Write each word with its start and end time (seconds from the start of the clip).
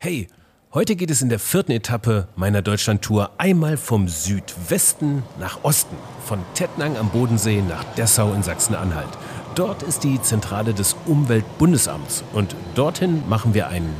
Hey, 0.00 0.28
heute 0.72 0.94
geht 0.94 1.10
es 1.10 1.22
in 1.22 1.28
der 1.28 1.40
vierten 1.40 1.72
Etappe 1.72 2.28
meiner 2.36 2.62
Deutschlandtour 2.62 3.32
einmal 3.36 3.76
vom 3.76 4.06
Südwesten 4.06 5.24
nach 5.40 5.64
Osten, 5.64 5.96
von 6.24 6.38
Tettnang 6.54 6.96
am 6.96 7.10
Bodensee 7.10 7.60
nach 7.68 7.82
Dessau 7.96 8.32
in 8.32 8.44
Sachsen-Anhalt. 8.44 9.08
Dort 9.56 9.82
ist 9.82 10.04
die 10.04 10.22
Zentrale 10.22 10.72
des 10.72 10.94
Umweltbundesamts 11.06 12.22
und 12.32 12.54
dorthin 12.76 13.28
machen 13.28 13.54
wir 13.54 13.66
einen 13.66 13.92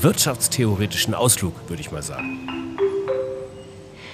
wirtschaftstheoretischen 0.00 1.12
Ausflug, 1.12 1.52
würde 1.68 1.82
ich 1.82 1.92
mal 1.92 2.02
sagen. 2.02 2.48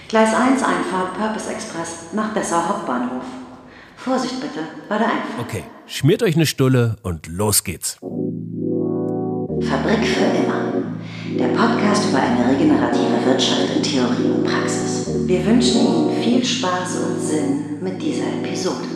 Gleis 0.09 0.35
1 0.35 0.61
Einfahrt 0.65 1.17
Purpose 1.17 1.49
Express 1.53 2.07
nach 2.15 2.35
Dessau 2.35 2.69
Hauptbahnhof. 2.69 3.23
Vorsicht 3.97 4.41
bitte 4.41 4.67
bei 4.89 4.99
der 4.99 5.07
Einfahrt. 5.07 5.39
Okay, 5.39 5.63
schmiert 5.87 6.25
euch 6.25 6.35
eine 6.35 6.47
Stulle 6.47 6.97
und 7.05 7.29
los 7.29 7.63
geht's. 7.63 7.97
Fabrik 9.61 10.05
für 10.05 10.25
immer. 10.25 10.68
Der 11.37 11.49
Podcast 11.49 12.09
über 12.09 12.23
eine 12.23 12.51
regenerative 12.51 13.27
Wirtschaft 13.27 13.77
in 13.77 13.83
Theorie 13.83 14.31
und 14.31 14.45
Praxis. 14.45 15.09
Wir 15.27 15.45
wünschen 15.45 15.81
Ihnen 15.81 16.23
viel 16.23 16.43
Spaß 16.43 16.97
und 16.97 17.21
Sinn 17.21 17.83
mit 17.83 18.01
dieser 18.01 18.29
Episode. 18.43 18.87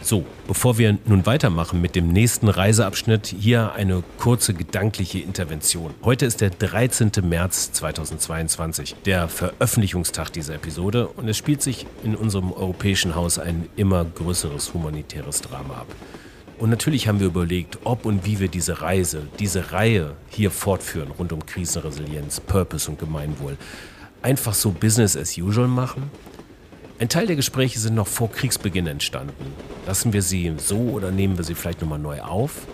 So, 0.00 0.24
bevor 0.46 0.78
wir 0.78 0.96
nun 1.06 1.26
weitermachen 1.26 1.80
mit 1.80 1.96
dem 1.96 2.12
nächsten 2.12 2.48
Reiseabschnitt, 2.48 3.26
hier 3.26 3.72
eine 3.72 4.04
kurze 4.18 4.54
gedankliche 4.54 5.18
Intervention. 5.18 5.92
Heute 6.04 6.24
ist 6.24 6.40
der 6.40 6.50
13. 6.50 7.10
März 7.24 7.72
2022, 7.72 8.94
der 9.06 9.26
Veröffentlichungstag 9.26 10.32
dieser 10.32 10.54
Episode 10.54 11.08
und 11.08 11.28
es 11.28 11.36
spielt 11.36 11.62
sich 11.62 11.84
in 12.04 12.14
unserem 12.14 12.52
europäischen 12.52 13.16
Haus 13.16 13.40
ein 13.40 13.68
immer 13.74 14.04
größeres 14.04 14.72
humanitäres 14.72 15.40
Drama 15.40 15.74
ab. 15.74 15.88
Und 16.58 16.70
natürlich 16.70 17.06
haben 17.06 17.20
wir 17.20 17.26
überlegt, 17.26 17.78
ob 17.84 18.06
und 18.06 18.24
wie 18.24 18.40
wir 18.40 18.48
diese 18.48 18.80
Reise, 18.80 19.28
diese 19.38 19.72
Reihe 19.72 20.16
hier 20.30 20.50
fortführen 20.50 21.10
rund 21.10 21.32
um 21.32 21.44
Krisenresilienz, 21.44 22.40
Purpose 22.40 22.90
und 22.90 22.98
Gemeinwohl. 22.98 23.58
Einfach 24.22 24.54
so 24.54 24.70
Business 24.70 25.16
as 25.16 25.36
usual 25.36 25.68
machen? 25.68 26.10
Ein 26.98 27.10
Teil 27.10 27.26
der 27.26 27.36
Gespräche 27.36 27.78
sind 27.78 27.94
noch 27.94 28.06
vor 28.06 28.32
Kriegsbeginn 28.32 28.86
entstanden. 28.86 29.52
Lassen 29.86 30.14
wir 30.14 30.22
sie 30.22 30.54
so 30.56 30.78
oder 30.78 31.10
nehmen 31.10 31.36
wir 31.36 31.44
sie 31.44 31.54
vielleicht 31.54 31.82
nochmal 31.82 31.98
neu 31.98 32.22
auf? 32.22 32.66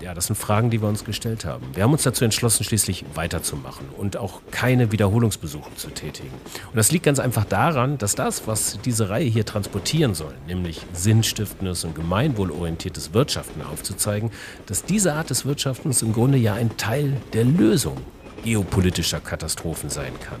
Ja, 0.00 0.14
das 0.14 0.26
sind 0.26 0.36
Fragen, 0.36 0.70
die 0.70 0.80
wir 0.80 0.88
uns 0.88 1.04
gestellt 1.04 1.44
haben. 1.44 1.66
Wir 1.74 1.82
haben 1.82 1.92
uns 1.92 2.04
dazu 2.04 2.24
entschlossen, 2.24 2.64
schließlich 2.64 3.04
weiterzumachen 3.14 3.86
und 3.98 4.16
auch 4.16 4.40
keine 4.50 4.92
Wiederholungsbesuche 4.92 5.74
zu 5.76 5.90
tätigen. 5.90 6.32
Und 6.68 6.76
das 6.76 6.90
liegt 6.90 7.04
ganz 7.04 7.18
einfach 7.18 7.44
daran, 7.44 7.98
dass 7.98 8.14
das, 8.14 8.46
was 8.46 8.78
diese 8.82 9.10
Reihe 9.10 9.26
hier 9.26 9.44
transportieren 9.44 10.14
soll, 10.14 10.34
nämlich 10.46 10.80
sinnstiftendes 10.94 11.84
und 11.84 11.94
gemeinwohlorientiertes 11.94 13.12
Wirtschaften 13.12 13.60
aufzuzeigen, 13.60 14.30
dass 14.66 14.84
diese 14.84 15.12
Art 15.12 15.28
des 15.28 15.44
Wirtschaftens 15.44 16.00
im 16.00 16.14
Grunde 16.14 16.38
ja 16.38 16.54
ein 16.54 16.76
Teil 16.78 17.16
der 17.34 17.44
Lösung 17.44 17.98
geopolitischer 18.42 19.20
Katastrophen 19.20 19.90
sein 19.90 20.12
kann. 20.20 20.40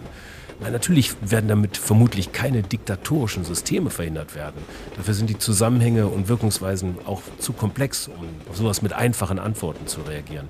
Na, 0.62 0.70
natürlich 0.70 1.14
werden 1.22 1.48
damit 1.48 1.76
vermutlich 1.76 2.32
keine 2.32 2.62
diktatorischen 2.62 3.44
Systeme 3.44 3.90
verhindert 3.90 4.34
werden. 4.34 4.60
Dafür 4.96 5.14
sind 5.14 5.30
die 5.30 5.38
Zusammenhänge 5.38 6.06
und 6.06 6.28
Wirkungsweisen 6.28 6.98
auch 7.06 7.22
zu 7.38 7.52
komplex, 7.52 8.08
um 8.08 8.28
auf 8.50 8.56
sowas 8.56 8.82
mit 8.82 8.92
einfachen 8.92 9.38
Antworten 9.38 9.86
zu 9.86 10.02
reagieren. 10.02 10.48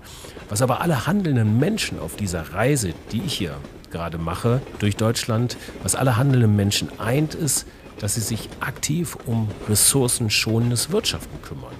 Was 0.48 0.62
aber 0.62 0.80
alle 0.80 1.06
handelnden 1.06 1.58
Menschen 1.58 2.00
auf 2.00 2.16
dieser 2.16 2.52
Reise, 2.52 2.92
die 3.12 3.22
ich 3.22 3.34
hier 3.34 3.56
gerade 3.90 4.18
mache, 4.18 4.60
durch 4.80 4.96
Deutschland, 4.96 5.56
was 5.82 5.94
alle 5.94 6.16
handelnden 6.16 6.56
Menschen 6.56 6.88
eint, 6.98 7.34
ist, 7.34 7.66
dass 8.00 8.14
sie 8.14 8.20
sich 8.20 8.48
aktiv 8.60 9.16
um 9.26 9.48
ressourcenschonendes 9.68 10.90
Wirtschaften 10.90 11.40
kümmern. 11.42 11.74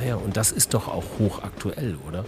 Naja, 0.00 0.16
und 0.16 0.36
das 0.36 0.50
ist 0.50 0.74
doch 0.74 0.88
auch 0.88 1.04
hochaktuell, 1.18 1.96
oder? 2.08 2.24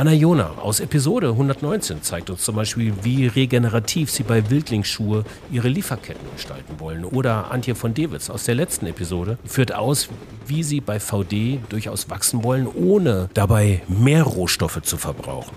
Anna 0.00 0.14
Jona 0.14 0.52
aus 0.62 0.80
Episode 0.80 1.28
119 1.28 2.02
zeigt 2.02 2.30
uns 2.30 2.42
zum 2.42 2.56
Beispiel, 2.56 2.94
wie 3.02 3.26
regenerativ 3.26 4.10
sie 4.10 4.22
bei 4.22 4.48
Wildlingsschuhe 4.48 5.24
ihre 5.52 5.68
Lieferketten 5.68 6.26
gestalten 6.34 6.80
wollen. 6.80 7.04
Oder 7.04 7.50
Antje 7.50 7.74
von 7.74 7.92
Dewitz 7.92 8.30
aus 8.30 8.44
der 8.44 8.54
letzten 8.54 8.86
Episode 8.86 9.36
führt 9.44 9.74
aus, 9.74 10.08
wie 10.46 10.62
sie 10.62 10.80
bei 10.80 10.98
VD 11.00 11.60
durchaus 11.68 12.08
wachsen 12.08 12.42
wollen, 12.44 12.66
ohne 12.66 13.28
dabei 13.34 13.82
mehr 13.88 14.22
Rohstoffe 14.22 14.80
zu 14.80 14.96
verbrauchen. 14.96 15.54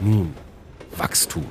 Nun, 0.00 0.34
Wachstum. 0.96 1.46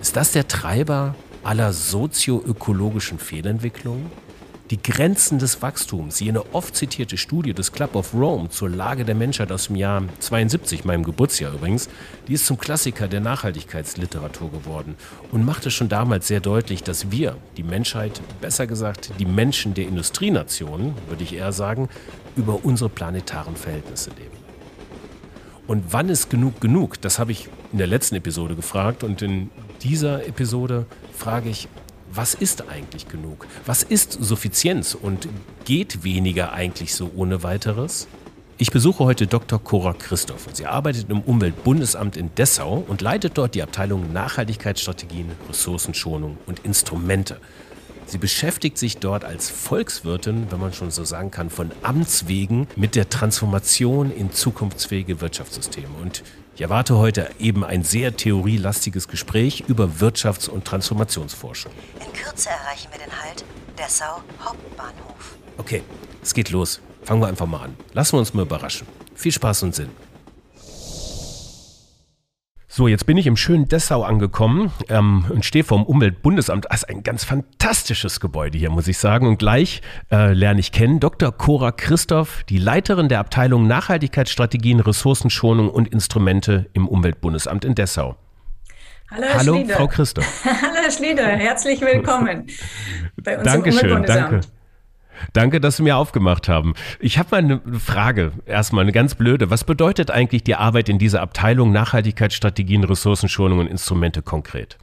Ist 0.00 0.14
das 0.14 0.30
der 0.30 0.46
Treiber 0.46 1.16
aller 1.42 1.72
sozioökologischen 1.72 3.18
Fehlentwicklungen? 3.18 4.12
Die 4.70 4.80
Grenzen 4.80 5.40
des 5.40 5.62
Wachstums, 5.62 6.20
jene 6.20 6.54
oft 6.54 6.76
zitierte 6.76 7.16
Studie 7.16 7.54
des 7.54 7.72
Club 7.72 7.96
of 7.96 8.14
Rome 8.14 8.50
zur 8.50 8.70
Lage 8.70 9.04
der 9.04 9.16
Menschheit 9.16 9.50
aus 9.50 9.66
dem 9.66 9.74
Jahr 9.74 10.04
72, 10.20 10.84
meinem 10.84 11.02
Geburtsjahr 11.02 11.54
übrigens, 11.54 11.88
die 12.28 12.34
ist 12.34 12.46
zum 12.46 12.56
Klassiker 12.56 13.08
der 13.08 13.18
Nachhaltigkeitsliteratur 13.18 14.52
geworden 14.52 14.94
und 15.32 15.44
machte 15.44 15.72
schon 15.72 15.88
damals 15.88 16.28
sehr 16.28 16.38
deutlich, 16.38 16.84
dass 16.84 17.10
wir, 17.10 17.36
die 17.56 17.64
Menschheit, 17.64 18.22
besser 18.40 18.68
gesagt 18.68 19.10
die 19.18 19.26
Menschen 19.26 19.74
der 19.74 19.88
Industrienationen, 19.88 20.94
würde 21.08 21.24
ich 21.24 21.34
eher 21.34 21.50
sagen, 21.50 21.88
über 22.36 22.64
unsere 22.64 22.90
planetaren 22.90 23.56
Verhältnisse 23.56 24.10
leben. 24.10 24.36
Und 25.66 25.92
wann 25.92 26.08
ist 26.08 26.30
genug 26.30 26.60
genug? 26.60 27.00
Das 27.00 27.18
habe 27.18 27.32
ich 27.32 27.48
in 27.72 27.78
der 27.78 27.88
letzten 27.88 28.14
Episode 28.14 28.54
gefragt 28.54 29.02
und 29.02 29.20
in 29.20 29.50
dieser 29.82 30.28
Episode 30.28 30.86
frage 31.12 31.48
ich, 31.48 31.66
was 32.12 32.34
ist 32.34 32.68
eigentlich 32.68 33.08
genug? 33.08 33.46
Was 33.66 33.82
ist 33.82 34.12
Suffizienz 34.12 34.94
und 34.94 35.28
geht 35.64 36.02
weniger 36.02 36.52
eigentlich 36.52 36.94
so 36.94 37.10
ohne 37.14 37.42
weiteres? 37.42 38.08
Ich 38.58 38.70
besuche 38.70 39.04
heute 39.04 39.26
Dr. 39.26 39.58
Cora 39.58 39.94
Christoph. 39.94 40.48
Sie 40.52 40.66
arbeitet 40.66 41.08
im 41.08 41.20
Umweltbundesamt 41.20 42.16
in 42.16 42.34
Dessau 42.34 42.84
und 42.86 43.00
leitet 43.00 43.38
dort 43.38 43.54
die 43.54 43.62
Abteilung 43.62 44.12
Nachhaltigkeitsstrategien, 44.12 45.30
Ressourcenschonung 45.48 46.36
und 46.46 46.58
Instrumente. 46.60 47.40
Sie 48.06 48.18
beschäftigt 48.18 48.76
sich 48.76 48.98
dort 48.98 49.24
als 49.24 49.48
Volkswirtin, 49.48 50.48
wenn 50.50 50.58
man 50.58 50.72
schon 50.72 50.90
so 50.90 51.04
sagen 51.04 51.30
kann, 51.30 51.48
von 51.48 51.70
Amts 51.82 52.26
wegen 52.26 52.66
mit 52.74 52.96
der 52.96 53.08
Transformation 53.08 54.12
in 54.12 54.32
zukunftsfähige 54.32 55.20
Wirtschaftssysteme. 55.20 55.94
Und 56.02 56.24
ich 56.54 56.60
erwarte 56.60 56.98
heute 56.98 57.30
eben 57.38 57.64
ein 57.64 57.82
sehr 57.82 58.16
theorielastiges 58.16 59.08
Gespräch 59.08 59.64
über 59.68 59.90
Wirtschafts- 59.98 60.48
und 60.48 60.64
Transformationsforschung. 60.64 61.72
In 62.04 62.12
Kürze 62.12 62.50
erreichen 62.50 62.88
wir 62.90 62.98
den 62.98 63.22
Halt 63.22 63.44
Dessau 63.78 64.22
Hauptbahnhof. 64.44 65.36
Okay, 65.56 65.82
es 66.22 66.34
geht 66.34 66.50
los. 66.50 66.80
Fangen 67.02 67.22
wir 67.22 67.28
einfach 67.28 67.46
mal 67.46 67.62
an. 67.62 67.76
Lassen 67.94 68.14
wir 68.14 68.18
uns 68.18 68.34
mal 68.34 68.42
überraschen. 68.42 68.86
Viel 69.14 69.32
Spaß 69.32 69.62
und 69.62 69.74
Sinn. 69.74 69.90
So, 72.72 72.86
jetzt 72.86 73.04
bin 73.04 73.16
ich 73.16 73.26
im 73.26 73.36
schönen 73.36 73.66
Dessau 73.66 74.04
angekommen 74.04 74.70
ähm, 74.88 75.24
und 75.28 75.44
stehe 75.44 75.64
vor 75.64 75.78
dem 75.78 75.84
Umweltbundesamt. 75.84 76.66
Das 76.70 76.84
ist 76.84 76.88
ein 76.88 77.02
ganz 77.02 77.24
fantastisches 77.24 78.20
Gebäude 78.20 78.58
hier, 78.58 78.70
muss 78.70 78.86
ich 78.86 78.96
sagen. 78.96 79.26
Und 79.26 79.40
gleich 79.40 79.82
äh, 80.12 80.32
lerne 80.34 80.60
ich 80.60 80.70
kennen 80.70 81.00
Dr. 81.00 81.32
Cora 81.32 81.72
Christoph, 81.72 82.44
die 82.48 82.58
Leiterin 82.58 83.08
der 83.08 83.18
Abteilung 83.18 83.66
Nachhaltigkeitsstrategien, 83.66 84.78
Ressourcenschonung 84.78 85.68
und 85.68 85.88
Instrumente 85.88 86.70
im 86.72 86.86
Umweltbundesamt 86.86 87.64
in 87.64 87.74
Dessau. 87.74 88.14
Hallo, 89.10 89.22
Herr 89.24 89.38
Hallo 89.40 89.54
Schlieder. 89.56 89.74
Frau 89.74 89.88
Christoph. 89.88 90.44
Hallo, 90.44 90.74
Herr 90.80 90.90
Schlieder. 90.92 91.26
Herzlich 91.26 91.80
willkommen 91.80 92.46
bei 93.20 93.36
uns 93.36 93.46
Dankeschön, 93.46 93.90
im 93.90 93.96
Umweltbundesamt. 93.96 94.32
danke. 94.32 94.59
Danke, 95.32 95.60
dass 95.60 95.76
Sie 95.76 95.82
mir 95.82 95.96
aufgemacht 95.96 96.48
haben. 96.48 96.74
Ich 96.98 97.18
habe 97.18 97.28
mal 97.30 97.38
eine 97.38 97.60
Frage, 97.78 98.32
erstmal 98.46 98.82
eine 98.82 98.92
ganz 98.92 99.14
blöde. 99.14 99.50
Was 99.50 99.64
bedeutet 99.64 100.10
eigentlich 100.10 100.44
die 100.44 100.54
Arbeit 100.54 100.88
in 100.88 100.98
dieser 100.98 101.20
Abteilung 101.22 101.72
Nachhaltigkeitsstrategien, 101.72 102.84
Ressourcenschonung 102.84 103.58
und 103.58 103.66
Instrumente 103.66 104.22
konkret? 104.22 104.78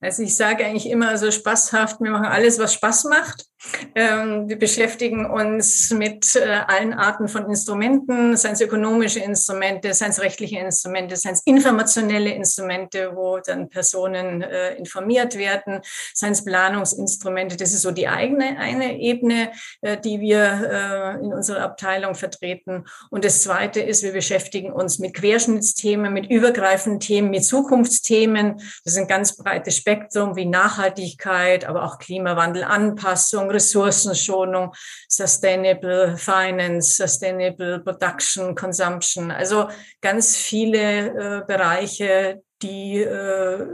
Also 0.00 0.22
ich 0.22 0.36
sage 0.36 0.64
eigentlich 0.64 0.88
immer 0.88 1.16
so 1.18 1.30
spaßhaft, 1.30 2.00
wir 2.00 2.10
machen 2.10 2.26
alles, 2.26 2.58
was 2.58 2.74
Spaß 2.74 3.04
macht. 3.04 3.47
Ähm, 3.94 4.48
wir 4.48 4.58
beschäftigen 4.58 5.26
uns 5.26 5.90
mit 5.90 6.36
äh, 6.36 6.60
allen 6.66 6.92
Arten 6.94 7.26
von 7.26 7.46
Instrumenten, 7.46 8.36
seien 8.36 8.52
es 8.52 8.60
ökonomische 8.60 9.18
Instrumente, 9.18 9.92
seien 9.94 10.10
es 10.10 10.20
rechtliche 10.20 10.58
Instrumente, 10.58 11.16
seien 11.16 11.34
es 11.34 11.42
informationelle 11.44 12.30
Instrumente, 12.30 13.10
wo 13.16 13.38
dann 13.40 13.68
Personen 13.68 14.42
äh, 14.42 14.74
informiert 14.76 15.36
werden, 15.36 15.80
seien 16.14 16.32
es 16.32 16.44
Planungsinstrumente. 16.44 17.56
Das 17.56 17.72
ist 17.72 17.82
so 17.82 17.90
die 17.90 18.06
eigene 18.06 18.58
eine 18.58 18.98
Ebene, 18.98 19.50
äh, 19.80 19.98
die 19.98 20.20
wir 20.20 21.18
in 21.20 21.32
unserer 21.32 21.62
Abteilung 21.62 22.14
vertreten. 22.14 22.84
Und 23.10 23.24
das 23.24 23.42
Zweite 23.42 23.80
ist, 23.80 24.02
wir 24.02 24.12
beschäftigen 24.12 24.72
uns 24.72 24.98
mit 24.98 25.14
Querschnittsthemen, 25.14 26.12
mit 26.12 26.30
übergreifenden 26.30 27.00
Themen, 27.00 27.30
mit 27.30 27.44
Zukunftsthemen. 27.44 28.56
Das 28.84 28.94
ist 28.94 28.98
ein 28.98 29.08
ganz 29.08 29.36
breites 29.36 29.76
Spektrum 29.76 30.36
wie 30.36 30.44
Nachhaltigkeit, 30.44 31.64
aber 31.64 31.84
auch 31.84 31.98
Klimawandel, 31.98 32.64
Anpassung, 32.64 33.47
Ressourcenschonung, 33.50 34.72
Sustainable 35.08 36.16
Finance, 36.16 36.96
Sustainable 36.96 37.80
Production, 37.80 38.54
Consumption. 38.54 39.30
Also 39.30 39.68
ganz 40.00 40.36
viele 40.36 41.08
äh, 41.08 41.42
Bereiche, 41.46 42.42
die 42.62 42.98
äh, 42.98 43.66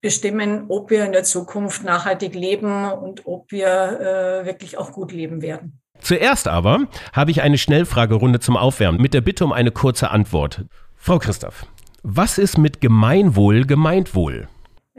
bestimmen, 0.00 0.66
ob 0.68 0.90
wir 0.90 1.04
in 1.04 1.12
der 1.12 1.24
Zukunft 1.24 1.84
nachhaltig 1.84 2.34
leben 2.34 2.90
und 2.90 3.26
ob 3.26 3.50
wir 3.52 3.66
äh, 3.66 4.46
wirklich 4.46 4.78
auch 4.78 4.92
gut 4.92 5.12
leben 5.12 5.42
werden. 5.42 5.80
Zuerst 6.00 6.48
aber 6.48 6.86
habe 7.12 7.30
ich 7.30 7.42
eine 7.42 7.58
Schnellfragerunde 7.58 8.40
zum 8.40 8.56
Aufwärmen 8.56 9.00
mit 9.00 9.12
der 9.12 9.20
Bitte 9.20 9.44
um 9.44 9.52
eine 9.52 9.70
kurze 9.70 10.10
Antwort. 10.10 10.64
Frau 10.96 11.18
Christoph, 11.18 11.66
was 12.02 12.38
ist 12.38 12.56
mit 12.56 12.80
Gemeinwohl 12.80 13.66
gemeint 13.66 14.14
wohl? 14.14 14.48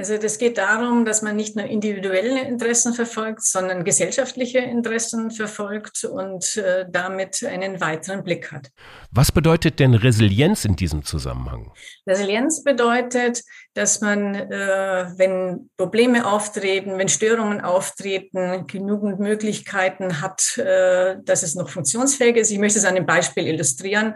Also 0.02 0.18
das 0.18 0.40
geht 0.40 0.58
darum, 0.58 1.06
dass 1.06 1.22
man 1.22 1.36
nicht 1.36 1.56
nur 1.56 1.66
individuelle 1.66 2.42
Interessen 2.42 2.96
verfolgt, 2.96 3.44
sondern 3.44 3.84
gesellschaftliche 3.84 4.58
Interessen 4.58 5.30
verfolgt 5.30 6.06
und 6.06 6.58
äh, 6.58 6.88
damit 6.90 7.44
einen 7.44 7.80
weiteren 7.80 8.24
Blick 8.24 8.52
hat. 8.52 8.72
Was 9.12 9.32
bedeutet 9.32 9.80
denn 9.80 9.94
Resilienz 9.94 10.66
in 10.66 10.76
diesem 10.76 11.06
Zusammenhang? 11.06 11.72
Resilienz 12.08 12.64
bedeutet, 12.64 13.44
dass 13.76 14.02
man, 14.02 14.34
äh, 14.34 15.06
wenn 15.18 15.70
Probleme 15.78 16.26
auftreten, 16.26 16.98
wenn 16.98 17.08
Störungen 17.08 17.62
auftreten, 17.62 18.66
genügend 18.66 19.20
Möglichkeiten 19.20 20.20
hat, 20.20 20.58
äh, 20.58 21.18
dass 21.24 21.44
es 21.44 21.54
noch 21.54 21.70
funktionsfähig 21.70 22.38
ist. 22.38 22.50
Ich 22.50 22.58
möchte 22.58 22.80
es 22.80 22.86
an 22.86 22.96
einem 22.96 23.06
Beispiel 23.06 23.46
illustrieren. 23.46 24.16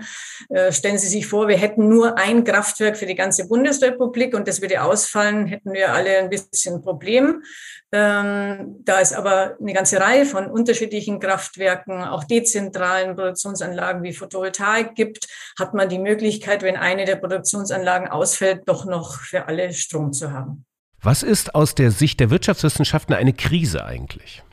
Äh, 0.50 0.72
stellen 0.72 0.98
Sie 0.98 1.08
sich 1.08 1.28
vor, 1.28 1.48
wir 1.48 1.58
hätten 1.58 1.88
nur 1.88 2.18
ein 2.18 2.44
Kraftwerk 2.44 2.98
für 2.98 3.06
die 3.06 3.14
ganze 3.14 3.48
Bundesrepublik 3.48 4.36
und 4.36 4.48
das 4.48 4.62
würde 4.62 4.82
ausfallen, 4.82 5.46
hätten 5.46 5.75
wir 5.76 5.94
alle 5.94 6.18
ein 6.18 6.30
bisschen 6.32 6.82
Problem. 6.82 7.44
Ähm, 7.92 8.78
da 8.84 9.00
es 9.00 9.14
aber 9.14 9.56
eine 9.62 9.74
ganze 9.74 10.00
Reihe 10.02 10.26
von 10.26 10.48
unterschiedlichen 10.48 11.20
Kraftwerken, 11.20 12.04
auch 12.04 12.24
dezentralen 12.24 13.16
Produktionsanlagen 13.16 14.02
wie 14.02 14.14
Photovoltaik 14.14 14.96
gibt, 14.96 15.28
hat 15.60 15.76
man 15.76 15.88
die 15.88 16.00
Möglichkeit, 16.00 16.64
wenn 16.64 16.76
eine 16.76 17.06
der 17.06 17.18
Produktionsanlagen 17.18 18.08
ausfällt, 18.08 18.64
doch 18.66 18.86
noch 18.86 19.20
für 19.20 19.48
alle 19.48 19.72
Strom 19.72 20.12
zu 20.12 20.32
haben. 20.32 20.66
Was 21.02 21.22
ist 21.22 21.54
aus 21.54 21.76
der 21.76 21.92
Sicht 21.92 22.20
der 22.20 22.32
Wirtschaftswissenschaften 22.32 23.14
eine 23.14 23.34
Krise 23.34 23.86
eigentlich? 23.86 24.44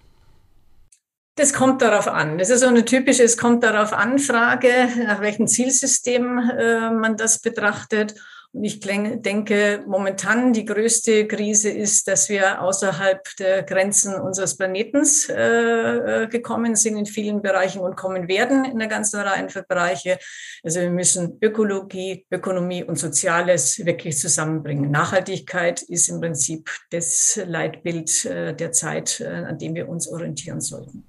Das 1.37 1.55
kommt 1.55 1.81
darauf 1.81 2.09
an. 2.09 2.37
Das 2.37 2.51
ist 2.51 2.61
so 2.61 2.67
eine 2.67 2.85
typische, 2.85 3.23
es 3.23 3.39
kommt 3.39 3.65
darauf 3.65 3.95
an 3.95 4.19
Frage, 4.19 4.89
nach 5.07 5.23
welchem 5.23 5.47
Zielsystem 5.47 6.39
äh, 6.39 6.91
man 6.91 7.17
das 7.17 7.41
betrachtet. 7.41 8.15
Und 8.55 8.65
ich 8.65 8.81
denke, 8.81 9.83
momentan 9.87 10.53
die 10.53 10.67
größte 10.67 11.27
Krise 11.27 11.71
ist, 11.71 12.07
dass 12.07 12.29
wir 12.29 12.61
außerhalb 12.61 13.37
der 13.39 13.63
Grenzen 13.63 14.15
unseres 14.15 14.59
Planetens 14.59 15.31
äh, 15.31 16.25
äh, 16.25 16.29
gekommen 16.29 16.77
sind 16.77 16.99
in 16.99 17.07
vielen 17.07 17.41
Bereichen 17.41 17.81
und 17.81 17.97
kommen 17.97 18.29
werden 18.29 18.67
in 18.67 18.79
der 18.79 18.89
ganzen 18.89 19.21
Reihe 19.21 19.49
von 19.49 19.63
Bereiche. 19.67 20.19
Also 20.63 20.81
wir 20.81 20.91
müssen 20.91 21.39
Ökologie, 21.41 22.27
Ökonomie 22.31 22.85
und 22.85 22.99
Soziales 22.99 23.85
wirklich 23.87 24.19
zusammenbringen. 24.19 24.91
Nachhaltigkeit 24.91 25.81
ist 25.81 26.11
im 26.11 26.21
Prinzip 26.21 26.71
das 26.91 27.41
Leitbild 27.47 28.27
äh, 28.27 28.55
der 28.55 28.73
Zeit, 28.73 29.21
äh, 29.21 29.29
an 29.29 29.57
dem 29.57 29.75
wir 29.75 29.89
uns 29.89 30.07
orientieren 30.07 30.61
sollten. 30.61 31.05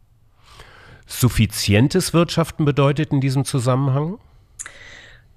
Suffizientes 1.05 2.13
Wirtschaften 2.13 2.63
bedeutet 2.63 3.11
in 3.11 3.19
diesem 3.19 3.43
Zusammenhang? 3.43 4.17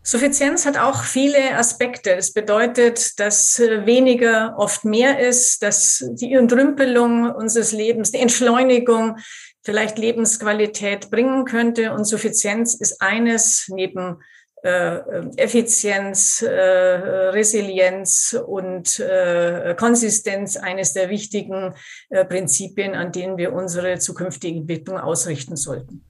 Suffizienz 0.06 0.64
hat 0.66 0.78
auch 0.78 1.02
viele 1.02 1.58
Aspekte. 1.58 2.14
Das 2.14 2.32
bedeutet, 2.32 3.18
dass 3.18 3.58
äh, 3.58 3.86
weniger 3.86 4.54
oft 4.56 4.84
mehr 4.84 5.18
ist, 5.18 5.64
dass 5.64 6.08
die 6.12 6.32
Entrümpelung 6.32 7.28
unseres 7.32 7.72
Lebens, 7.72 8.12
die 8.12 8.20
Entschleunigung 8.20 9.16
vielleicht 9.64 9.98
Lebensqualität 9.98 11.10
bringen 11.10 11.44
könnte. 11.44 11.92
Und 11.92 12.04
Suffizienz 12.04 12.76
ist 12.76 13.02
eines 13.02 13.66
neben 13.66 14.22
äh, 14.62 15.00
Effizienz, 15.38 16.40
äh, 16.40 16.50
Resilienz 16.50 18.40
und 18.46 19.00
äh, 19.00 19.74
Konsistenz 19.76 20.56
eines 20.56 20.92
der 20.92 21.10
wichtigen 21.10 21.74
äh, 22.10 22.24
Prinzipien, 22.24 22.94
an 22.94 23.10
denen 23.10 23.38
wir 23.38 23.52
unsere 23.52 23.98
zukünftige 23.98 24.60
Entwicklung 24.60 24.98
ausrichten 24.98 25.56
sollten. 25.56 26.04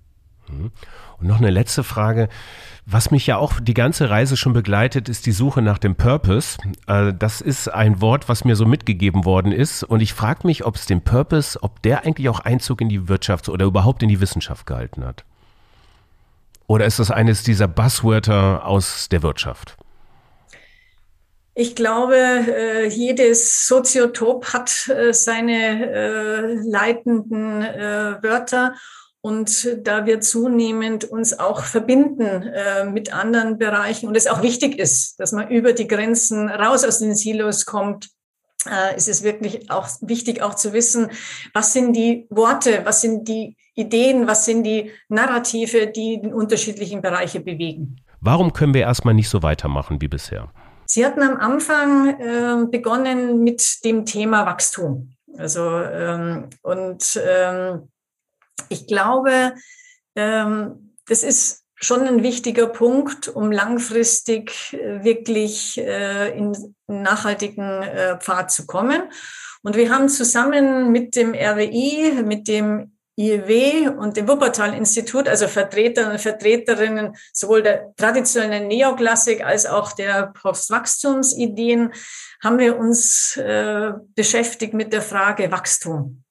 Mhm. 0.48 0.70
Und 1.18 1.28
noch 1.28 1.38
eine 1.38 1.50
letzte 1.50 1.82
Frage. 1.84 2.28
Was 2.88 3.10
mich 3.10 3.26
ja 3.26 3.36
auch 3.38 3.54
die 3.60 3.74
ganze 3.74 4.10
Reise 4.10 4.36
schon 4.36 4.52
begleitet, 4.52 5.08
ist 5.08 5.26
die 5.26 5.32
Suche 5.32 5.60
nach 5.60 5.78
dem 5.78 5.96
Purpose. 5.96 6.58
Äh, 6.86 7.12
das 7.18 7.40
ist 7.40 7.68
ein 7.68 8.00
Wort, 8.00 8.28
was 8.28 8.44
mir 8.44 8.54
so 8.54 8.64
mitgegeben 8.64 9.24
worden 9.24 9.50
ist. 9.50 9.82
Und 9.82 10.00
ich 10.00 10.14
frage 10.14 10.46
mich, 10.46 10.64
ob 10.64 10.76
es 10.76 10.86
den 10.86 11.02
Purpose, 11.02 11.58
ob 11.62 11.82
der 11.82 12.04
eigentlich 12.04 12.28
auch 12.28 12.40
Einzug 12.40 12.80
in 12.80 12.88
die 12.88 13.08
Wirtschaft 13.08 13.48
oder 13.48 13.66
überhaupt 13.66 14.04
in 14.04 14.08
die 14.08 14.20
Wissenschaft 14.20 14.66
gehalten 14.66 15.04
hat. 15.04 15.24
Oder 16.68 16.84
ist 16.84 17.00
das 17.00 17.10
eines 17.10 17.42
dieser 17.42 17.66
Buzzwörter 17.66 18.64
aus 18.64 19.08
der 19.08 19.22
Wirtschaft? 19.22 19.76
Ich 21.54 21.74
glaube, 21.74 22.16
äh, 22.16 22.86
jedes 22.86 23.66
Soziotop 23.66 24.52
hat 24.52 24.88
äh, 24.88 25.12
seine 25.12 26.62
leitenden 26.64 27.62
Wörter. 28.22 28.74
Und 29.26 29.68
da 29.82 30.06
wir 30.06 30.20
zunehmend 30.20 31.02
uns 31.02 31.36
auch 31.36 31.64
verbinden 31.64 32.44
äh, 32.44 32.84
mit 32.84 33.12
anderen 33.12 33.58
Bereichen 33.58 34.06
und 34.06 34.16
es 34.16 34.28
auch 34.28 34.40
wichtig 34.40 34.78
ist, 34.78 35.18
dass 35.18 35.32
man 35.32 35.48
über 35.48 35.72
die 35.72 35.88
Grenzen 35.88 36.48
raus 36.48 36.84
aus 36.84 37.00
den 37.00 37.16
Silos 37.16 37.66
kommt, 37.66 38.08
äh, 38.70 38.96
ist 38.96 39.08
es 39.08 39.24
wirklich 39.24 39.68
auch 39.68 39.88
wichtig, 40.00 40.42
auch 40.42 40.54
zu 40.54 40.72
wissen, 40.72 41.10
was 41.52 41.72
sind 41.72 41.94
die 41.94 42.28
Worte, 42.30 42.82
was 42.84 43.00
sind 43.00 43.26
die 43.26 43.56
Ideen, 43.74 44.28
was 44.28 44.44
sind 44.44 44.62
die 44.62 44.92
Narrative, 45.08 45.88
die 45.88 46.20
den 46.20 46.32
unterschiedlichen 46.32 47.02
Bereiche 47.02 47.40
bewegen. 47.40 47.96
Warum 48.20 48.52
können 48.52 48.74
wir 48.74 48.82
erstmal 48.82 49.14
nicht 49.14 49.28
so 49.28 49.42
weitermachen 49.42 50.00
wie 50.00 50.06
bisher? 50.06 50.52
Sie 50.86 51.04
hatten 51.04 51.22
am 51.22 51.36
Anfang 51.36 52.10
äh, 52.20 52.66
begonnen 52.70 53.42
mit 53.42 53.84
dem 53.84 54.06
Thema 54.06 54.46
Wachstum. 54.46 55.14
Also 55.36 55.80
ähm, 55.80 56.48
und 56.62 57.20
ähm, 57.28 57.88
ich 58.68 58.86
glaube, 58.86 59.54
ähm, 60.14 60.94
das 61.06 61.22
ist 61.22 61.64
schon 61.76 62.06
ein 62.06 62.22
wichtiger 62.22 62.66
Punkt, 62.66 63.28
um 63.28 63.52
langfristig 63.52 64.72
äh, 64.72 65.04
wirklich 65.04 65.78
äh, 65.78 66.36
in 66.36 66.74
nachhaltigen 66.86 67.82
äh, 67.82 68.18
Pfad 68.18 68.50
zu 68.50 68.66
kommen. 68.66 69.02
Und 69.62 69.76
wir 69.76 69.90
haben 69.90 70.08
zusammen 70.08 70.90
mit 70.90 71.16
dem 71.16 71.34
RWI, 71.34 72.22
mit 72.24 72.48
dem 72.48 72.92
IEW 73.18 73.90
und 73.98 74.16
dem 74.16 74.28
Wuppertal-Institut, 74.28 75.26
also 75.26 75.48
Vertreter 75.48 76.10
und 76.10 76.20
Vertreterinnen 76.20 77.16
sowohl 77.32 77.62
der 77.62 77.94
traditionellen 77.96 78.68
Neoklassik 78.68 79.44
als 79.44 79.64
auch 79.66 79.92
der 79.92 80.32
Postwachstumsideen, 80.40 81.92
haben 82.44 82.58
wir 82.58 82.78
uns 82.78 83.36
äh, 83.38 83.92
beschäftigt 84.14 84.74
mit 84.74 84.92
der 84.92 85.02
Frage 85.02 85.50
Wachstum 85.50 86.25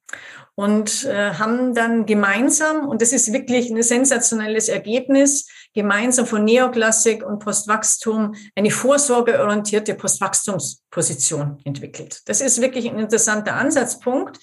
und 0.56 1.04
äh, 1.04 1.34
haben 1.34 1.74
dann 1.74 2.06
gemeinsam, 2.06 2.88
und 2.88 3.02
das 3.02 3.12
ist 3.12 3.34
wirklich 3.34 3.70
ein 3.70 3.84
sensationelles 3.84 4.70
Ergebnis, 4.70 5.48
gemeinsam 5.74 6.26
von 6.26 6.46
Neoklassik 6.46 7.26
und 7.26 7.40
Postwachstum 7.40 8.36
eine 8.56 8.72
vorsorgeorientierte 8.72 9.96
Postwachstumsposition 9.96 11.60
entwickelt. 11.66 12.22
Das 12.26 12.40
ist 12.40 12.62
wirklich 12.62 12.90
ein 12.90 12.98
interessanter 12.98 13.56
Ansatzpunkt, 13.56 14.40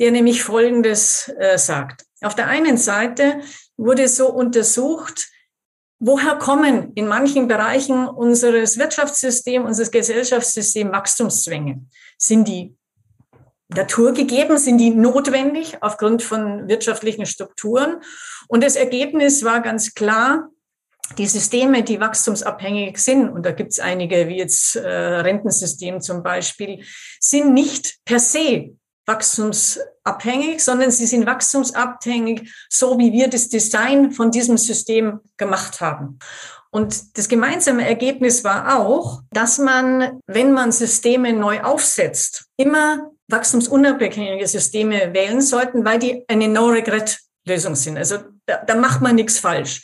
der 0.00 0.10
nämlich 0.10 0.42
Folgendes 0.42 1.32
äh, 1.38 1.56
sagt. 1.56 2.04
Auf 2.20 2.34
der 2.34 2.48
einen 2.48 2.76
Seite 2.76 3.40
wurde 3.76 4.08
so 4.08 4.30
untersucht, 4.30 5.28
woher 6.00 6.36
kommen 6.36 6.92
in 6.94 7.06
manchen 7.06 7.46
Bereichen 7.46 8.08
unseres 8.08 8.76
Wirtschaftssystems, 8.76 9.66
unseres 9.66 9.92
Gesellschaftssystems 9.92 10.90
Wachstumszwänge? 10.90 11.86
Sind 12.18 12.48
die 12.48 12.76
Natur 13.76 14.12
gegeben, 14.12 14.58
sind 14.58 14.78
die 14.78 14.90
notwendig 14.90 15.78
aufgrund 15.80 16.22
von 16.22 16.68
wirtschaftlichen 16.68 17.26
Strukturen. 17.26 18.02
Und 18.48 18.62
das 18.62 18.76
Ergebnis 18.76 19.44
war 19.44 19.60
ganz 19.60 19.94
klar, 19.94 20.48
die 21.18 21.26
Systeme, 21.26 21.82
die 21.82 22.00
wachstumsabhängig 22.00 22.98
sind, 22.98 23.28
und 23.28 23.44
da 23.44 23.52
gibt 23.52 23.72
es 23.72 23.80
einige, 23.80 24.26
wie 24.28 24.38
jetzt 24.38 24.76
äh, 24.76 24.88
Rentensystem 24.88 26.00
zum 26.00 26.22
Beispiel, 26.22 26.82
sind 27.20 27.52
nicht 27.52 27.98
per 28.04 28.18
se 28.18 28.76
wachstumsabhängig, 29.06 30.64
sondern 30.64 30.90
sie 30.90 31.06
sind 31.06 31.26
wachstumsabhängig, 31.26 32.50
so 32.70 32.98
wie 32.98 33.12
wir 33.12 33.28
das 33.28 33.48
Design 33.48 34.12
von 34.12 34.30
diesem 34.30 34.56
System 34.56 35.20
gemacht 35.36 35.80
haben. 35.80 36.18
Und 36.70 37.16
das 37.16 37.28
gemeinsame 37.28 37.86
Ergebnis 37.86 38.42
war 38.42 38.78
auch, 38.78 39.20
dass 39.30 39.58
man, 39.58 40.20
wenn 40.26 40.52
man 40.52 40.72
Systeme 40.72 41.32
neu 41.32 41.60
aufsetzt, 41.60 42.46
immer 42.56 43.10
wachstumsunabhängige 43.28 44.46
Systeme 44.46 45.14
wählen 45.14 45.40
sollten, 45.40 45.84
weil 45.84 45.98
die 45.98 46.24
eine 46.28 46.48
No-Regret-Lösung 46.48 47.74
sind. 47.74 47.96
Also 47.96 48.18
da, 48.46 48.58
da 48.58 48.74
macht 48.74 49.00
man 49.00 49.14
nichts 49.14 49.38
falsch. 49.38 49.82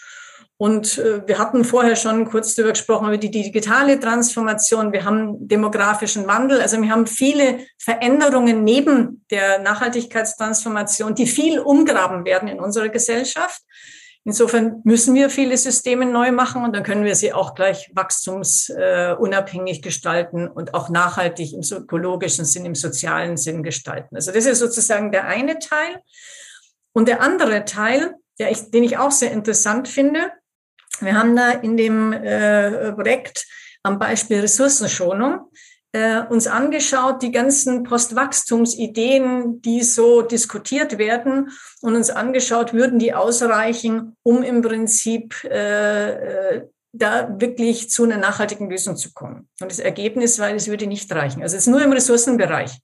Und 0.60 0.98
äh, 0.98 1.26
wir 1.26 1.38
hatten 1.38 1.64
vorher 1.64 1.96
schon 1.96 2.28
kurz 2.28 2.54
darüber 2.54 2.74
gesprochen, 2.74 3.08
über 3.08 3.16
die 3.16 3.30
digitale 3.30 3.98
Transformation. 3.98 4.92
Wir 4.92 5.06
haben 5.06 5.48
demografischen 5.48 6.26
Wandel. 6.26 6.60
Also 6.60 6.80
wir 6.82 6.90
haben 6.90 7.06
viele 7.06 7.60
Veränderungen 7.78 8.62
neben 8.62 9.24
der 9.30 9.60
Nachhaltigkeitstransformation, 9.60 11.14
die 11.14 11.26
viel 11.26 11.60
umgraben 11.60 12.26
werden 12.26 12.46
in 12.46 12.60
unserer 12.60 12.90
Gesellschaft. 12.90 13.62
Insofern 14.24 14.82
müssen 14.84 15.14
wir 15.14 15.30
viele 15.30 15.56
Systeme 15.56 16.04
neu 16.04 16.30
machen 16.30 16.62
und 16.62 16.76
dann 16.76 16.82
können 16.82 17.04
wir 17.04 17.14
sie 17.14 17.32
auch 17.32 17.54
gleich 17.54 17.90
wachstumsunabhängig 17.94 19.78
äh, 19.78 19.80
gestalten 19.80 20.46
und 20.46 20.74
auch 20.74 20.90
nachhaltig 20.90 21.54
im 21.54 21.62
ökologischen 21.62 22.44
Sinn, 22.44 22.66
im 22.66 22.74
sozialen 22.74 23.38
Sinn 23.38 23.62
gestalten. 23.62 24.16
Also 24.16 24.30
das 24.30 24.44
ist 24.44 24.58
sozusagen 24.58 25.10
der 25.10 25.24
eine 25.24 25.58
Teil. 25.58 26.02
Und 26.92 27.08
der 27.08 27.22
andere 27.22 27.64
Teil, 27.64 28.14
der 28.38 28.50
ich, 28.50 28.70
den 28.70 28.84
ich 28.84 28.98
auch 28.98 29.12
sehr 29.12 29.32
interessant 29.32 29.88
finde, 29.88 30.30
Wir 31.00 31.14
haben 31.14 31.34
da 31.34 31.52
in 31.52 31.76
dem 31.76 32.12
äh, 32.12 32.92
Projekt 32.92 33.46
am 33.82 33.98
Beispiel 33.98 34.40
Ressourcenschonung 34.40 35.50
äh, 35.92 36.22
uns 36.28 36.46
angeschaut, 36.46 37.22
die 37.22 37.32
ganzen 37.32 37.82
Postwachstumsideen, 37.82 39.60
die 39.62 39.82
so 39.82 40.22
diskutiert 40.22 40.98
werden, 40.98 41.50
und 41.80 41.96
uns 41.96 42.10
angeschaut, 42.10 42.72
würden 42.72 42.98
die 42.98 43.14
ausreichen, 43.14 44.16
um 44.22 44.42
im 44.42 44.62
Prinzip 44.62 45.42
äh, 45.44 46.10
äh, 46.10 46.68
da 46.92 47.40
wirklich 47.40 47.90
zu 47.90 48.04
einer 48.04 48.18
nachhaltigen 48.18 48.68
Lösung 48.68 48.96
zu 48.96 49.12
kommen. 49.12 49.48
Und 49.60 49.70
das 49.70 49.78
Ergebnis 49.78 50.38
war, 50.38 50.52
es 50.52 50.68
würde 50.68 50.86
nicht 50.86 51.10
reichen. 51.12 51.42
Also 51.42 51.56
es 51.56 51.66
ist 51.66 51.72
nur 51.72 51.82
im 51.82 51.92
Ressourcenbereich. 51.92 52.78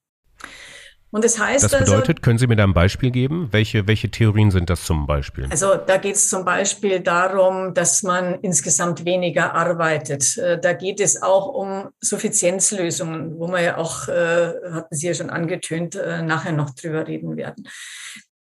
Und 1.12 1.22
das 1.24 1.38
heißt 1.38 1.64
das 1.64 1.72
also 1.72 1.92
bedeutet, 1.92 2.16
also, 2.16 2.22
können 2.22 2.38
Sie 2.38 2.48
mir 2.48 2.56
da 2.56 2.64
ein 2.64 2.74
Beispiel 2.74 3.10
geben? 3.10 3.48
Welche, 3.52 3.86
welche 3.86 4.10
Theorien 4.10 4.50
sind 4.50 4.68
das 4.68 4.84
zum 4.84 5.06
Beispiel? 5.06 5.46
Also 5.50 5.76
da 5.76 5.96
geht 5.98 6.16
es 6.16 6.28
zum 6.28 6.44
Beispiel 6.44 6.98
darum, 7.00 7.72
dass 7.74 8.02
man 8.02 8.40
insgesamt 8.40 9.04
weniger 9.04 9.54
arbeitet. 9.54 10.36
Äh, 10.36 10.60
da 10.60 10.72
geht 10.72 10.98
es 11.00 11.22
auch 11.22 11.46
um 11.46 11.90
Suffizienzlösungen, 12.00 13.38
wo 13.38 13.46
wir 13.48 13.60
ja 13.60 13.76
auch, 13.76 14.08
äh, 14.08 14.52
hatten 14.72 14.94
Sie 14.94 15.06
ja 15.06 15.14
schon 15.14 15.30
angetönt, 15.30 15.94
äh, 15.94 16.22
nachher 16.22 16.50
noch 16.52 16.74
drüber 16.74 17.06
reden 17.06 17.36
werden. 17.36 17.68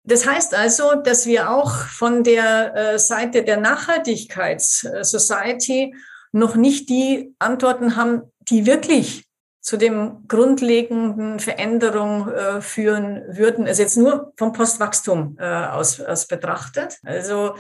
Das 0.03 0.27
heißt 0.27 0.55
also, 0.55 0.97
dass 0.97 1.27
wir 1.27 1.51
auch 1.51 1.73
von 1.73 2.25
der 2.25 2.99
Seite 2.99 3.45
der 3.45 3.59
Nachhaltigkeits-Society 3.59 5.95
noch 6.33 6.57
nicht 6.57 6.89
die 6.89 7.35
Antworten 7.39 7.97
haben, 7.97 8.23
die 8.49 8.65
wirklich 8.65 9.27
zu 9.71 9.77
dem 9.77 10.27
grundlegenden 10.27 11.39
Veränderung 11.39 12.29
äh, 12.29 12.61
führen 12.61 13.23
würden. 13.29 13.69
Also 13.69 13.83
jetzt 13.83 13.97
nur 13.97 14.33
vom 14.37 14.53
Postwachstum 14.53 15.37
äh, 15.39 15.45
aus, 15.45 16.01
aus 16.01 16.27
betrachtet. 16.27 16.99
Also 17.05 17.55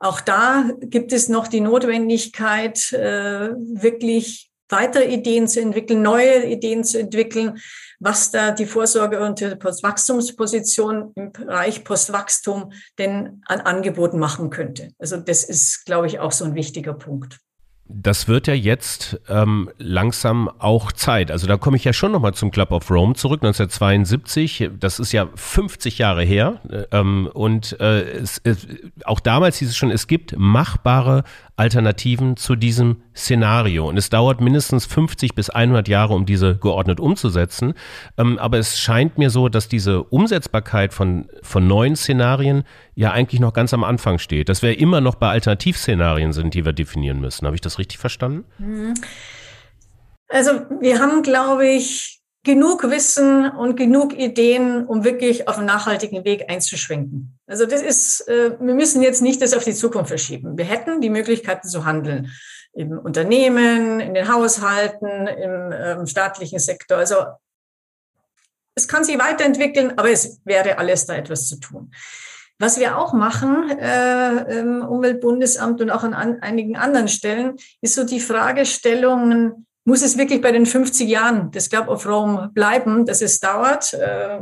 auch 0.00 0.20
da 0.20 0.68
gibt 0.80 1.12
es 1.12 1.28
noch 1.28 1.46
die 1.46 1.60
Notwendigkeit, 1.60 2.92
äh, 2.92 3.50
wirklich 3.54 4.50
weitere 4.70 5.04
Ideen 5.04 5.46
zu 5.46 5.60
entwickeln, 5.60 6.02
neue 6.02 6.46
Ideen 6.46 6.82
zu 6.82 6.98
entwickeln, 6.98 7.60
was 8.00 8.32
da 8.32 8.50
die 8.50 8.66
Vorsorge 8.66 9.20
und 9.20 9.38
die 9.38 9.54
Postwachstumsposition 9.54 11.12
im 11.14 11.30
Bereich 11.30 11.84
Postwachstum 11.84 12.72
denn 12.98 13.40
an 13.46 13.60
Angeboten 13.60 14.18
machen 14.18 14.50
könnte. 14.50 14.88
Also 14.98 15.16
das 15.16 15.44
ist, 15.44 15.84
glaube 15.84 16.08
ich, 16.08 16.18
auch 16.18 16.32
so 16.32 16.44
ein 16.44 16.56
wichtiger 16.56 16.94
Punkt 16.94 17.38
das 17.94 18.28
wird 18.28 18.46
ja 18.46 18.54
jetzt 18.54 19.20
ähm, 19.28 19.70
langsam 19.78 20.50
auch 20.58 20.92
Zeit. 20.92 21.30
Also 21.30 21.46
da 21.46 21.56
komme 21.56 21.76
ich 21.76 21.84
ja 21.84 21.92
schon 21.92 22.12
nochmal 22.12 22.34
zum 22.34 22.50
Club 22.50 22.72
of 22.72 22.90
Rome 22.90 23.14
zurück, 23.14 23.42
1972. 23.42 24.70
Das 24.78 24.98
ist 24.98 25.12
ja 25.12 25.28
50 25.34 25.98
Jahre 25.98 26.22
her. 26.24 26.60
Ähm, 26.90 27.28
und 27.32 27.78
äh, 27.80 28.02
es, 28.02 28.40
es, 28.44 28.66
auch 29.04 29.20
damals 29.20 29.58
hieß 29.58 29.68
es 29.68 29.76
schon, 29.76 29.90
es 29.90 30.06
gibt 30.06 30.34
machbare 30.36 31.24
Alternativen 31.62 32.36
zu 32.36 32.56
diesem 32.56 33.02
Szenario. 33.14 33.88
Und 33.88 33.96
es 33.96 34.10
dauert 34.10 34.40
mindestens 34.40 34.84
50 34.84 35.36
bis 35.36 35.48
100 35.48 35.86
Jahre, 35.86 36.12
um 36.12 36.26
diese 36.26 36.56
geordnet 36.56 36.98
umzusetzen. 36.98 37.74
Ähm, 38.18 38.36
aber 38.40 38.58
es 38.58 38.80
scheint 38.80 39.16
mir 39.16 39.30
so, 39.30 39.48
dass 39.48 39.68
diese 39.68 40.02
Umsetzbarkeit 40.02 40.92
von, 40.92 41.28
von 41.42 41.68
neuen 41.68 41.94
Szenarien 41.94 42.64
ja 42.96 43.12
eigentlich 43.12 43.40
noch 43.40 43.52
ganz 43.52 43.72
am 43.72 43.84
Anfang 43.84 44.18
steht. 44.18 44.48
Dass 44.48 44.62
wir 44.62 44.76
immer 44.76 45.00
noch 45.00 45.14
bei 45.14 45.28
Alternativszenarien 45.30 46.32
sind, 46.32 46.54
die 46.54 46.64
wir 46.64 46.72
definieren 46.72 47.20
müssen. 47.20 47.46
Habe 47.46 47.54
ich 47.54 47.60
das 47.60 47.78
richtig 47.78 47.98
verstanden? 47.98 48.44
Mhm. 48.58 48.94
Also 50.28 50.50
wir 50.80 50.98
haben, 50.98 51.22
glaube 51.22 51.68
ich, 51.68 52.21
genug 52.44 52.82
Wissen 52.90 53.50
und 53.50 53.76
genug 53.76 54.14
Ideen, 54.14 54.86
um 54.86 55.04
wirklich 55.04 55.46
auf 55.48 55.58
einen 55.58 55.66
nachhaltigen 55.66 56.24
Weg 56.24 56.50
einzuschwenken. 56.50 57.38
Also 57.46 57.66
das 57.66 57.82
ist, 57.82 58.28
äh, 58.28 58.56
wir 58.58 58.74
müssen 58.74 59.02
jetzt 59.02 59.22
nicht 59.22 59.40
das 59.40 59.54
auf 59.54 59.64
die 59.64 59.74
Zukunft 59.74 60.08
verschieben. 60.08 60.58
Wir 60.58 60.64
hätten 60.64 61.00
die 61.00 61.10
Möglichkeiten 61.10 61.68
zu 61.68 61.84
handeln 61.84 62.32
im 62.72 62.98
Unternehmen, 62.98 64.00
in 64.00 64.14
den 64.14 64.32
Haushalten, 64.32 65.26
im 65.26 65.72
ähm, 65.72 66.06
staatlichen 66.06 66.58
Sektor. 66.58 66.98
Also 66.98 67.16
es 68.74 68.88
kann 68.88 69.04
sich 69.04 69.18
weiterentwickeln, 69.18 69.98
aber 69.98 70.10
es 70.10 70.40
wäre 70.44 70.78
alles 70.78 71.06
da 71.06 71.14
etwas 71.14 71.46
zu 71.46 71.60
tun. 71.60 71.92
Was 72.58 72.78
wir 72.78 72.98
auch 72.98 73.12
machen 73.12 73.70
äh, 73.70 74.60
im 74.60 74.82
Umweltbundesamt 74.82 75.80
und 75.80 75.90
auch 75.90 76.02
an, 76.02 76.14
an 76.14 76.40
einigen 76.40 76.76
anderen 76.76 77.08
Stellen, 77.08 77.56
ist 77.80 77.94
so 77.94 78.04
die 78.04 78.20
Fragestellungen, 78.20 79.66
muss 79.84 80.02
es 80.02 80.16
wirklich 80.16 80.40
bei 80.40 80.52
den 80.52 80.66
50 80.66 81.08
Jahren 81.08 81.50
des 81.50 81.68
Club 81.68 81.88
of 81.88 82.06
Rome 82.06 82.50
bleiben, 82.54 83.04
dass 83.04 83.20
es 83.20 83.40
dauert. 83.40 83.92
Äh, 83.94 84.38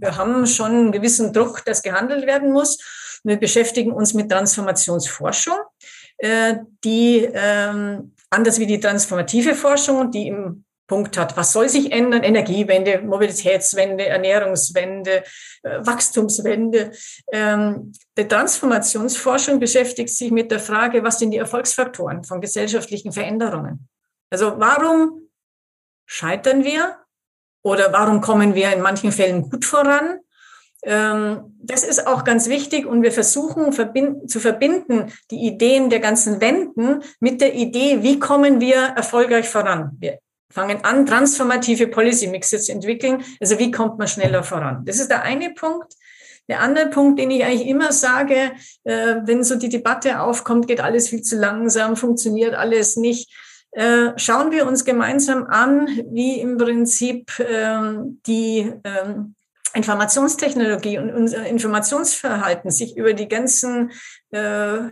wir 0.00 0.16
haben 0.16 0.46
schon 0.46 0.70
einen 0.70 0.92
gewissen 0.92 1.32
Druck, 1.32 1.64
dass 1.64 1.82
gehandelt 1.82 2.26
werden 2.26 2.52
muss. 2.52 2.78
Wir 3.24 3.36
beschäftigen 3.36 3.92
uns 3.92 4.14
mit 4.14 4.30
Transformationsforschung, 4.30 5.56
äh, 6.18 6.56
die 6.84 7.28
ähm, 7.32 8.14
anders 8.30 8.58
wie 8.58 8.66
die 8.66 8.80
transformative 8.80 9.54
Forschung, 9.54 10.10
die 10.10 10.28
im 10.28 10.64
Punkt 10.88 11.16
hat, 11.16 11.36
was 11.38 11.52
soll 11.52 11.70
sich 11.70 11.90
ändern? 11.90 12.22
Energiewende, 12.22 13.00
Mobilitätswende, 13.00 14.06
Ernährungswende, 14.06 15.22
äh, 15.62 15.78
Wachstumswende. 15.86 16.90
Ähm, 17.32 17.92
die 18.18 18.28
Transformationsforschung 18.28 19.58
beschäftigt 19.58 20.10
sich 20.10 20.30
mit 20.30 20.50
der 20.50 20.58
Frage, 20.58 21.02
was 21.02 21.18
sind 21.18 21.30
die 21.30 21.38
Erfolgsfaktoren 21.38 22.24
von 22.24 22.42
gesellschaftlichen 22.42 23.12
Veränderungen? 23.12 23.88
Also 24.32 24.54
warum 24.56 25.28
scheitern 26.06 26.64
wir 26.64 26.96
oder 27.62 27.92
warum 27.92 28.22
kommen 28.22 28.54
wir 28.54 28.72
in 28.72 28.80
manchen 28.80 29.12
Fällen 29.12 29.50
gut 29.50 29.66
voran? 29.66 30.20
Ähm, 30.84 31.54
das 31.62 31.84
ist 31.84 32.06
auch 32.06 32.24
ganz 32.24 32.48
wichtig 32.48 32.86
und 32.86 33.02
wir 33.02 33.12
versuchen 33.12 33.72
zu 33.72 34.40
verbinden 34.40 35.12
die 35.30 35.46
Ideen 35.46 35.90
der 35.90 36.00
ganzen 36.00 36.40
Wenden 36.40 37.02
mit 37.20 37.42
der 37.42 37.54
Idee, 37.54 38.02
wie 38.02 38.18
kommen 38.18 38.58
wir 38.58 38.78
erfolgreich 38.96 39.50
voran. 39.50 39.90
Wir 40.00 40.18
fangen 40.50 40.82
an, 40.82 41.04
transformative 41.04 41.88
Policy 41.88 42.28
Mixe 42.28 42.58
zu 42.58 42.72
entwickeln. 42.72 43.22
Also 43.38 43.58
wie 43.58 43.70
kommt 43.70 43.98
man 43.98 44.08
schneller 44.08 44.42
voran? 44.42 44.82
Das 44.86 44.98
ist 44.98 45.10
der 45.10 45.22
eine 45.22 45.50
Punkt. 45.50 45.92
Der 46.48 46.60
andere 46.60 46.88
Punkt, 46.88 47.20
den 47.20 47.30
ich 47.30 47.44
eigentlich 47.44 47.68
immer 47.68 47.92
sage, 47.92 48.52
äh, 48.84 49.16
wenn 49.24 49.44
so 49.44 49.56
die 49.56 49.68
Debatte 49.68 50.20
aufkommt, 50.20 50.68
geht 50.68 50.80
alles 50.80 51.10
viel 51.10 51.20
zu 51.20 51.36
langsam, 51.36 51.96
funktioniert 51.96 52.54
alles 52.54 52.96
nicht. 52.96 53.30
Äh, 53.72 54.12
schauen 54.16 54.50
wir 54.50 54.66
uns 54.66 54.84
gemeinsam 54.84 55.44
an, 55.44 55.88
wie 56.10 56.40
im 56.40 56.58
Prinzip 56.58 57.32
ähm, 57.40 58.20
die 58.26 58.70
ähm, 58.84 59.34
Informationstechnologie 59.74 60.98
und 60.98 61.10
unser 61.10 61.46
Informationsverhalten 61.46 62.70
sich 62.70 62.96
über 62.96 63.14
die 63.14 63.28
ganzen 63.28 63.90
äh, 64.30 64.76
äh, 64.76 64.90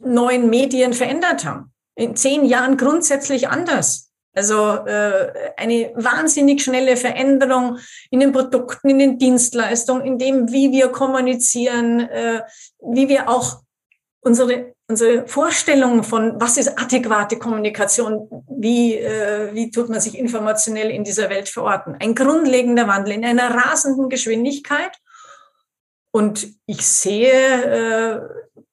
neuen 0.00 0.50
Medien 0.50 0.92
verändert 0.92 1.46
haben. 1.46 1.72
In 1.94 2.16
zehn 2.16 2.44
Jahren 2.44 2.76
grundsätzlich 2.76 3.48
anders. 3.48 4.10
Also 4.34 4.84
äh, 4.86 5.32
eine 5.56 5.92
wahnsinnig 5.94 6.62
schnelle 6.62 6.96
Veränderung 6.96 7.78
in 8.10 8.20
den 8.20 8.32
Produkten, 8.32 8.90
in 8.90 8.98
den 8.98 9.18
Dienstleistungen, 9.18 10.04
in 10.04 10.18
dem, 10.18 10.50
wie 10.50 10.72
wir 10.72 10.88
kommunizieren, 10.88 12.00
äh, 12.00 12.42
wie 12.80 13.08
wir 13.08 13.28
auch 13.28 13.63
unsere 14.24 14.74
unsere 14.86 15.26
Vorstellung 15.26 16.02
von, 16.02 16.38
was 16.40 16.56
ist 16.56 16.78
adäquate 16.78 17.38
Kommunikation, 17.38 18.28
wie, 18.48 18.94
äh, 18.94 19.54
wie 19.54 19.70
tut 19.70 19.88
man 19.88 20.00
sich 20.00 20.18
informationell 20.18 20.90
in 20.90 21.04
dieser 21.04 21.30
Welt 21.30 21.48
verorten. 21.48 21.96
Ein 21.98 22.14
grundlegender 22.14 22.86
Wandel 22.86 23.14
in 23.14 23.24
einer 23.24 23.54
rasenden 23.54 24.08
Geschwindigkeit. 24.08 24.92
Und 26.10 26.46
ich 26.66 26.86
sehe 26.86 27.32
äh, 27.32 28.20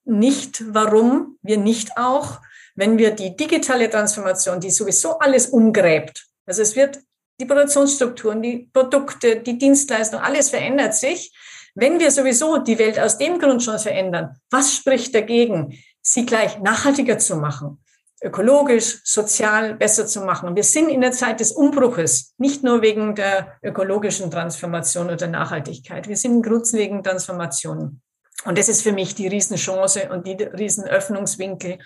nicht, 0.04 0.62
warum 0.74 1.38
wir 1.42 1.56
nicht 1.56 1.96
auch, 1.96 2.40
wenn 2.74 2.98
wir 2.98 3.12
die 3.12 3.36
digitale 3.36 3.88
Transformation, 3.90 4.60
die 4.60 4.70
sowieso 4.70 5.18
alles 5.18 5.46
umgräbt, 5.46 6.26
also 6.46 6.62
es 6.62 6.76
wird 6.76 6.98
die 7.40 7.46
Produktionsstrukturen, 7.46 8.42
die 8.42 8.70
Produkte, 8.72 9.36
die 9.36 9.58
Dienstleistungen, 9.58 10.24
alles 10.24 10.50
verändert 10.50 10.94
sich. 10.94 11.32
Wenn 11.74 11.98
wir 11.98 12.10
sowieso 12.10 12.58
die 12.58 12.78
Welt 12.78 12.98
aus 12.98 13.18
dem 13.18 13.38
Grund 13.38 13.62
schon 13.62 13.78
verändern, 13.78 14.36
was 14.50 14.74
spricht 14.74 15.14
dagegen, 15.14 15.78
sie 16.02 16.26
gleich 16.26 16.58
nachhaltiger 16.58 17.18
zu 17.18 17.36
machen, 17.36 17.82
ökologisch, 18.22 19.00
sozial 19.04 19.74
besser 19.74 20.06
zu 20.06 20.20
machen. 20.20 20.54
wir 20.54 20.62
sind 20.62 20.88
in 20.88 21.00
der 21.00 21.12
Zeit 21.12 21.40
des 21.40 21.52
Umbruches, 21.52 22.34
nicht 22.38 22.62
nur 22.62 22.82
wegen 22.82 23.14
der 23.14 23.58
ökologischen 23.62 24.30
Transformation 24.30 25.10
oder 25.10 25.26
Nachhaltigkeit. 25.26 26.08
Wir 26.08 26.16
sind 26.16 26.36
in 26.36 26.42
grundlegenden 26.42 27.02
Transformationen. 27.02 28.02
Und 28.44 28.58
das 28.58 28.68
ist 28.68 28.82
für 28.82 28.92
mich 28.92 29.14
die 29.14 29.28
Riesenchance 29.28 30.08
und 30.10 30.26
die 30.26 30.42
Riesenöffnungswinkel. 30.42 31.78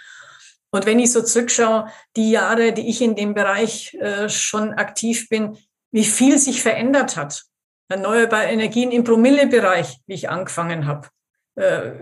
Und 0.71 0.87
wenn 0.87 0.99
ich 0.99 1.12
so 1.12 1.23
zurückschaue, 1.23 1.88
die 2.16 2.31
Jahre, 2.31 2.73
die 2.73 2.88
ich 2.88 3.00
in 3.00 3.14
dem 3.14 3.35
Bereich 3.35 3.95
äh, 3.95 4.28
schon 4.28 4.75
aktiv 4.75 5.28
bin, 5.28 5.57
wie 5.93 6.05
viel 6.05 6.38
sich 6.38 6.62
verändert 6.62 7.16
hat. 7.16 7.45
Erneuerbare 7.88 8.47
Energien 8.47 8.90
im 8.90 9.05
Promillebereich, 9.05 10.00
wie 10.07 10.14
ich 10.14 10.28
angefangen 10.28 10.87
habe. 10.87 11.09
Äh, 11.55 11.93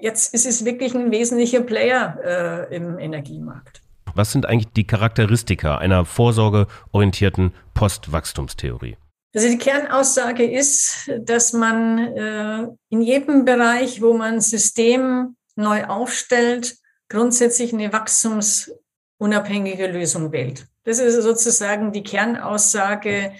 jetzt 0.00 0.34
ist 0.34 0.46
es 0.46 0.64
wirklich 0.64 0.94
ein 0.94 1.10
wesentlicher 1.10 1.62
Player 1.62 2.68
äh, 2.70 2.76
im 2.76 2.98
Energiemarkt. 2.98 3.80
Was 4.14 4.32
sind 4.32 4.46
eigentlich 4.46 4.72
die 4.74 4.86
Charakteristika 4.86 5.78
einer 5.78 6.04
vorsorgeorientierten 6.04 7.52
Postwachstumstheorie? 7.72 8.96
Also 9.34 9.48
die 9.48 9.56
Kernaussage 9.56 10.44
ist, 10.44 11.10
dass 11.20 11.54
man 11.54 11.98
äh, 11.98 12.66
in 12.90 13.00
jedem 13.00 13.46
Bereich, 13.46 14.02
wo 14.02 14.12
man 14.12 14.42
System 14.42 15.36
neu 15.56 15.84
aufstellt, 15.84 16.76
grundsätzlich 17.08 17.72
eine 17.72 17.90
wachstumsunabhängige 17.92 19.86
Lösung 19.86 20.32
wählt. 20.32 20.66
Das 20.84 20.98
ist 20.98 21.22
sozusagen 21.22 21.92
die 21.92 22.02
Kernaussage 22.02 23.32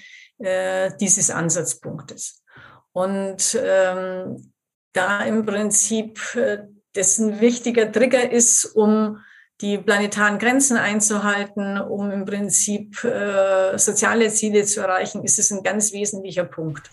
äh, 0.42 0.90
dieses 1.00 1.30
Ansatzpunktes. 1.30 2.42
Und 2.92 3.58
ähm, 3.62 4.52
da 4.92 5.22
im 5.22 5.46
Prinzip 5.46 6.20
äh, 6.34 6.58
das 6.94 7.18
ein 7.18 7.40
wichtiger 7.40 7.90
Trigger 7.90 8.30
ist, 8.30 8.64
um 8.64 9.18
die 9.60 9.78
planetaren 9.78 10.38
Grenzen 10.38 10.76
einzuhalten, 10.76 11.80
um 11.80 12.10
im 12.10 12.24
Prinzip 12.24 13.02
äh, 13.04 13.78
soziale 13.78 14.28
Ziele 14.30 14.64
zu 14.64 14.80
erreichen, 14.80 15.22
ist 15.22 15.38
es 15.38 15.52
ein 15.52 15.62
ganz 15.62 15.92
wesentlicher 15.92 16.44
Punkt. 16.44 16.90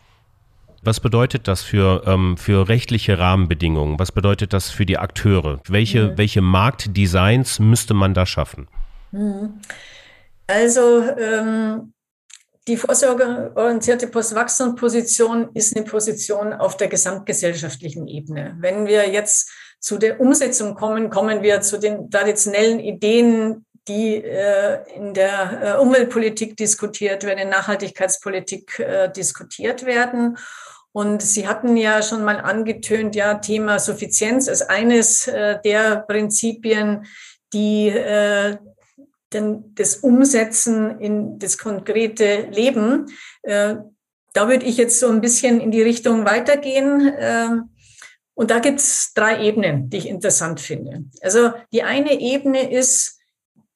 Was 0.82 1.00
bedeutet 1.02 1.48
das 1.48 1.62
für, 1.62 2.04
ähm, 2.06 2.38
für 2.38 2.70
rechtliche 2.70 3.20
Rahmenbedingungen? 3.20 4.00
Was 4.00 4.12
bedeutet 4.12 4.54
das 4.54 4.70
für 4.70 4.86
die 4.86 4.98
Akteure? 4.98 5.60
Welche, 5.68 6.12
mhm. 6.12 6.18
welche 6.18 6.42
Marktdesigns 6.42 7.60
müsste 7.60 7.94
man 7.94 8.14
da 8.14 8.26
schaffen? 8.26 8.68
Mhm. 9.12 9.60
Also 10.48 11.04
ähm, 11.18 11.94
die 12.70 12.78
vorsorgeorientierte 12.78 14.08
Postwachstumsposition 14.08 15.50
ist 15.56 15.76
eine 15.76 15.86
Position 15.86 16.54
auf 16.54 16.78
der 16.78 16.88
gesamtgesellschaftlichen 16.88 18.08
Ebene. 18.08 18.56
Wenn 18.60 18.86
wir 18.86 19.10
jetzt 19.10 19.50
zu 19.80 19.98
der 19.98 20.22
Umsetzung 20.22 20.76
kommen, 20.76 21.10
kommen 21.10 21.42
wir 21.42 21.62
zu 21.62 21.80
den 21.80 22.12
traditionellen 22.12 22.80
Ideen, 22.80 23.66
die 23.88 24.24
äh, 24.24 24.84
in 24.96 25.16
der 25.16 25.78
äh, 25.78 25.82
Umweltpolitik 25.82 26.56
diskutiert 26.58 27.24
werden, 27.24 27.40
in 27.40 27.50
Nachhaltigkeitspolitik 27.50 28.78
äh, 28.78 29.12
diskutiert 29.12 29.88
werden. 29.88 30.38
Und 30.92 31.24
Sie 31.24 31.48
hatten 31.48 31.76
ja 31.76 32.04
schon 32.04 32.24
mal 32.24 32.40
angetönt, 32.40 33.16
ja, 33.16 33.36
Thema 33.36 33.80
Suffizienz 33.80 34.48
ist 34.48 34.70
eines 34.70 35.28
äh, 35.28 35.58
der 35.66 36.04
Prinzipien, 36.08 37.08
die 37.52 37.90
äh, 37.90 38.58
denn 39.34 39.74
das 39.76 39.98
Umsetzen 39.98 41.00
in 41.00 41.40
das 41.40 41.58
konkrete 41.58 42.48
Leben. 42.52 43.08
Äh, 43.44 43.76
da 44.34 44.48
würde 44.48 44.66
ich 44.66 44.78
jetzt 44.78 45.00
so 45.00 45.10
ein 45.10 45.22
bisschen 45.22 45.60
in 45.60 45.72
die 45.72 45.82
Richtung 45.82 46.26
weitergehen. 46.26 47.08
Äh, 47.08 47.50
und 48.34 48.52
da 48.52 48.60
gibt 48.60 48.80
es 48.80 49.14
drei 49.14 49.44
Ebenen, 49.44 49.90
die 49.90 49.98
ich 49.98 50.08
interessant 50.08 50.62
finde. 50.62 51.04
Also 51.22 51.52
die 51.74 51.84
eine 51.84 52.20
Ebene 52.20 52.72
ist, 52.72 53.20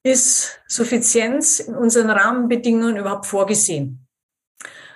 ist 0.03 0.61
Suffizienz 0.67 1.59
in 1.59 1.75
unseren 1.75 2.09
Rahmenbedingungen 2.09 2.97
überhaupt 2.97 3.25
vorgesehen? 3.25 4.02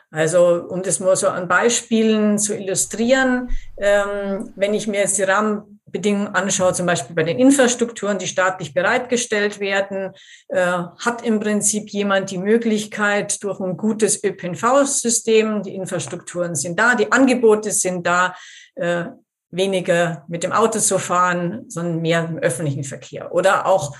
Also 0.10 0.66
um 0.70 0.84
das 0.84 1.00
mal 1.00 1.16
so 1.16 1.28
an 1.28 1.48
Beispielen 1.48 2.40
zu 2.40 2.56
illustrieren, 2.56 3.50
ähm, 3.78 4.54
wenn 4.56 4.74
ich 4.74 4.88
mir 4.88 5.02
jetzt 5.02 5.18
die 5.18 5.24
Rahmenbedingungen 5.24 6.30
anschaue, 6.30 6.74
zum 6.74 6.86
Beispiel 6.86 7.14
bei 7.14 7.24
den 7.24 7.40
Infrastrukturen, 7.40 8.18
die 8.18 8.28
staatlich 8.28 8.74
bereitgestellt 8.74 9.60
werden, 9.60 10.14
äh, 10.48 10.62
hat 10.62 11.26
im 11.26 11.42
Prinzip 11.42 11.90
jemand 11.90 12.32
die 12.32 12.38
Möglichkeit 12.38 13.44
durch 13.44 13.60
ein 13.60 13.76
gutes 13.76 14.24
ÖPNV-System, 14.24 15.64
die 15.64 15.76
Infrastrukturen 15.76 16.56
sind 16.56 16.80
da, 16.80 16.96
die 16.96 17.12
Angebote 17.12 17.72
sind 17.72 18.08
da, 18.08 18.34
äh, 18.76 19.06
weniger 19.50 20.26
mit 20.28 20.44
dem 20.44 20.52
Auto 20.52 20.80
zu 20.80 21.00
fahren, 21.00 21.66
sondern 21.68 22.02
mehr 22.02 22.28
im 22.30 22.38
öffentlichen 22.38 22.84
Verkehr 22.84 23.34
oder 23.34 23.66
auch 23.66 23.96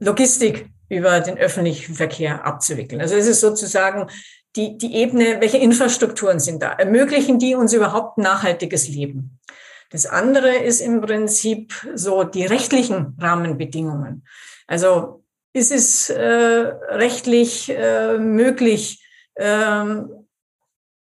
Logistik 0.00 0.70
über 0.88 1.20
den 1.20 1.36
öffentlichen 1.36 1.94
Verkehr 1.94 2.44
abzuwickeln. 2.46 3.00
Also 3.00 3.14
es 3.16 3.26
ist 3.26 3.40
sozusagen 3.40 4.08
die, 4.56 4.78
die 4.78 4.94
Ebene, 4.94 5.40
welche 5.40 5.58
Infrastrukturen 5.58 6.40
sind 6.40 6.62
da? 6.62 6.72
Ermöglichen 6.72 7.38
die 7.38 7.54
uns 7.54 7.72
überhaupt 7.72 8.18
nachhaltiges 8.18 8.88
Leben? 8.88 9.38
Das 9.90 10.06
andere 10.06 10.56
ist 10.56 10.80
im 10.80 11.00
Prinzip 11.00 11.72
so 11.94 12.24
die 12.24 12.44
rechtlichen 12.44 13.16
Rahmenbedingungen. 13.18 14.26
Also 14.66 15.24
ist 15.52 15.72
es 15.72 16.10
äh, 16.10 16.20
rechtlich 16.20 17.70
äh, 17.70 18.18
möglich, 18.18 19.04
ähm, 19.36 20.26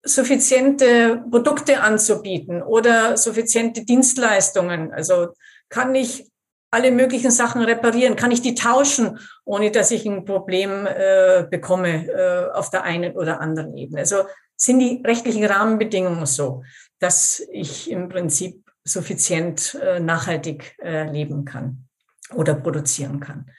suffiziente 0.05 1.23
Produkte 1.31 1.81
anzubieten 1.81 2.63
oder 2.63 3.17
suffiziente 3.17 3.85
Dienstleistungen? 3.85 4.93
Also 4.93 5.29
kann 5.69 5.95
ich 5.95 6.32
alle 6.73 6.91
möglichen 6.91 7.31
Sachen 7.31 7.63
reparieren? 7.63 8.17
Kann 8.17 8.33
ich 8.33 8.43
die 8.43 8.55
tauschen, 8.55 9.19
ohne 9.45 9.71
dass 9.71 9.91
ich 9.91 10.07
ein 10.07 10.25
Problem 10.25 10.87
äh, 10.87 11.45
bekomme 11.49 12.09
äh, 12.09 12.51
auf 12.53 12.71
der 12.71 12.83
einen 12.83 13.13
oder 13.13 13.41
anderen 13.41 13.77
Ebene? 13.77 14.01
Also 14.01 14.25
sind 14.57 14.79
die 14.79 15.03
rechtlichen 15.05 15.45
Rahmenbedingungen 15.45 16.27
so, 16.27 16.65
dass 16.99 17.43
ich 17.53 17.91
im 17.91 18.09
Prinzip 18.09 18.65
suffizient 18.85 19.79
äh, 19.83 20.01
nachhaltig 20.01 20.77
äh, 20.83 21.11
leben 21.11 21.45
kann 21.45 21.85
oder 22.35 22.55
produzieren 22.55 23.21
kann. 23.21 23.51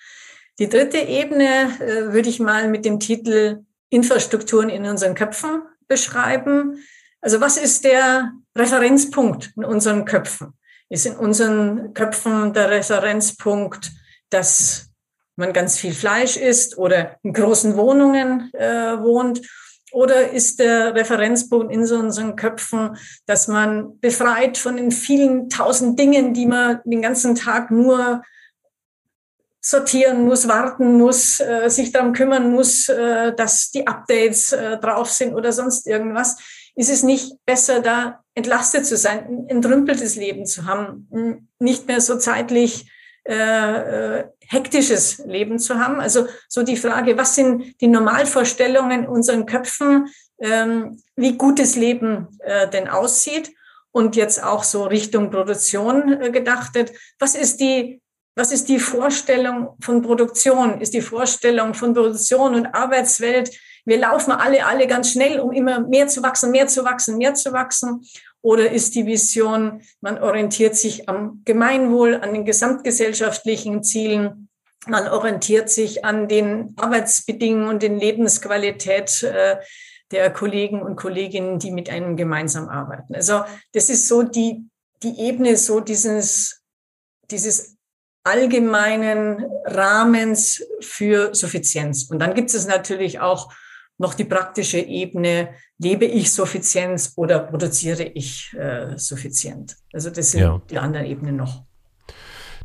Die 0.60 0.70
dritte 0.70 0.98
Ebene 0.98 1.70
äh, 1.80 2.14
würde 2.14 2.30
ich 2.30 2.40
mal 2.40 2.68
mit 2.68 2.84
dem 2.84 3.00
Titel 3.00 3.64
Infrastrukturen 3.90 4.70
in 4.70 4.86
unseren 4.86 5.14
Köpfen 5.14 5.62
beschreiben. 5.88 6.84
Also 7.22 7.42
was 7.42 7.58
ist 7.58 7.86
der 7.86 8.34
Referenzpunkt 8.56 9.54
in 9.56 9.66
unseren 9.66 10.06
Köpfen? 10.06 10.54
Ist 10.90 11.06
in 11.06 11.16
unseren 11.16 11.94
Köpfen 11.94 12.54
der 12.54 12.70
Referenzpunkt, 12.70 13.92
dass 14.30 14.90
man 15.36 15.54
ganz 15.54 15.78
viel 15.78 15.94
Fleisch 15.94 16.38
isst 16.38 16.78
oder 16.78 17.18
in 17.24 17.34
großen 17.34 17.76
Wohnungen 17.76 18.52
äh, 18.54 19.00
wohnt? 19.00 19.42
Oder 19.92 20.32
ist 20.32 20.60
der 20.60 20.96
Referenzpunkt 20.96 21.72
in 21.72 21.86
so 21.86 21.98
unseren 21.98 22.36
Köpfen, 22.36 22.98
dass 23.28 23.48
man 23.48 24.00
befreit 24.00 24.58
von 24.58 24.78
den 24.78 24.92
vielen 24.92 25.50
tausend 25.50 26.00
Dingen, 26.00 26.34
die 26.34 26.48
man 26.48 26.82
den 26.84 27.04
ganzen 27.04 27.36
Tag 27.36 27.70
nur 27.70 28.24
sortieren 29.62 30.26
muss, 30.26 30.48
warten 30.48 30.98
muss, 30.98 31.40
äh, 31.40 31.70
sich 31.70 31.92
darum 31.92 32.14
kümmern 32.14 32.52
muss, 32.52 32.90
äh, 32.90 33.34
dass 33.34 33.72
die 33.72 33.88
Updates 33.88 34.52
äh, 34.52 34.78
drauf 34.78 35.10
sind 35.10 35.36
oder 35.36 35.54
sonst 35.54 35.88
irgendwas? 35.88 36.38
Ist 36.76 36.90
es 36.90 37.04
nicht 37.04 37.34
besser, 37.46 37.82
da 37.82 38.24
entlastet 38.36 38.86
zu 38.86 38.98
sein, 38.98 39.26
ein 39.28 39.50
entrümpeltes 39.50 40.16
Leben 40.16 40.46
zu 40.46 40.66
haben, 40.66 41.50
nicht 41.60 41.88
mehr 41.88 42.02
so 42.02 42.18
zeitlich 42.18 42.90
äh, 43.26 44.20
äh, 44.20 44.24
hektisches 44.48 45.20
Leben 45.20 45.58
zu 45.58 45.80
haben. 45.80 46.02
Also 46.02 46.28
so 46.50 46.64
die 46.64 46.76
Frage, 46.76 47.18
was 47.18 47.36
sind 47.36 47.80
die 47.80 47.88
Normalvorstellungen 47.88 49.04
in 49.04 49.08
unseren 49.08 49.46
Köpfen, 49.46 50.10
ähm, 50.42 51.02
wie 51.16 51.38
gutes 51.38 51.78
Leben 51.78 52.28
äh, 52.40 52.70
denn 52.70 52.90
aussieht 52.90 53.52
und 53.92 54.18
jetzt 54.18 54.44
auch 54.44 54.64
so 54.64 54.84
Richtung 54.84 55.32
Produktion 55.32 56.22
äh, 56.22 56.32
gedachtet. 56.32 56.92
Was 57.18 57.36
ist 57.36 57.62
die 57.62 58.02
was 58.36 58.52
ist 58.52 58.68
die 58.68 58.80
Vorstellung 58.80 59.78
von 59.80 60.02
Produktion? 60.02 60.82
Ist 60.82 60.96
die 60.96 61.02
Vorstellung 61.02 61.76
von 61.76 61.94
Produktion 61.94 62.56
und 62.56 62.66
Arbeitswelt 62.66 63.52
wir 63.86 63.98
laufen 63.98 64.32
alle, 64.32 64.66
alle 64.66 64.88
ganz 64.88 65.12
schnell, 65.12 65.40
um 65.40 65.52
immer 65.52 65.82
mehr 65.82 66.08
zu 66.08 66.24
wachsen, 66.24 66.52
mehr 66.52 66.68
zu 66.68 66.86
wachsen, 66.86 67.18
mehr 67.18 67.34
zu 67.34 67.52
wachsen? 67.52 68.06
Oder 68.42 68.72
ist 68.72 68.96
die 68.96 69.06
Vision, 69.06 69.82
man 70.02 70.22
orientiert 70.22 70.76
sich 70.76 71.08
am 71.10 71.42
Gemeinwohl, 71.46 72.16
an 72.16 72.34
den 72.34 72.46
gesamtgesellschaftlichen 72.46 73.84
Zielen, 73.84 74.50
man 74.88 75.08
orientiert 75.08 75.70
sich 75.70 76.04
an 76.04 76.28
den 76.28 76.74
Arbeitsbedingungen 76.76 77.70
und 77.70 77.84
den 77.84 77.98
Lebensqualität 77.98 79.24
äh, 79.24 79.58
der 80.12 80.32
Kollegen 80.32 80.82
und 80.82 80.98
Kolleginnen, 80.98 81.58
die 81.60 81.72
mit 81.72 81.90
einem 81.90 82.18
gemeinsam 82.18 82.68
arbeiten. 82.68 83.16
Also 83.16 83.44
das 83.72 83.90
ist 83.90 84.08
so 84.08 84.24
die, 84.24 84.66
die 85.02 85.20
Ebene 85.20 85.56
so 85.56 85.80
dieses, 85.80 86.62
dieses 87.32 87.78
allgemeinen 88.24 89.46
Rahmens 89.66 90.64
für 90.82 91.34
Suffizienz. 91.34 92.10
Und 92.10 92.20
dann 92.20 92.34
gibt 92.34 92.54
es 92.54 92.68
natürlich 92.68 93.20
auch 93.20 93.52
noch 93.98 94.14
die 94.14 94.26
praktische 94.26 94.80
Ebene, 94.80 95.50
lebe 95.78 96.06
ich 96.06 96.32
suffizient 96.32 97.12
oder 97.16 97.40
produziere 97.40 98.04
ich 98.04 98.54
äh, 98.54 98.98
suffizient? 98.98 99.78
Also 99.94 100.10
das 100.10 100.32
sind 100.32 100.42
ja. 100.42 100.62
die 100.70 100.78
anderen 100.78 101.06
Ebenen 101.06 101.36
noch. 101.36 101.66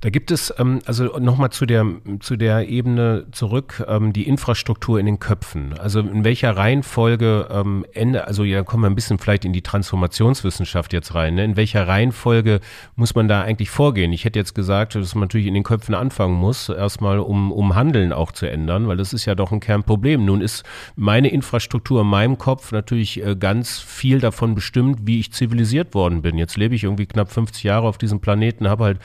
Da 0.01 0.11
gibt 0.11 0.31
es, 0.31 0.55
ähm, 0.59 0.81
also 0.85 1.19
nochmal 1.19 1.51
zu 1.51 1.67
der, 1.67 1.85
zu 2.21 2.37
der 2.37 2.69
Ebene 2.69 3.27
zurück, 3.33 3.85
ähm, 3.89 4.13
die 4.13 4.29
Infrastruktur 4.29 5.01
in 5.01 5.07
den 5.07 5.19
Köpfen. 5.19 5.77
Also 5.79 6.01
in 6.01 6.25
welcher 6.25 6.57
Reihenfolge 6.57 7.49
ähm, 7.51 7.85
Ende, 7.93 8.27
also 8.27 8.45
ja, 8.45 8.63
kommen 8.63 8.85
wir 8.85 8.91
ein 8.91 8.95
bisschen 8.95 9.19
vielleicht 9.19 9.45
in 9.45 9.53
die 9.53 9.63
Transformationswissenschaft 9.63 10.93
jetzt 10.93 11.15
rein. 11.15 11.35
Ne? 11.35 11.45
In 11.45 11.57
welcher 11.57 11.89
Reihenfolge 11.89 12.61
muss 12.95 13.15
man 13.15 13.27
da 13.27 13.43
eigentlich 13.43 13.71
vorgehen? 13.71 14.13
Ich 14.13 14.25
hätte 14.25 14.39
jetzt 14.39 14.55
gesagt, 14.55 14.95
dass 14.95 15.15
man 15.15 15.23
natürlich 15.23 15.47
in 15.47 15.55
den 15.55 15.65
Köpfen 15.65 15.95
anfangen 15.95 16.35
muss, 16.35 16.69
erstmal 16.69 17.19
um, 17.19 17.51
um 17.51 17.75
Handeln 17.75 18.13
auch 18.13 18.31
zu 18.31 18.47
ändern, 18.47 18.87
weil 18.87 18.97
das 18.97 19.13
ist 19.13 19.25
ja 19.25 19.35
doch 19.35 19.51
ein 19.51 19.61
Kernproblem. 19.61 20.25
Nun 20.25 20.41
ist 20.41 20.65
meine 20.95 21.29
Infrastruktur 21.29 22.03
in 22.03 22.07
meinem 22.07 22.39
Kopf 22.39 22.71
natürlich 22.71 23.25
äh, 23.25 23.35
ganz 23.35 23.79
viel 23.79 24.21
davon 24.21 24.55
bestimmt, 24.55 25.01
wie 25.03 25.19
ich 25.19 25.33
zivilisiert 25.33 25.95
worden 25.95 26.23
bin. 26.23 26.39
Jetzt 26.39 26.57
lebe 26.57 26.75
ich 26.75 26.85
irgendwie 26.85 27.07
knapp 27.07 27.33
50 27.33 27.65
Jahre 27.65 27.89
auf 27.89 27.99
diesem 27.99 28.21
Planeten, 28.21 28.69
habe 28.69 28.85
halt 28.85 28.99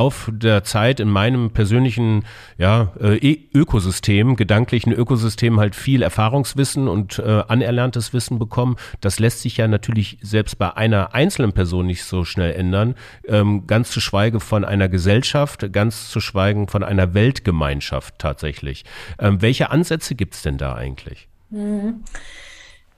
Lauf 0.00 0.30
der 0.32 0.64
Zeit 0.64 0.98
in 0.98 1.10
meinem 1.10 1.50
persönlichen 1.50 2.24
ja, 2.56 2.94
äh, 2.98 3.18
e-, 3.18 3.48
Ökosystem, 3.52 4.34
gedanklichen 4.34 4.94
Ökosystem 4.94 5.60
halt 5.60 5.76
viel 5.76 6.00
Erfahrungswissen 6.00 6.88
und 6.88 7.18
äh, 7.18 7.42
anerlerntes 7.46 8.14
Wissen 8.14 8.38
bekommen. 8.38 8.76
Das 9.02 9.18
lässt 9.18 9.42
sich 9.42 9.58
ja 9.58 9.68
natürlich 9.68 10.16
selbst 10.22 10.56
bei 10.56 10.74
einer 10.74 11.14
einzelnen 11.14 11.52
Person 11.52 11.86
nicht 11.86 12.04
so 12.04 12.24
schnell 12.24 12.54
ändern. 12.54 12.94
Ähm, 13.28 13.66
ganz 13.66 13.90
zu 13.90 14.00
schweigen 14.00 14.40
von 14.40 14.64
einer 14.64 14.88
Gesellschaft, 14.88 15.70
ganz 15.70 16.08
zu 16.08 16.20
schweigen 16.20 16.66
von 16.66 16.82
einer 16.82 17.12
Weltgemeinschaft 17.12 18.18
tatsächlich. 18.18 18.86
Ähm, 19.18 19.42
welche 19.42 19.70
Ansätze 19.70 20.14
gibt 20.14 20.32
es 20.32 20.40
denn 20.40 20.56
da 20.56 20.76
eigentlich? 20.76 21.28
Mhm. 21.50 22.04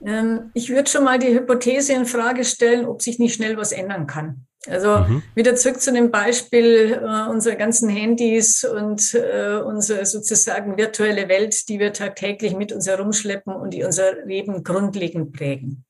Ähm, 0.05 0.51
ich 0.53 0.69
würde 0.69 0.89
schon 0.89 1.03
mal 1.03 1.19
die 1.19 1.33
Hypothese 1.33 1.91
in 1.91 2.05
Frage 2.05 2.45
stellen, 2.45 2.85
ob 2.85 3.01
sich 3.01 3.19
nicht 3.19 3.35
schnell 3.35 3.57
was 3.57 3.73
ändern 3.73 4.07
kann. 4.07 4.45
Also 4.67 4.99
mhm. 4.99 5.23
wieder 5.35 5.55
zurück 5.55 5.81
zu 5.81 5.91
dem 5.91 6.09
Beispiel 6.09 6.93
äh, 6.93 7.29
unserer 7.29 7.55
ganzen 7.55 7.89
Handys 7.89 8.63
und 8.63 9.13
äh, 9.13 9.57
unsere 9.57 10.05
sozusagen 10.05 10.77
virtuelle 10.77 11.27
Welt, 11.27 11.67
die 11.67 11.79
wir 11.79 11.91
tagtäglich 11.91 12.55
mit 12.55 12.71
uns 12.71 12.87
herumschleppen 12.87 13.53
und 13.53 13.73
die 13.73 13.83
unser 13.83 14.25
Leben 14.25 14.63
grundlegend 14.63 15.33
prägen. 15.33 15.83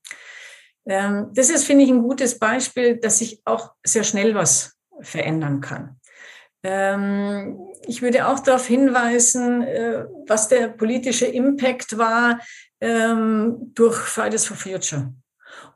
Ähm, 0.86 1.30
das 1.34 1.50
ist, 1.50 1.64
finde 1.64 1.84
ich, 1.84 1.90
ein 1.90 2.02
gutes 2.02 2.38
Beispiel, 2.38 2.96
dass 2.96 3.18
sich 3.18 3.40
auch 3.44 3.72
sehr 3.84 4.04
schnell 4.04 4.34
was 4.34 4.76
verändern 5.00 5.60
kann. 5.60 6.00
Ähm, 6.64 7.60
ich 7.86 8.02
würde 8.02 8.26
auch 8.26 8.40
darauf 8.40 8.66
hinweisen, 8.66 9.62
äh, 9.62 10.04
was 10.26 10.48
der 10.48 10.68
politische 10.68 11.26
Impact 11.26 11.96
war 11.96 12.40
ähm, 12.80 13.70
durch 13.74 13.96
Fridays 13.96 14.46
for 14.46 14.56
Future 14.56 15.12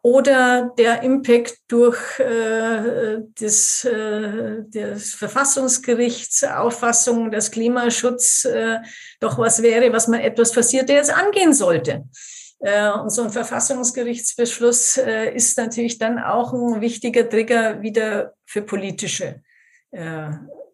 oder 0.03 0.73
der 0.79 1.03
Impact 1.03 1.59
durch 1.69 2.21
äh, 2.21 3.19
das, 3.39 3.85
äh, 3.85 4.63
des 4.65 5.15
Verfassungsgerichts 5.15 6.45
Auffassung, 6.45 7.31
dass 7.31 7.51
Klimaschutz 7.51 8.45
äh, 8.45 8.79
doch 9.21 9.39
was 9.39 9.63
wäre, 9.63 9.93
was 9.93 10.09
man 10.09 10.21
etwas 10.21 10.53
passiert, 10.53 10.89
der 10.89 10.97
jetzt 10.97 11.13
angehen 11.15 11.53
sollte. 11.53 12.05
Äh, 12.61 12.91
und 12.91 13.11
so 13.11 13.23
ein 13.23 13.31
Verfassungsgerichtsbeschluss 13.31 14.97
äh, 14.99 15.35
ist 15.35 15.59
natürlich 15.59 15.99
dann 15.99 16.19
auch 16.19 16.53
ein 16.53 16.81
wichtiger 16.81 17.29
Trigger 17.29 17.83
wieder 17.83 18.35
für 18.47 18.63
politische 18.63 19.43
äh, 19.91 20.31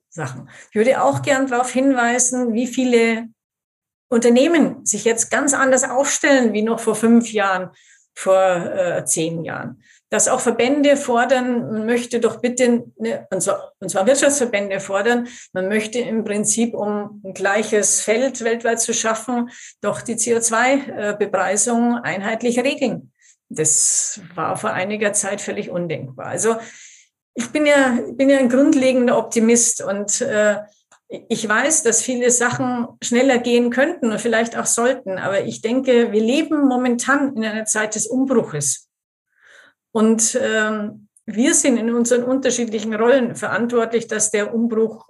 Sachen. 0.09 0.49
Ich 0.71 0.77
würde 0.77 1.03
auch 1.03 1.23
gern 1.23 1.47
darauf 1.47 1.71
hinweisen, 1.71 2.55
wie 2.55 2.67
viele 2.67 3.29
Unternehmen 4.09 4.85
sich 4.87 5.05
jetzt 5.05 5.31
ganz 5.31 5.55
anders 5.55 5.85
aufstellen 5.85 6.53
wie 6.53 6.63
noch 6.63 6.81
vor 6.81 6.95
fünf 6.95 7.33
Jahren, 7.33 7.71
vor 8.15 8.43
äh, 8.43 9.05
zehn 9.05 9.45
Jahren. 9.45 9.83
Dass 10.11 10.29
auch 10.29 10.41
Verbände 10.41 10.97
fordern, 10.97 11.73
man 11.73 11.87
möchte 11.87 12.21
doch 12.21 12.41
bitte, 12.41 12.85
ne, 12.99 13.27
und, 13.31 13.41
zwar, 13.41 13.73
und 13.81 13.89
zwar 13.89 14.07
Wirtschaftsverbände 14.07 14.81
fordern, 14.81 15.29
man 15.53 15.69
möchte 15.69 15.99
im 15.99 16.25
Prinzip, 16.25 16.75
um 16.75 17.21
ein 17.25 17.35
gleiches 17.35 18.01
Feld 18.01 18.45
weltweit 18.45 18.81
zu 18.81 18.95
schaffen, 18.95 19.51
doch 19.81 20.03
die 20.03 20.15
CO2-Bepreisung 20.15 21.99
einheitlich 21.99 22.61
regeln. 22.61 23.13
Das 23.49 24.21
war 24.35 24.57
vor 24.57 24.71
einiger 24.71 25.13
Zeit 25.13 25.41
völlig 25.41 25.71
undenkbar. 25.71 26.27
Also 26.27 26.57
ich 27.35 27.51
bin 27.51 27.67
ja, 27.67 27.99
bin 28.13 28.31
ja 28.31 28.39
ein 28.39 28.49
grundlegender 28.49 29.19
Optimist 29.19 29.83
und 29.83 30.21
äh, 30.21 30.59
ich 31.09 31.49
weiß, 31.49 31.83
dass 31.83 32.03
viele 32.03 32.31
Sachen 32.31 32.89
schneller 33.03 33.39
gehen 33.39 33.71
könnten 33.71 34.11
und 34.11 34.21
vielleicht 34.21 34.57
auch 34.57 34.67
sollten, 34.67 35.19
aber 35.19 35.45
ich 35.45 35.61
denke, 35.61 36.13
wir 36.13 36.21
leben 36.21 36.67
momentan 36.67 37.37
in 37.37 37.45
einer 37.45 37.67
Zeit 37.67 37.95
des 37.95 38.07
Umbruches. 38.07 38.89
Und 39.93 40.39
ähm, 40.41 41.09
wir 41.27 41.55
sind 41.55 41.77
in 41.77 41.95
unseren 41.95 42.25
unterschiedlichen 42.25 42.95
Rollen 42.95 43.37
verantwortlich, 43.37 44.09
dass 44.09 44.31
der 44.31 44.55
Umbruch 44.55 45.07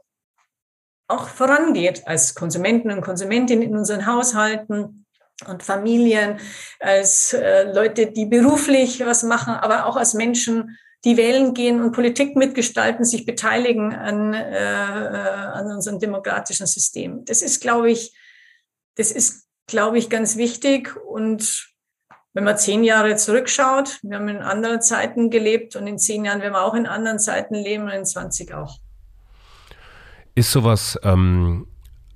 auch 1.09 1.29
vorangeht 1.29 2.07
als 2.07 2.35
Konsumenten 2.35 2.91
und 2.91 3.03
Konsumentinnen 3.03 3.63
in 3.63 3.77
unseren 3.77 4.07
Haushalten 4.07 5.07
und 5.47 5.63
Familien, 5.63 6.39
als 6.81 7.33
äh, 7.33 7.73
Leute, 7.73 8.07
die 8.07 8.27
beruflich 8.27 9.05
was 9.05 9.23
machen, 9.23 9.55
aber 9.55 9.87
auch 9.87 9.97
als 9.97 10.15
Menschen, 10.15 10.79
die 11.05 11.17
wählen 11.17 11.53
gehen 11.53 11.83
und 11.83 11.93
Politik 11.93 12.35
mitgestalten, 12.35 13.05
sich 13.05 13.27
beteiligen 13.27 13.95
an, 13.95 14.33
äh, 14.33 14.57
an 14.57 15.67
unserem 15.67 15.99
demokratischen 15.99 16.67
System. 16.67 17.25
Das 17.27 17.43
ist, 17.43 17.61
glaube 17.61 17.91
ich, 17.91 18.17
das 18.97 19.13
ist, 19.13 19.47
glaube 19.67 19.99
ich, 19.99 20.09
ganz 20.09 20.37
wichtig. 20.37 20.97
Und 20.97 21.69
wenn 22.33 22.45
man 22.45 22.57
zehn 22.57 22.85
Jahre 22.85 23.17
zurückschaut, 23.17 24.01
wir 24.03 24.17
haben 24.17 24.29
in 24.29 24.39
anderen 24.39 24.81
Zeiten 24.81 25.31
gelebt 25.31 25.77
und 25.77 25.87
in 25.87 25.99
zehn 25.99 26.25
Jahren 26.25 26.41
werden 26.41 26.55
wir 26.55 26.63
auch 26.63 26.75
in 26.75 26.87
anderen 26.87 27.19
Zeiten 27.19 27.55
leben 27.55 27.85
und 27.85 27.91
in 27.91 28.07
20 28.07 28.55
auch. 28.55 28.79
Ist 30.35 30.51
sowas 30.51 30.99
ähm, 31.05 31.69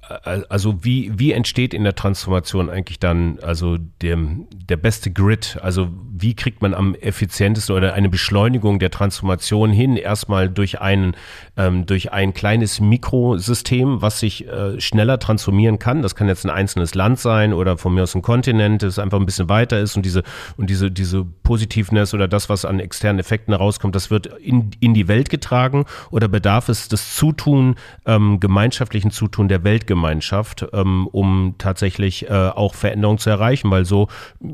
also 0.08 0.84
wie, 0.84 1.18
wie 1.18 1.32
entsteht 1.32 1.74
in 1.74 1.84
der 1.84 1.94
Transformation 1.94 2.70
eigentlich 2.70 2.98
dann 2.98 3.38
also 3.42 3.76
der, 4.00 4.18
der 4.52 4.76
beste 4.76 5.10
Grid? 5.10 5.58
Also 5.62 5.88
wie 6.10 6.34
kriegt 6.34 6.62
man 6.62 6.72
am 6.74 6.94
effizientesten 6.94 7.76
oder 7.76 7.94
eine 7.94 8.08
Beschleunigung 8.08 8.78
der 8.78 8.90
Transformation 8.90 9.70
hin? 9.70 9.96
Erstmal 9.96 10.48
durch 10.48 10.80
ein, 10.80 11.14
ähm, 11.56 11.84
durch 11.84 12.12
ein 12.12 12.32
kleines 12.32 12.80
Mikrosystem, 12.80 14.00
was 14.00 14.20
sich 14.20 14.48
äh, 14.48 14.80
schneller 14.80 15.18
transformieren 15.18 15.78
kann. 15.78 16.02
Das 16.02 16.14
kann 16.14 16.28
jetzt 16.28 16.44
ein 16.44 16.50
einzelnes 16.50 16.94
Land 16.94 17.18
sein 17.18 17.52
oder 17.52 17.76
von 17.76 17.94
mir 17.94 18.02
aus 18.02 18.14
ein 18.14 18.22
Kontinent, 18.22 18.82
das 18.82 18.98
einfach 18.98 19.20
ein 19.20 19.26
bisschen 19.26 19.48
weiter 19.48 19.78
ist 19.78 19.96
und 19.96 20.06
diese, 20.06 20.22
und 20.56 20.70
diese, 20.70 20.90
diese 20.90 21.24
Positiveness 21.24 22.14
oder 22.14 22.28
das, 22.28 22.48
was 22.48 22.64
an 22.64 22.80
externen 22.80 23.20
Effekten 23.20 23.52
herauskommt, 23.52 23.94
das 23.94 24.10
wird 24.10 24.26
in, 24.26 24.70
in 24.80 24.94
die 24.94 25.06
Welt 25.06 25.28
getragen 25.28 25.84
oder 26.10 26.28
bedarf 26.28 26.68
es 26.68 26.88
des 26.88 27.14
Zutun, 27.14 27.76
ähm, 28.06 28.40
gemeinschaftlichen 28.40 29.10
Zutun 29.10 29.48
der 29.48 29.64
Weltgemeinschaft? 29.64 29.97
Gemeinschaft, 29.98 30.64
ähm, 30.72 31.08
um 31.08 31.56
tatsächlich 31.58 32.30
äh, 32.30 32.32
auch 32.32 32.74
Veränderungen 32.74 33.18
zu 33.18 33.30
erreichen, 33.30 33.68
weil 33.70 33.84
so, 33.84 34.06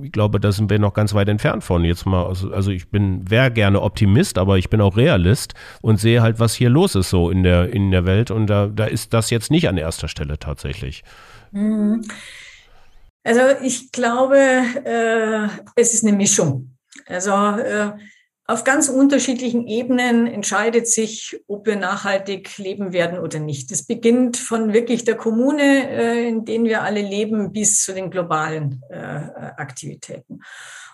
ich 0.02 0.10
glaube, 0.10 0.40
da 0.40 0.52
sind 0.52 0.70
wir 0.70 0.78
noch 0.78 0.94
ganz 0.94 1.12
weit 1.12 1.28
entfernt 1.28 1.62
von. 1.62 1.84
Jetzt 1.84 2.06
mal, 2.06 2.24
also, 2.24 2.50
also 2.50 2.70
ich 2.70 2.88
bin, 2.88 3.30
wäre 3.30 3.50
gerne 3.50 3.82
Optimist, 3.82 4.38
aber 4.38 4.56
ich 4.56 4.70
bin 4.70 4.80
auch 4.80 4.96
Realist 4.96 5.52
und 5.82 6.00
sehe 6.00 6.22
halt, 6.22 6.40
was 6.40 6.54
hier 6.54 6.70
los 6.70 6.94
ist 6.94 7.10
so 7.10 7.30
in 7.30 7.42
der, 7.42 7.70
in 7.70 7.90
der 7.90 8.06
Welt 8.06 8.30
und 8.30 8.46
da, 8.46 8.68
da 8.68 8.86
ist 8.86 9.12
das 9.12 9.28
jetzt 9.28 9.50
nicht 9.50 9.68
an 9.68 9.76
erster 9.76 10.08
Stelle 10.08 10.38
tatsächlich. 10.38 11.04
Mhm. 11.52 12.02
Also 13.22 13.40
ich 13.62 13.92
glaube, 13.92 14.38
äh, 14.38 15.48
es 15.76 15.92
ist 15.92 16.06
eine 16.06 16.16
Mischung. 16.16 16.76
Also 17.06 17.32
äh, 17.32 17.92
auf 18.46 18.64
ganz 18.64 18.90
unterschiedlichen 18.90 19.66
Ebenen 19.66 20.26
entscheidet 20.26 20.86
sich, 20.86 21.40
ob 21.46 21.66
wir 21.66 21.76
nachhaltig 21.76 22.58
leben 22.58 22.92
werden 22.92 23.18
oder 23.18 23.38
nicht. 23.38 23.70
Das 23.70 23.86
beginnt 23.86 24.36
von 24.36 24.74
wirklich 24.74 25.04
der 25.04 25.16
Kommune, 25.16 25.88
äh, 25.90 26.28
in 26.28 26.44
denen 26.44 26.66
wir 26.66 26.82
alle 26.82 27.00
leben, 27.00 27.52
bis 27.52 27.82
zu 27.82 27.94
den 27.94 28.10
globalen 28.10 28.82
äh, 28.90 28.96
Aktivitäten. 28.96 30.42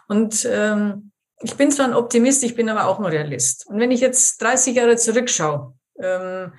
Und 0.06 0.46
ähm, 0.48 1.10
ich 1.42 1.56
bin 1.56 1.72
zwar 1.72 1.86
ein 1.86 1.94
Optimist, 1.94 2.44
ich 2.44 2.54
bin 2.54 2.68
aber 2.68 2.86
auch 2.86 3.00
ein 3.00 3.06
Realist. 3.06 3.66
Und 3.66 3.80
wenn 3.80 3.90
ich 3.90 4.00
jetzt 4.00 4.40
30 4.40 4.76
Jahre 4.76 4.96
zurückschaue, 4.96 5.74
ähm, 6.00 6.52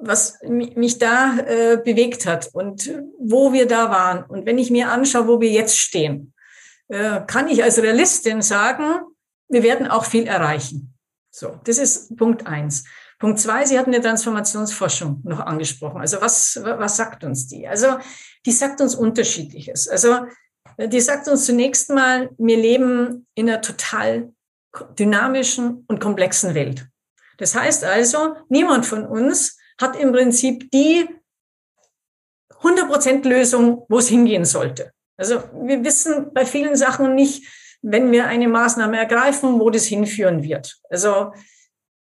was 0.00 0.40
mich 0.42 0.98
da 0.98 1.38
äh, 1.38 1.76
bewegt 1.76 2.26
hat 2.26 2.50
und 2.52 2.92
wo 3.18 3.52
wir 3.52 3.66
da 3.68 3.90
waren, 3.90 4.24
und 4.24 4.46
wenn 4.46 4.58
ich 4.58 4.70
mir 4.70 4.90
anschaue, 4.90 5.28
wo 5.28 5.40
wir 5.40 5.50
jetzt 5.50 5.78
stehen, 5.78 6.32
kann 6.88 7.48
ich 7.48 7.64
als 7.64 7.82
Realistin 7.82 8.42
sagen, 8.42 9.00
wir 9.48 9.62
werden 9.62 9.86
auch 9.86 10.04
viel 10.04 10.26
erreichen. 10.26 10.94
So, 11.30 11.60
das 11.64 11.78
ist 11.78 12.16
Punkt 12.16 12.46
eins. 12.46 12.84
Punkt 13.18 13.38
zwei, 13.40 13.64
Sie 13.64 13.78
hatten 13.78 13.92
die 13.92 14.00
Transformationsforschung 14.00 15.20
noch 15.24 15.40
angesprochen. 15.40 16.00
Also 16.00 16.20
was, 16.20 16.58
was 16.62 16.96
sagt 16.96 17.24
uns 17.24 17.46
die? 17.46 17.66
Also 17.66 17.98
die 18.44 18.52
sagt 18.52 18.80
uns 18.80 18.94
unterschiedliches. 18.94 19.88
Also 19.88 20.26
die 20.78 21.00
sagt 21.00 21.28
uns 21.28 21.46
zunächst 21.46 21.90
mal, 21.90 22.30
wir 22.38 22.56
leben 22.56 23.26
in 23.34 23.48
einer 23.48 23.60
total 23.60 24.32
dynamischen 24.98 25.84
und 25.88 26.00
komplexen 26.00 26.54
Welt. 26.54 26.86
Das 27.38 27.54
heißt 27.54 27.84
also, 27.84 28.36
niemand 28.48 28.86
von 28.86 29.06
uns 29.06 29.58
hat 29.80 29.96
im 29.96 30.12
Prinzip 30.12 30.70
die 30.70 31.08
100% 32.60 33.28
Lösung, 33.28 33.84
wo 33.88 33.98
es 33.98 34.08
hingehen 34.08 34.44
sollte. 34.44 34.92
Also 35.16 35.42
wir 35.52 35.82
wissen 35.84 36.32
bei 36.32 36.44
vielen 36.44 36.76
Sachen 36.76 37.14
nicht, 37.14 37.46
wenn 37.88 38.10
wir 38.10 38.26
eine 38.26 38.48
Maßnahme 38.48 38.98
ergreifen, 38.98 39.60
wo 39.60 39.70
das 39.70 39.84
hinführen 39.84 40.42
wird. 40.42 40.76
Also 40.90 41.32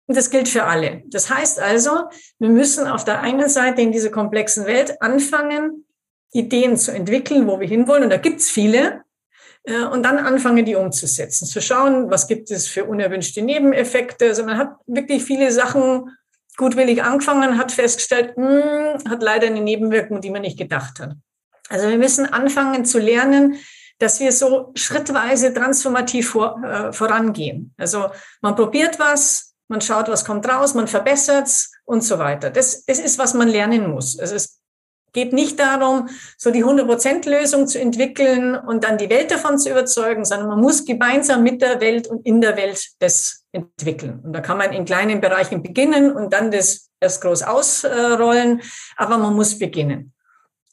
das 0.06 0.28
gilt 0.28 0.48
für 0.48 0.64
alle. 0.64 1.02
Das 1.06 1.30
heißt 1.30 1.58
also, 1.60 2.10
wir 2.38 2.50
müssen 2.50 2.86
auf 2.86 3.04
der 3.04 3.20
einen 3.20 3.48
Seite 3.48 3.80
in 3.80 3.90
dieser 3.90 4.10
komplexen 4.10 4.66
Welt 4.66 5.00
anfangen, 5.00 5.86
Ideen 6.30 6.76
zu 6.76 6.92
entwickeln, 6.92 7.46
wo 7.46 7.58
wir 7.58 7.66
hinwollen. 7.66 8.04
Und 8.04 8.10
da 8.10 8.18
gibt's 8.18 8.50
viele. 8.50 9.02
Äh, 9.64 9.84
und 9.84 10.02
dann 10.02 10.18
anfangen, 10.18 10.64
die 10.66 10.74
umzusetzen, 10.74 11.46
zu 11.46 11.62
schauen, 11.62 12.10
was 12.10 12.28
gibt 12.28 12.50
es 12.50 12.66
für 12.66 12.84
unerwünschte 12.84 13.40
Nebeneffekte. 13.40 14.26
Also 14.26 14.44
man 14.44 14.58
hat 14.58 14.74
wirklich 14.86 15.24
viele 15.24 15.50
Sachen 15.52 16.10
gutwillig 16.58 17.02
angefangen, 17.02 17.56
hat 17.56 17.72
festgestellt, 17.72 18.36
mh, 18.36 18.98
hm, 19.04 19.10
hat 19.10 19.22
leider 19.22 19.46
eine 19.46 19.62
Nebenwirkung, 19.62 20.20
die 20.20 20.30
man 20.30 20.42
nicht 20.42 20.58
gedacht 20.58 21.00
hat. 21.00 21.14
Also 21.70 21.88
wir 21.88 21.96
müssen 21.96 22.26
anfangen 22.26 22.84
zu 22.84 22.98
lernen, 22.98 23.56
dass 23.98 24.20
wir 24.20 24.32
so 24.32 24.72
schrittweise 24.74 25.52
transformativ 25.52 26.30
vor, 26.30 26.62
äh, 26.64 26.92
vorangehen. 26.92 27.74
Also 27.76 28.10
man 28.40 28.56
probiert 28.56 28.98
was, 28.98 29.54
man 29.68 29.80
schaut, 29.80 30.08
was 30.08 30.24
kommt 30.24 30.48
raus, 30.48 30.74
man 30.74 30.88
verbessert 30.88 31.46
es 31.46 31.70
und 31.84 32.02
so 32.02 32.18
weiter. 32.18 32.50
Das, 32.50 32.84
das 32.84 32.98
ist, 32.98 33.18
was 33.18 33.34
man 33.34 33.48
lernen 33.48 33.90
muss. 33.90 34.18
Also 34.18 34.34
es 34.34 34.60
geht 35.12 35.32
nicht 35.32 35.58
darum, 35.58 36.08
so 36.38 36.50
die 36.50 36.64
100%-Lösung 36.64 37.66
zu 37.66 37.78
entwickeln 37.78 38.56
und 38.56 38.84
dann 38.84 38.98
die 38.98 39.10
Welt 39.10 39.30
davon 39.30 39.58
zu 39.58 39.70
überzeugen, 39.70 40.24
sondern 40.24 40.48
man 40.48 40.60
muss 40.60 40.84
gemeinsam 40.84 41.42
mit 41.42 41.60
der 41.60 41.80
Welt 41.80 42.06
und 42.06 42.26
in 42.26 42.40
der 42.40 42.56
Welt 42.56 42.82
das 42.98 43.44
entwickeln. 43.52 44.20
Und 44.24 44.32
da 44.32 44.40
kann 44.40 44.58
man 44.58 44.72
in 44.72 44.84
kleinen 44.84 45.20
Bereichen 45.20 45.62
beginnen 45.62 46.12
und 46.12 46.32
dann 46.32 46.50
das 46.50 46.90
erst 47.00 47.20
groß 47.22 47.42
ausrollen, 47.42 48.62
aber 48.96 49.18
man 49.18 49.34
muss 49.34 49.58
beginnen. 49.58 50.12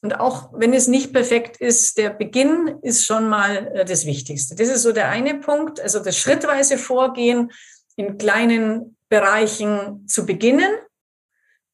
Und 0.01 0.19
auch 0.19 0.49
wenn 0.53 0.73
es 0.73 0.87
nicht 0.87 1.11
perfekt 1.11 1.57
ist, 1.57 1.97
der 1.97 2.09
Beginn 2.09 2.79
ist 2.81 3.05
schon 3.05 3.27
mal 3.27 3.71
äh, 3.73 3.85
das 3.85 4.05
Wichtigste. 4.05 4.55
Das 4.55 4.69
ist 4.69 4.83
so 4.83 4.91
der 4.91 5.09
eine 5.09 5.35
Punkt, 5.35 5.79
also 5.79 5.99
das 5.99 6.17
schrittweise 6.17 6.77
Vorgehen 6.77 7.51
in 7.95 8.17
kleinen 8.17 8.95
Bereichen 9.09 10.07
zu 10.07 10.25
beginnen 10.25 10.71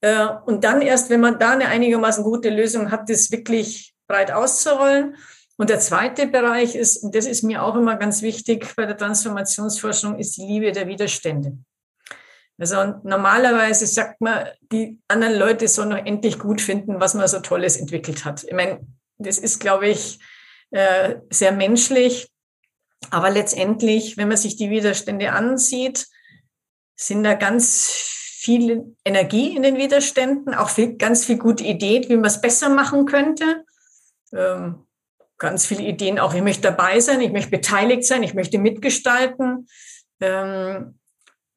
äh, 0.01 0.27
und 0.45 0.63
dann 0.63 0.81
erst, 0.81 1.09
wenn 1.09 1.21
man 1.21 1.39
da 1.39 1.51
eine 1.51 1.67
einigermaßen 1.67 2.23
gute 2.23 2.49
Lösung 2.49 2.91
hat, 2.91 3.09
das 3.09 3.31
wirklich 3.31 3.95
breit 4.07 4.31
auszurollen. 4.31 5.15
Und 5.57 5.69
der 5.69 5.79
zweite 5.79 6.27
Bereich 6.27 6.75
ist, 6.75 6.97
und 6.97 7.15
das 7.15 7.25
ist 7.25 7.43
mir 7.43 7.63
auch 7.63 7.75
immer 7.75 7.95
ganz 7.95 8.21
wichtig 8.21 8.67
bei 8.75 8.85
der 8.85 8.97
Transformationsforschung, 8.97 10.19
ist 10.19 10.38
die 10.38 10.45
Liebe 10.45 10.71
der 10.71 10.88
Widerstände. 10.88 11.57
Also 12.57 12.99
normalerweise 13.03 13.85
sagt 13.85 14.21
man, 14.21 14.47
die 14.71 14.99
anderen 15.07 15.35
Leute 15.35 15.67
sollen 15.67 15.89
noch 15.89 16.05
endlich 16.05 16.39
gut 16.39 16.61
finden, 16.61 16.99
was 16.99 17.13
man 17.13 17.27
so 17.27 17.39
Tolles 17.39 17.75
entwickelt 17.75 18.23
hat. 18.23 18.43
Ich 18.43 18.53
meine, 18.53 18.79
das 19.17 19.37
ist, 19.37 19.59
glaube 19.59 19.89
ich, 19.89 20.19
äh, 20.71 21.15
sehr 21.29 21.51
menschlich. 21.51 22.29
Aber 23.11 23.29
letztendlich, 23.29 24.17
wenn 24.17 24.29
man 24.29 24.37
sich 24.37 24.55
die 24.55 24.69
Widerstände 24.69 25.31
ansieht, 25.31 26.07
sind 26.95 27.23
da 27.23 27.33
ganz 27.33 27.87
viel 28.45 28.95
Energie 29.03 29.55
in 29.55 29.63
den 29.63 29.77
Widerständen, 29.77 30.53
auch 30.53 30.69
viel, 30.69 30.95
ganz 30.95 31.25
viel 31.25 31.37
gute 31.37 31.63
Ideen, 31.63 32.07
wie 32.09 32.15
man 32.15 32.25
es 32.25 32.41
besser 32.41 32.69
machen 32.69 33.05
könnte. 33.05 33.65
Ähm, 34.33 34.85
ganz 35.37 35.65
viele 35.65 35.83
Ideen 35.83 36.19
auch, 36.19 36.33
ich 36.33 36.41
möchte 36.41 36.61
dabei 36.61 36.99
sein, 36.99 37.21
ich 37.21 37.31
möchte 37.31 37.51
beteiligt 37.51 38.05
sein, 38.05 38.23
ich 38.23 38.33
möchte 38.33 38.57
mitgestalten. 38.57 39.67
Ähm, 40.21 40.99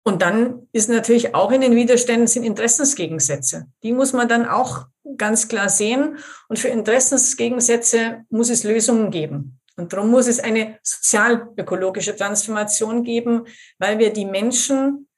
und 0.09 0.23
dann 0.23 0.67
ist 0.73 0.89
natürlich 0.89 1.35
auch 1.35 1.53
in 1.53 1.61
den 1.61 1.77
Widerständen 1.77 2.29
sind 2.29 2.43
Interessensgegensätze. 2.43 3.67
Die 3.83 3.93
muss 3.93 4.15
man 4.15 4.27
dann 4.27 4.49
auch 4.49 4.87
ganz 5.19 5.49
klar 5.49 5.69
sehen. 5.69 6.17
Und 6.49 6.59
für 6.59 6.69
Interessensgegensätze 6.69 8.25
muss 8.31 8.49
es 8.49 8.65
Lösungen 8.65 9.11
geben. 9.11 9.61
Und 9.77 9.93
darum 9.93 10.11
muss 10.11 10.27
es 10.27 10.41
eine 10.41 10.79
sozial-ökologische 10.83 12.17
Transformation 12.17 13.05
geben, 13.05 13.45
weil 13.79 13.99
wir 13.99 14.11
die 14.11 14.25
Menschen 14.25 15.09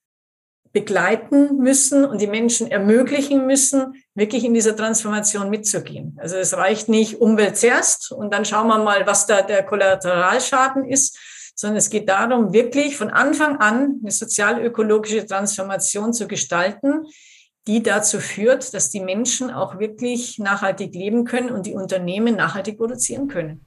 begleiten 0.72 1.58
müssen 1.58 2.04
und 2.04 2.20
die 2.20 2.26
Menschen 2.26 2.68
ermöglichen 2.68 3.46
müssen, 3.46 3.94
wirklich 4.16 4.44
in 4.44 4.54
dieser 4.54 4.74
Transformation 4.74 5.50
mitzugehen. 5.50 6.18
Also 6.20 6.34
es 6.34 6.56
reicht 6.56 6.88
nicht 6.88 7.20
Umwelt 7.20 7.56
zuerst 7.56 8.10
und 8.10 8.34
dann 8.34 8.44
schauen 8.44 8.66
wir 8.66 8.78
mal, 8.78 9.06
was 9.06 9.28
da 9.28 9.42
der 9.42 9.62
Kollateralschaden 9.62 10.84
ist, 10.84 11.16
sondern 11.60 11.76
es 11.76 11.90
geht 11.90 12.08
darum, 12.08 12.54
wirklich 12.54 12.96
von 12.96 13.10
Anfang 13.10 13.58
an 13.58 14.00
eine 14.00 14.10
sozial-ökologische 14.10 15.26
Transformation 15.26 16.14
zu 16.14 16.26
gestalten, 16.26 17.04
die 17.66 17.82
dazu 17.82 18.18
führt, 18.18 18.72
dass 18.72 18.88
die 18.88 19.00
Menschen 19.00 19.50
auch 19.50 19.78
wirklich 19.78 20.38
nachhaltig 20.38 20.94
leben 20.94 21.26
können 21.26 21.50
und 21.50 21.66
die 21.66 21.74
Unternehmen 21.74 22.34
nachhaltig 22.34 22.78
produzieren 22.78 23.28
können 23.28 23.66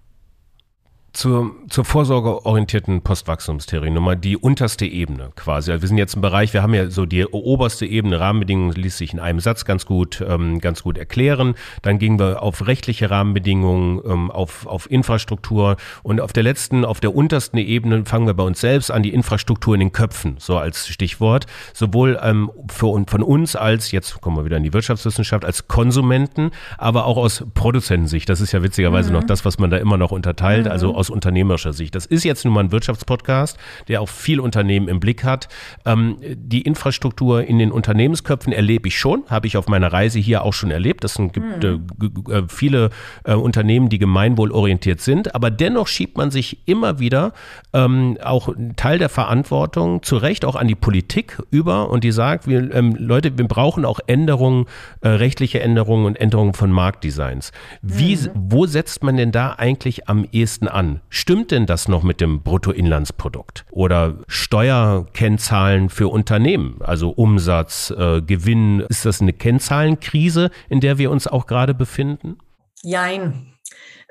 zur, 1.13 1.51
zur 1.69 1.85
vorsorgeorientierten 1.85 3.01
Postwachstumstheorie 3.01 3.91
nochmal 3.91 4.17
die 4.17 4.35
unterste 4.35 4.87
Ebene 4.87 5.29
quasi. 5.35 5.71
Also 5.71 5.83
wir 5.83 5.87
sind 5.87 5.99
jetzt 5.99 6.15
im 6.15 6.21
Bereich, 6.21 6.53
wir 6.53 6.63
haben 6.63 6.73
ja 6.73 6.89
so 6.89 7.05
die 7.05 7.23
oberste 7.25 7.85
Ebene, 7.85 8.19
Rahmenbedingungen 8.19 8.73
ließ 8.73 8.97
sich 8.97 9.13
in 9.13 9.19
einem 9.19 9.39
Satz 9.39 9.63
ganz 9.63 9.85
gut, 9.85 10.25
ähm, 10.27 10.59
ganz 10.59 10.81
gut 10.81 10.97
erklären. 10.97 11.53
Dann 11.83 11.99
gingen 11.99 12.19
wir 12.19 12.41
auf 12.41 12.65
rechtliche 12.65 13.11
Rahmenbedingungen, 13.11 14.01
ähm, 14.05 14.31
auf, 14.31 14.65
auf 14.65 14.89
Infrastruktur 14.89 15.77
und 16.01 16.19
auf 16.19 16.33
der 16.33 16.41
letzten, 16.41 16.83
auf 16.83 16.99
der 16.99 17.15
untersten 17.15 17.59
Ebene 17.59 18.05
fangen 18.05 18.25
wir 18.25 18.33
bei 18.33 18.43
uns 18.43 18.59
selbst 18.59 18.89
an, 18.89 19.03
die 19.03 19.13
Infrastruktur 19.13 19.75
in 19.75 19.81
den 19.81 19.91
Köpfen, 19.91 20.37
so 20.39 20.57
als 20.57 20.87
Stichwort. 20.87 21.45
Sowohl 21.73 22.19
ähm, 22.23 22.49
für, 22.71 23.03
von 23.05 23.21
uns 23.21 23.55
als, 23.55 23.91
jetzt 23.91 24.19
kommen 24.19 24.37
wir 24.37 24.45
wieder 24.45 24.57
in 24.57 24.63
die 24.63 24.73
Wirtschaftswissenschaft, 24.73 25.45
als 25.45 25.67
Konsumenten, 25.67 26.49
aber 26.79 27.05
auch 27.05 27.17
aus 27.17 27.45
Produzentensicht. 27.53 28.27
Das 28.29 28.41
ist 28.41 28.51
ja 28.51 28.63
witzigerweise 28.63 29.09
mhm. 29.09 29.19
noch 29.19 29.23
das, 29.25 29.45
was 29.45 29.59
man 29.59 29.69
da 29.69 29.77
immer 29.77 29.97
noch 29.97 30.11
unterteilt. 30.11 30.67
Also 30.67 30.89
mhm. 30.89 30.95
aus 30.95 31.02
aus 31.03 31.09
unternehmerischer 31.09 31.73
Sicht. 31.73 31.95
Das 31.95 32.05
ist 32.05 32.23
jetzt 32.23 32.45
nun 32.45 32.53
mal 32.53 32.61
ein 32.61 32.71
Wirtschaftspodcast, 32.71 33.57
der 33.89 34.01
auch 34.01 34.07
viel 34.07 34.39
Unternehmen 34.39 34.87
im 34.87 35.01
Blick 35.01 35.25
hat. 35.25 35.49
Ähm, 35.85 36.15
die 36.21 36.61
Infrastruktur 36.61 37.43
in 37.43 37.59
den 37.59 37.73
Unternehmensköpfen 37.73 38.53
erlebe 38.53 38.87
ich 38.87 38.97
schon, 38.97 39.23
habe 39.29 39.47
ich 39.47 39.57
auf 39.57 39.67
meiner 39.67 39.91
Reise 39.91 40.19
hier 40.19 40.43
auch 40.43 40.53
schon 40.53 40.71
erlebt. 40.71 41.03
Das 41.03 41.17
gibt 41.17 41.63
mhm. 41.63 41.83
äh, 42.29 42.43
viele 42.47 42.89
äh, 43.25 43.33
Unternehmen, 43.33 43.89
die 43.89 43.99
gemeinwohlorientiert 43.99 45.01
sind, 45.01 45.35
aber 45.35 45.51
dennoch 45.51 45.87
schiebt 45.87 46.17
man 46.17 46.31
sich 46.31 46.59
immer 46.65 46.99
wieder 46.99 47.33
ähm, 47.73 48.17
auch 48.23 48.47
einen 48.47 48.77
Teil 48.77 48.97
der 48.97 49.09
Verantwortung 49.09 50.03
zu 50.03 50.15
Recht 50.15 50.45
auch 50.45 50.55
an 50.55 50.69
die 50.69 50.75
Politik 50.75 51.41
über 51.51 51.89
und 51.89 52.05
die 52.05 52.13
sagt, 52.13 52.47
wir, 52.47 52.73
ähm, 52.73 52.95
Leute, 52.97 53.37
wir 53.37 53.47
brauchen 53.47 53.83
auch 53.83 53.99
Änderungen, 54.07 54.67
äh, 55.01 55.09
rechtliche 55.09 55.59
Änderungen 55.59 56.05
und 56.05 56.15
Änderungen 56.15 56.53
von 56.53 56.71
Marktdesigns. 56.71 57.51
Wie, 57.81 58.15
mhm. 58.15 58.29
wo 58.35 58.65
setzt 58.65 59.03
man 59.03 59.17
denn 59.17 59.33
da 59.33 59.55
eigentlich 59.57 60.07
am 60.07 60.25
ehesten 60.31 60.69
an? 60.69 60.92
Stimmt 61.09 61.51
denn 61.51 61.65
das 61.65 61.87
noch 61.87 62.03
mit 62.03 62.21
dem 62.21 62.41
Bruttoinlandsprodukt? 62.41 63.65
Oder 63.71 64.19
Steuerkennzahlen 64.27 65.89
für 65.89 66.07
Unternehmen, 66.09 66.79
also 66.81 67.09
Umsatz, 67.09 67.91
äh, 67.91 68.21
Gewinn, 68.21 68.81
ist 68.89 69.05
das 69.05 69.21
eine 69.21 69.33
Kennzahlenkrise, 69.33 70.51
in 70.69 70.79
der 70.79 70.97
wir 70.97 71.11
uns 71.11 71.27
auch 71.27 71.45
gerade 71.45 71.73
befinden? 71.73 72.37
Jein. 72.81 73.53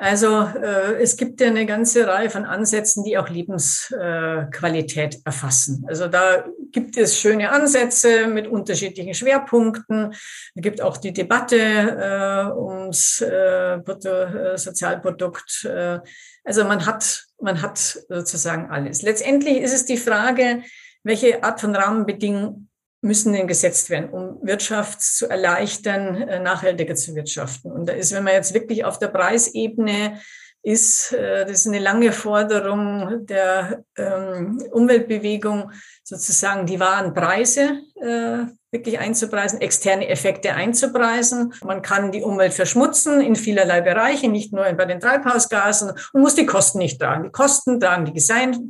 Also 0.03 0.43
äh, 0.43 1.01
es 1.01 1.17
gibt 1.17 1.41
ja 1.41 1.47
eine 1.47 1.65
ganze 1.65 2.09
Reihe 2.09 2.29
von 2.29 2.45
Ansätzen, 2.45 3.05
die 3.05 3.17
auch 3.19 3.29
Lebensqualität 3.29 5.15
äh, 5.15 5.19
erfassen. 5.25 5.85
Also 5.87 6.09
da 6.09 6.45
gibt 6.73 6.97
es 6.97 7.21
schöne 7.21 7.51
Ansätze 7.51 8.27
mit 8.27 8.49
unterschiedlichen 8.49 9.15
Schwerpunkten. 9.15 10.11
Es 10.11 10.63
gibt 10.63 10.83
auch 10.83 10.97
die 10.97 11.13
Debatte 11.13 11.57
äh, 11.57 12.51
ums 12.53 13.21
äh, 13.21 13.79
Bruttosozialprodukt. 13.85 15.67
Äh, 15.67 16.01
also 16.45 16.65
man 16.65 16.87
hat, 16.87 17.27
man 17.41 17.63
hat 17.63 17.79
sozusagen 18.09 18.71
alles. 18.71 19.03
Letztendlich 19.03 19.59
ist 19.59 19.73
es 19.73 19.85
die 19.85 19.97
Frage, 19.97 20.63
welche 21.03 21.43
Art 21.43 21.61
von 21.61 21.75
Rahmenbedingungen 21.75 22.69
müssen 23.03 23.33
denn 23.33 23.49
gesetzt 23.49 23.91
werden, 23.91 24.11
um 24.11 24.39
Wirtschaft 24.47 25.03
zu 25.03 25.29
erleichtern, 25.29 26.23
äh, 26.23 26.39
nachhaltiger 26.39 26.95
zu 26.95 27.15
wirtschaften. 27.17 27.73
Und 27.73 27.89
da 27.89 27.93
ist, 27.95 28.13
wenn 28.13 28.23
man 28.23 28.35
jetzt 28.35 28.55
wirklich 28.55 28.85
auf 28.85 28.99
der 28.99 29.09
Preisebene 29.09 30.21
ist, 30.63 31.13
äh, 31.13 31.45
das 31.45 31.61
ist 31.61 31.67
eine 31.67 31.81
lange 31.81 32.13
Forderung 32.13 33.27
der 33.27 33.85
ähm, 33.97 34.63
Umweltbewegung, 34.71 35.73
sozusagen 36.05 36.65
die 36.67 36.79
wahren 36.79 37.13
Preise 37.13 37.81
äh, 38.01 38.45
wirklich 38.73 38.99
einzupreisen, 38.99 39.61
externe 39.61 40.09
Effekte 40.09 40.55
einzupreisen. 40.55 41.53
Man 41.63 41.83
kann 41.83 42.11
die 42.11 42.23
Umwelt 42.23 42.55
verschmutzen 42.55 43.21
in 43.21 43.37
vielerlei 43.37 43.83
Bereiche, 43.83 44.29
nicht 44.29 44.55
nur 44.55 44.65
bei 44.73 44.87
den 44.87 44.99
Treibhausgasen 44.99 45.93
und 46.13 46.23
muss 46.23 46.35
die 46.35 46.47
Kosten 46.47 46.79
nicht 46.79 46.99
tragen. 46.99 47.25
Die 47.25 47.31
Kosten 47.31 47.79
tragen 47.79 48.07
die 48.07 48.15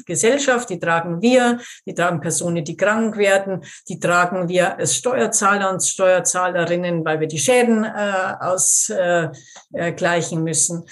Gesellschaft, 0.04 0.68
die 0.70 0.80
tragen 0.80 1.22
wir, 1.22 1.60
die 1.86 1.94
tragen 1.94 2.20
Personen, 2.20 2.64
die 2.64 2.76
krank 2.76 3.16
werden, 3.16 3.64
die 3.88 4.00
tragen 4.00 4.48
wir 4.48 4.76
als 4.76 4.96
Steuerzahler 4.96 5.70
und 5.70 5.84
Steuerzahlerinnen, 5.84 7.04
weil 7.04 7.20
wir 7.20 7.28
die 7.28 7.38
Schäden 7.38 7.84
äh, 7.84 8.34
ausgleichen 8.40 10.38
äh, 10.38 10.42
müssen. 10.42 10.84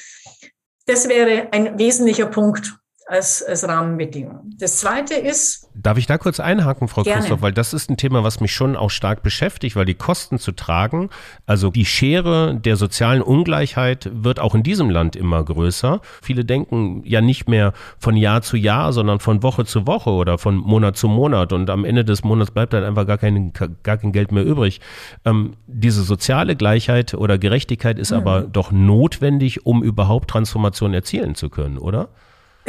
Das 0.86 1.08
wäre 1.08 1.48
ein 1.50 1.76
wesentlicher 1.78 2.26
Punkt 2.26 2.79
als, 3.10 3.42
als 3.42 3.66
Rahmenbedingung. 3.66 4.52
Das 4.58 4.78
Zweite 4.78 5.14
ist, 5.14 5.68
Darf 5.74 5.98
ich 5.98 6.06
da 6.06 6.18
kurz 6.18 6.40
einhaken, 6.40 6.88
Frau 6.88 7.02
Gerne. 7.02 7.20
Christoph? 7.20 7.42
Weil 7.42 7.52
das 7.52 7.72
ist 7.72 7.90
ein 7.90 7.96
Thema, 7.96 8.22
was 8.22 8.40
mich 8.40 8.52
schon 8.52 8.76
auch 8.76 8.90
stark 8.90 9.22
beschäftigt, 9.22 9.76
weil 9.76 9.84
die 9.84 9.94
Kosten 9.94 10.38
zu 10.38 10.52
tragen, 10.52 11.10
also 11.46 11.70
die 11.70 11.84
Schere 11.84 12.54
der 12.56 12.76
sozialen 12.76 13.22
Ungleichheit 13.22 14.10
wird 14.12 14.40
auch 14.40 14.54
in 14.54 14.62
diesem 14.62 14.90
Land 14.90 15.16
immer 15.16 15.42
größer. 15.44 16.00
Viele 16.22 16.44
denken 16.44 17.02
ja 17.04 17.20
nicht 17.20 17.48
mehr 17.48 17.72
von 17.98 18.16
Jahr 18.16 18.42
zu 18.42 18.56
Jahr, 18.56 18.92
sondern 18.92 19.20
von 19.20 19.42
Woche 19.42 19.64
zu 19.64 19.86
Woche 19.86 20.10
oder 20.10 20.38
von 20.38 20.56
Monat 20.56 20.96
zu 20.96 21.08
Monat 21.08 21.52
und 21.52 21.70
am 21.70 21.84
Ende 21.84 22.04
des 22.04 22.24
Monats 22.24 22.50
bleibt 22.50 22.72
dann 22.72 22.84
einfach 22.84 23.06
gar 23.06 23.18
kein, 23.18 23.52
gar 23.82 23.96
kein 23.96 24.12
Geld 24.12 24.32
mehr 24.32 24.44
übrig. 24.44 24.80
Ähm, 25.24 25.54
diese 25.66 26.02
soziale 26.02 26.56
Gleichheit 26.56 27.14
oder 27.14 27.38
Gerechtigkeit 27.38 27.98
ist 27.98 28.10
mhm. 28.10 28.18
aber 28.18 28.40
doch 28.42 28.70
notwendig, 28.70 29.66
um 29.66 29.82
überhaupt 29.82 30.30
Transformation 30.30 30.94
erzielen 30.94 31.34
zu 31.34 31.48
können, 31.48 31.78
oder? 31.78 32.08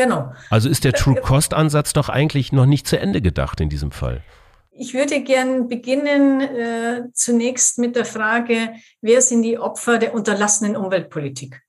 Genau. 0.02 0.34
Also 0.50 0.68
ist 0.68 0.84
der 0.84 0.94
True 0.94 1.22
Cost 1.22 1.54
Ansatz 1.54 1.94
doch 1.94 2.10
eigentlich 2.10 2.52
noch 2.52 2.66
nicht 2.66 2.88
zu 2.88 2.98
Ende 2.98 3.22
gedacht 3.22 3.62
in 3.62 3.70
diesem 3.70 3.92
Fall. 3.92 4.24
Ich 4.72 4.96
würde 4.96 5.22
gern 5.22 5.68
beginnen 5.68 6.42
äh, 6.42 7.04
zunächst 7.14 7.78
mit 7.78 7.96
der 7.96 8.06
Frage, 8.06 8.74
wer 9.02 9.22
sind 9.22 9.44
die 9.44 9.60
Opfer 9.60 10.00
der 10.00 10.16
unterlassenen 10.16 10.76
Umweltpolitik? 10.76 11.62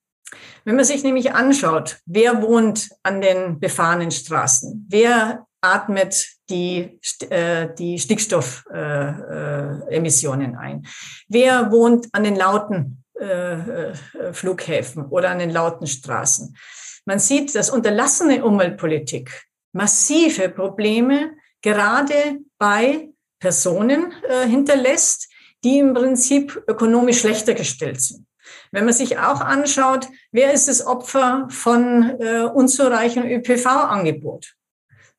Wenn 0.64 0.76
man 0.76 0.86
sich 0.86 1.04
nämlich 1.04 1.34
anschaut, 1.34 1.98
wer 2.06 2.40
wohnt 2.40 2.88
an 3.02 3.20
den 3.20 3.60
befahrenen 3.60 4.10
Straßen, 4.10 4.86
wer 4.88 5.44
atmet 5.60 6.26
die, 6.48 6.98
äh, 7.28 7.68
die 7.78 7.98
Stickstoffemissionen 7.98 10.54
äh, 10.54 10.58
ein? 10.58 10.86
Wer 11.28 11.70
wohnt 11.70 12.08
an 12.12 12.24
den 12.24 12.36
lauten 12.36 13.04
äh, 13.20 13.92
Flughäfen 14.32 15.04
oder 15.06 15.28
an 15.28 15.38
den 15.38 15.50
lauten 15.50 15.86
Straßen? 15.86 16.56
Man 17.04 17.18
sieht, 17.18 17.54
dass 17.54 17.70
unterlassene 17.70 18.44
Umweltpolitik 18.44 19.46
massive 19.72 20.48
Probleme 20.48 21.32
gerade 21.62 22.38
bei 22.58 23.10
Personen 23.40 24.12
hinterlässt, 24.46 25.28
die 25.64 25.78
im 25.78 25.94
Prinzip 25.94 26.62
ökonomisch 26.68 27.20
schlechter 27.20 27.54
gestellt 27.54 28.00
sind. 28.00 28.26
Wenn 28.70 28.84
man 28.84 28.94
sich 28.94 29.18
auch 29.18 29.40
anschaut, 29.40 30.08
wer 30.30 30.52
ist 30.52 30.68
das 30.68 30.84
Opfer 30.84 31.46
von 31.50 32.18
äh, 32.20 32.42
unzureichendem 32.42 33.30
ÖPV-Angebot? 33.30 34.54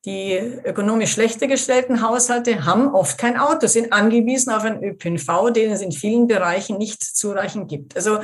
Die 0.04 0.34
ökonomisch 0.64 1.12
schlechter 1.12 1.46
gestellten 1.46 2.02
Haushalte 2.02 2.66
haben 2.66 2.88
oft 2.94 3.16
kein 3.16 3.38
Auto, 3.38 3.66
sind 3.66 3.92
angewiesen 3.92 4.52
auf 4.52 4.64
einen 4.64 4.84
ÖPNV, 4.84 5.50
den 5.50 5.72
es 5.72 5.80
in 5.80 5.92
vielen 5.92 6.26
Bereichen 6.26 6.76
nicht 6.76 7.02
zureichend 7.02 7.68
gibt. 7.68 7.96
Also 7.96 8.18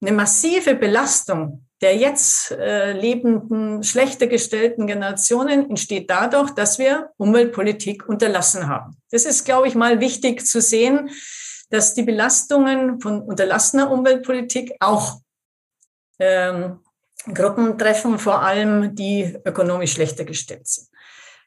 eine 0.00 0.12
massive 0.12 0.74
Belastung 0.74 1.64
der 1.80 1.96
jetzt 1.96 2.50
äh, 2.50 2.92
lebenden, 2.92 3.82
schlechter 3.82 4.26
gestellten 4.26 4.86
Generationen 4.86 5.70
entsteht 5.70 6.10
dadurch, 6.10 6.50
dass 6.50 6.78
wir 6.78 7.10
Umweltpolitik 7.16 8.08
unterlassen 8.08 8.68
haben. 8.68 8.96
Das 9.10 9.24
ist, 9.24 9.44
glaube 9.44 9.68
ich, 9.68 9.74
mal 9.74 10.00
wichtig 10.00 10.46
zu 10.46 10.60
sehen, 10.60 11.10
dass 11.70 11.94
die 11.94 12.02
Belastungen 12.02 13.00
von 13.00 13.22
unterlassener 13.22 13.90
Umweltpolitik 13.90 14.74
auch 14.80 15.20
ähm, 16.18 16.80
Gruppen 17.32 17.78
treffen, 17.78 18.18
vor 18.18 18.42
allem 18.42 18.94
die 18.94 19.38
ökonomisch 19.44 19.92
schlechter 19.92 20.24
gestellt 20.24 20.66
sind. 20.66 20.88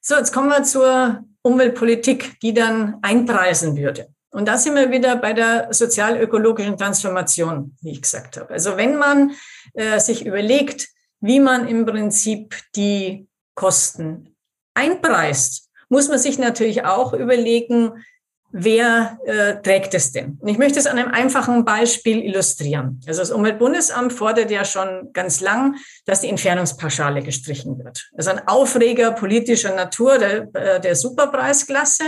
So, 0.01 0.15
jetzt 0.15 0.33
kommen 0.33 0.49
wir 0.49 0.63
zur 0.63 1.23
Umweltpolitik, 1.41 2.39
die 2.41 2.53
dann 2.53 2.97
einpreisen 3.01 3.77
würde. 3.77 4.12
Und 4.33 4.47
da 4.47 4.57
sind 4.57 4.75
wir 4.75 4.89
wieder 4.89 5.15
bei 5.15 5.33
der 5.33 5.67
sozial-ökologischen 5.71 6.75
Transformation, 6.75 7.77
wie 7.81 7.91
ich 7.91 8.01
gesagt 8.01 8.37
habe. 8.37 8.51
Also 8.51 8.77
wenn 8.77 8.97
man 8.97 9.31
äh, 9.73 9.99
sich 9.99 10.25
überlegt, 10.25 10.89
wie 11.21 11.39
man 11.39 11.67
im 11.67 11.85
Prinzip 11.85 12.55
die 12.75 13.27
Kosten 13.53 14.35
einpreist, 14.73 15.69
muss 15.87 16.09
man 16.09 16.17
sich 16.17 16.39
natürlich 16.39 16.83
auch 16.83 17.13
überlegen, 17.13 18.03
wer 18.51 19.19
äh, 19.25 19.61
trägt 19.61 19.93
es 19.93 20.11
denn? 20.11 20.39
Und 20.41 20.47
ich 20.47 20.57
möchte 20.57 20.79
es 20.79 20.87
an 20.87 20.97
einem 20.97 21.11
einfachen 21.11 21.63
Beispiel 21.63 22.23
illustrieren. 22.23 23.01
Also 23.05 23.21
das 23.21 23.31
Umweltbundesamt 23.31 24.13
fordert 24.13 24.49
ja 24.49 24.65
schon 24.65 25.13
ganz 25.13 25.41
lang, 25.41 25.75
dass 26.05 26.21
die 26.21 26.29
Entfernungspauschale 26.29 27.21
gestrichen 27.21 27.77
wird. 27.83 28.09
Also 28.17 28.31
ein 28.31 28.47
Aufreger 28.47 29.11
politischer 29.11 29.75
Natur 29.75 30.17
der, 30.17 30.47
äh, 30.55 30.79
der 30.79 30.95
Superpreisklasse. 30.95 32.03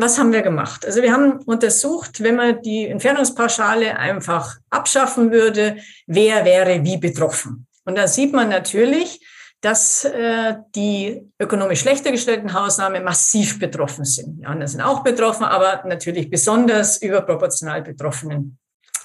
Was 0.00 0.16
haben 0.16 0.32
wir 0.32 0.42
gemacht? 0.42 0.86
Also 0.86 1.02
wir 1.02 1.12
haben 1.12 1.40
untersucht, 1.42 2.22
wenn 2.22 2.36
man 2.36 2.62
die 2.62 2.86
Entfernungspauschale 2.86 3.98
einfach 3.98 4.56
abschaffen 4.70 5.32
würde, 5.32 5.78
wer 6.06 6.44
wäre 6.44 6.84
wie 6.84 6.98
betroffen? 6.98 7.66
Und 7.84 7.98
da 7.98 8.06
sieht 8.06 8.32
man 8.32 8.48
natürlich, 8.48 9.20
dass 9.60 10.04
äh, 10.04 10.54
die 10.76 11.28
ökonomisch 11.40 11.80
schlechter 11.80 12.12
gestellten 12.12 12.52
Hausnahmen 12.52 13.02
massiv 13.02 13.58
betroffen 13.58 14.04
sind. 14.04 14.38
Die 14.38 14.46
anderen 14.46 14.68
sind 14.68 14.82
auch 14.82 15.02
betroffen, 15.02 15.42
aber 15.42 15.82
natürlich 15.84 16.30
besonders 16.30 17.02
überproportional 17.02 17.82
betroffenen 17.82 18.56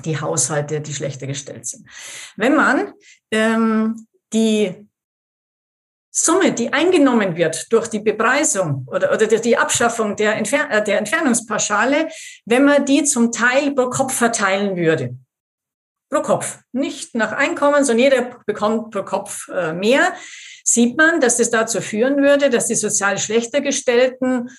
die 0.06 0.22
Haushalte, 0.22 0.80
die 0.80 0.94
schlechter 0.94 1.26
gestellt 1.26 1.66
sind. 1.66 1.90
Wenn 2.38 2.56
man 2.56 2.94
ähm, 3.32 4.06
die 4.32 4.88
Summe, 6.16 6.52
die 6.52 6.72
eingenommen 6.72 7.36
wird 7.36 7.74
durch 7.74 7.88
die 7.88 8.00
Bepreisung 8.00 8.86
oder, 8.86 9.12
oder 9.12 9.26
durch 9.26 9.42
die 9.42 9.58
Abschaffung 9.58 10.16
der, 10.16 10.36
Entfer 10.36 10.70
äh, 10.70 10.84
der 10.84 11.00
Entfernungspauschale, 11.00 12.08
wenn 12.46 12.66
man 12.66 12.86
die 12.86 13.04
zum 13.04 13.32
Teil 13.32 13.74
pro 13.74 13.90
Kopf 13.90 14.14
verteilen 14.14 14.78
würde, 14.78 15.18
pro 16.12 16.22
Kopf. 16.22 16.60
Nicht 16.72 17.16
nach 17.16 17.32
Einkommen, 17.32 17.84
sondern 17.84 18.04
jeder 18.04 18.38
bekommt 18.46 18.92
pro 18.92 19.02
Kopf 19.02 19.48
äh, 19.50 19.74
mehr. 19.74 20.14
Sieht 20.64 20.96
man, 20.98 21.20
dass 21.20 21.38
das 21.38 21.50
dazu 21.50 21.82
führen 21.82 22.18
würde, 22.18 22.52
dass 22.52 22.68
die 22.68 22.76
sozial 22.76 23.18
schlechter 23.18 23.62
gestellten 23.62 24.52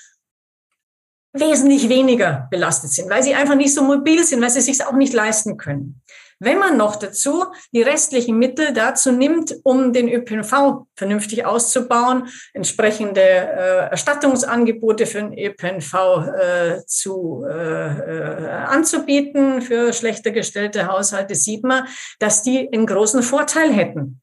wesentlich 1.32 1.88
weniger 1.88 2.48
belastet 2.50 2.92
sind, 2.92 3.08
weil 3.10 3.22
sie 3.22 3.34
einfach 3.34 3.54
nicht 3.54 3.74
so 3.74 3.82
mobil 3.82 4.24
sind, 4.24 4.40
weil 4.40 4.50
sie 4.50 4.58
es 4.58 4.66
sich 4.66 4.84
auch 4.84 4.92
nicht 4.92 5.12
leisten 5.12 5.56
können. 5.56 6.02
Wenn 6.40 6.59
man 6.59 6.77
noch 6.77 6.97
dazu 6.97 7.44
die 7.73 7.83
restlichen 7.83 8.38
Mittel 8.38 8.73
dazu 8.73 9.12
nimmt, 9.12 9.55
um 9.62 9.92
den 9.92 10.09
ÖPNV 10.09 10.87
vernünftig 10.97 11.47
auszubauen, 11.47 12.29
entsprechende 12.53 13.20
äh, 13.20 13.90
Erstattungsangebote 13.90 15.07
für 15.07 15.23
den 15.23 15.38
ÖPNV 15.38 15.94
äh, 15.94 16.87
zu, 16.87 17.44
äh, 17.49 17.55
äh, 17.55 18.49
anzubieten 18.49 19.62
für 19.62 19.92
schlechter 19.92 20.31
gestellte 20.31 20.87
Haushalte, 20.87 21.35
sieht 21.35 21.64
man, 21.64 21.87
dass 22.18 22.42
die 22.42 22.68
einen 22.73 22.87
großen 22.87 23.23
Vorteil 23.23 23.73
hätten 23.73 24.20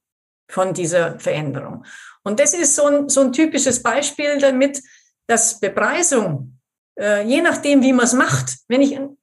von 0.50 0.74
dieser 0.74 1.20
Veränderung. 1.20 1.86
Und 2.24 2.40
das 2.40 2.54
ist 2.54 2.76
so 2.76 2.86
ein, 2.86 3.10
so 3.10 3.22
ein 3.22 3.32
typisches 3.32 3.82
Beispiel 3.82 4.38
damit, 4.38 4.82
dass 5.28 5.60
Bepreisung 5.60 6.60
äh, 7.00 7.26
je 7.26 7.42
nachdem, 7.42 7.82
wie 7.82 7.94
man 7.94 8.06
es 8.06 8.14
macht, 8.14 8.58
wenn 8.68 8.82
ich 8.82 8.98
ein, 8.98 9.18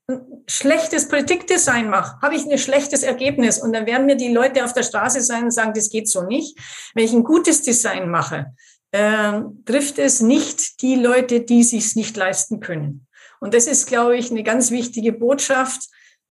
schlechtes 0.48 1.08
Politikdesign 1.08 1.90
mache, 1.90 2.18
habe 2.22 2.34
ich 2.34 2.44
ein 2.44 2.58
schlechtes 2.58 3.02
Ergebnis 3.02 3.58
und 3.58 3.72
dann 3.72 3.86
werden 3.86 4.06
mir 4.06 4.16
die 4.16 4.32
Leute 4.32 4.64
auf 4.64 4.72
der 4.72 4.82
Straße 4.82 5.20
sein 5.20 5.44
und 5.44 5.50
sagen, 5.50 5.72
das 5.74 5.90
geht 5.90 6.08
so 6.08 6.22
nicht. 6.22 6.58
Wenn 6.94 7.04
ich 7.04 7.12
ein 7.12 7.24
gutes 7.24 7.62
Design 7.62 8.10
mache, 8.10 8.46
äh, 8.92 9.40
trifft 9.66 9.98
es 9.98 10.20
nicht 10.20 10.80
die 10.80 10.96
Leute, 10.96 11.40
die 11.42 11.62
sich 11.62 11.94
nicht 11.94 12.16
leisten 12.16 12.60
können. 12.60 13.06
Und 13.40 13.54
das 13.54 13.66
ist, 13.66 13.86
glaube 13.86 14.16
ich, 14.16 14.30
eine 14.30 14.42
ganz 14.42 14.70
wichtige 14.70 15.12
Botschaft, 15.12 15.82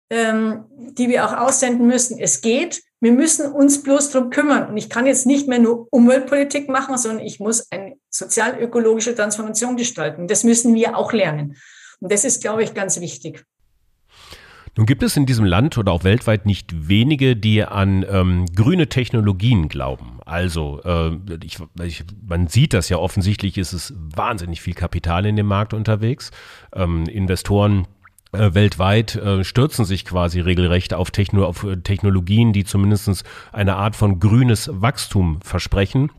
ähm, 0.10 0.66
die 0.70 1.10
wir 1.10 1.26
auch 1.26 1.34
aussenden 1.34 1.88
müssen. 1.88 2.20
Es 2.20 2.42
geht, 2.42 2.84
wir 3.02 3.12
müssen 3.12 3.52
uns 3.52 3.82
bloß 3.82 4.12
drum 4.12 4.30
kümmern. 4.30 4.70
Und 4.70 4.78
ich 4.78 4.90
kann 4.90 5.08
jetzt 5.08 5.26
nicht 5.26 5.48
mehr 5.48 5.60
nur 5.60 5.88
Umweltpolitik 5.92 6.70
machen, 6.70 6.98
sondern 6.98 7.26
ich 7.26 7.40
muss 7.40 7.70
eine 7.72 7.96
sozial-ökologische 8.10 9.16
Transformation 9.16 9.76
gestalten. 9.76 10.28
Das 10.28 10.44
müssen 10.44 10.76
wir 10.76 10.96
auch 10.96 11.12
lernen. 11.12 11.58
Und 12.00 12.12
das 12.12 12.24
ist, 12.24 12.42
glaube 12.42 12.64
ich, 12.64 12.74
ganz 12.74 13.00
wichtig. 13.00 13.44
Nun 14.76 14.88
gibt 14.88 15.04
es 15.04 15.16
in 15.16 15.28
diesem 15.28 15.46
Land 15.46 15.78
oder 15.78 15.92
auch 15.92 16.04
weltweit 16.04 16.48
nicht 16.48 16.90
wenige, 16.90 17.36
die 17.36 17.64
an 17.64 18.04
ähm, 18.10 18.48
grüne 18.56 18.90
Technologien 18.90 19.70
glauben. 19.70 20.20
Also 20.26 20.82
äh, 20.84 21.12
ich, 21.44 21.60
ich, 21.84 22.04
man 22.28 22.48
sieht 22.48 22.74
das 22.74 22.90
ja 22.90 22.98
offensichtlich, 22.98 23.60
ist 23.60 23.74
es 23.74 23.94
wahnsinnig 23.98 24.62
viel 24.62 24.74
Kapital 24.74 25.28
in 25.28 25.36
dem 25.36 25.46
Markt 25.46 25.76
unterwegs. 25.76 26.32
Ähm, 26.74 27.04
Investoren 27.06 27.86
äh, 28.32 28.56
weltweit 28.56 29.16
äh, 29.16 29.44
stürzen 29.44 29.86
sich 29.86 30.06
quasi 30.06 30.40
regelrecht 30.40 30.96
auf, 30.96 31.12
äh, 31.20 31.78
Technologien, 31.78 32.52
die 32.52 32.64
zumindest 32.64 33.24
eine 33.52 33.76
Art 33.76 33.96
von 33.96 34.20
grünes 34.20 34.72
Wachstum 34.74 35.40
versprechen. 35.42 36.10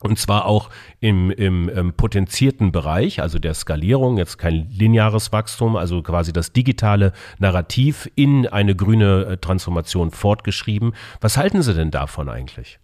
Und 0.00 0.18
zwar 0.18 0.44
auch 0.44 0.68
im, 1.00 1.30
im, 1.30 1.68
im 1.70 1.94
potenzierten 1.94 2.70
Bereich, 2.70 3.22
also 3.22 3.38
der 3.38 3.54
Skalierung, 3.54 4.18
jetzt 4.18 4.36
kein 4.36 4.68
lineares 4.70 5.32
Wachstum, 5.32 5.74
also 5.74 6.02
quasi 6.02 6.32
das 6.32 6.52
digitale 6.52 7.12
Narrativ 7.38 8.10
in 8.14 8.46
eine 8.46 8.76
grüne 8.76 9.40
Transformation 9.40 10.10
fortgeschrieben. 10.10 10.94
Was 11.20 11.38
halten 11.38 11.62
Sie 11.62 11.74
denn 11.74 11.90
davon 11.90 12.28
eigentlich? 12.28 12.78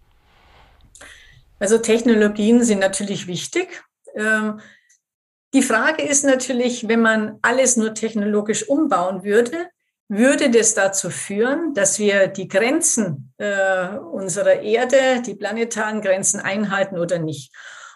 Also 1.59 1.77
Technologien 1.77 2.63
sind 2.63 2.79
natürlich 2.79 3.27
wichtig. 3.27 3.83
Ähm 4.15 4.59
die 5.53 5.61
Frage 5.61 6.01
ist 6.01 6.25
natürlich, 6.25 6.87
wenn 6.87 7.01
man 7.01 7.37
alles 7.43 7.77
nur 7.77 7.93
technologisch 7.93 8.67
umbauen 8.67 9.23
würde, 9.23 9.69
würde 10.09 10.49
das 10.49 10.73
dazu 10.73 11.09
führen, 11.09 11.73
dass 11.73 11.97
wir 11.97 12.27
die 12.27 12.47
Grenzen 12.47 13.33
äh, 13.37 13.87
unserer 13.97 14.61
Erde, 14.61 15.21
die 15.25 15.35
planetaren 15.35 16.01
Grenzen 16.01 16.39
einhalten 16.39 16.97
oder 16.97 17.19
nicht. 17.19 17.53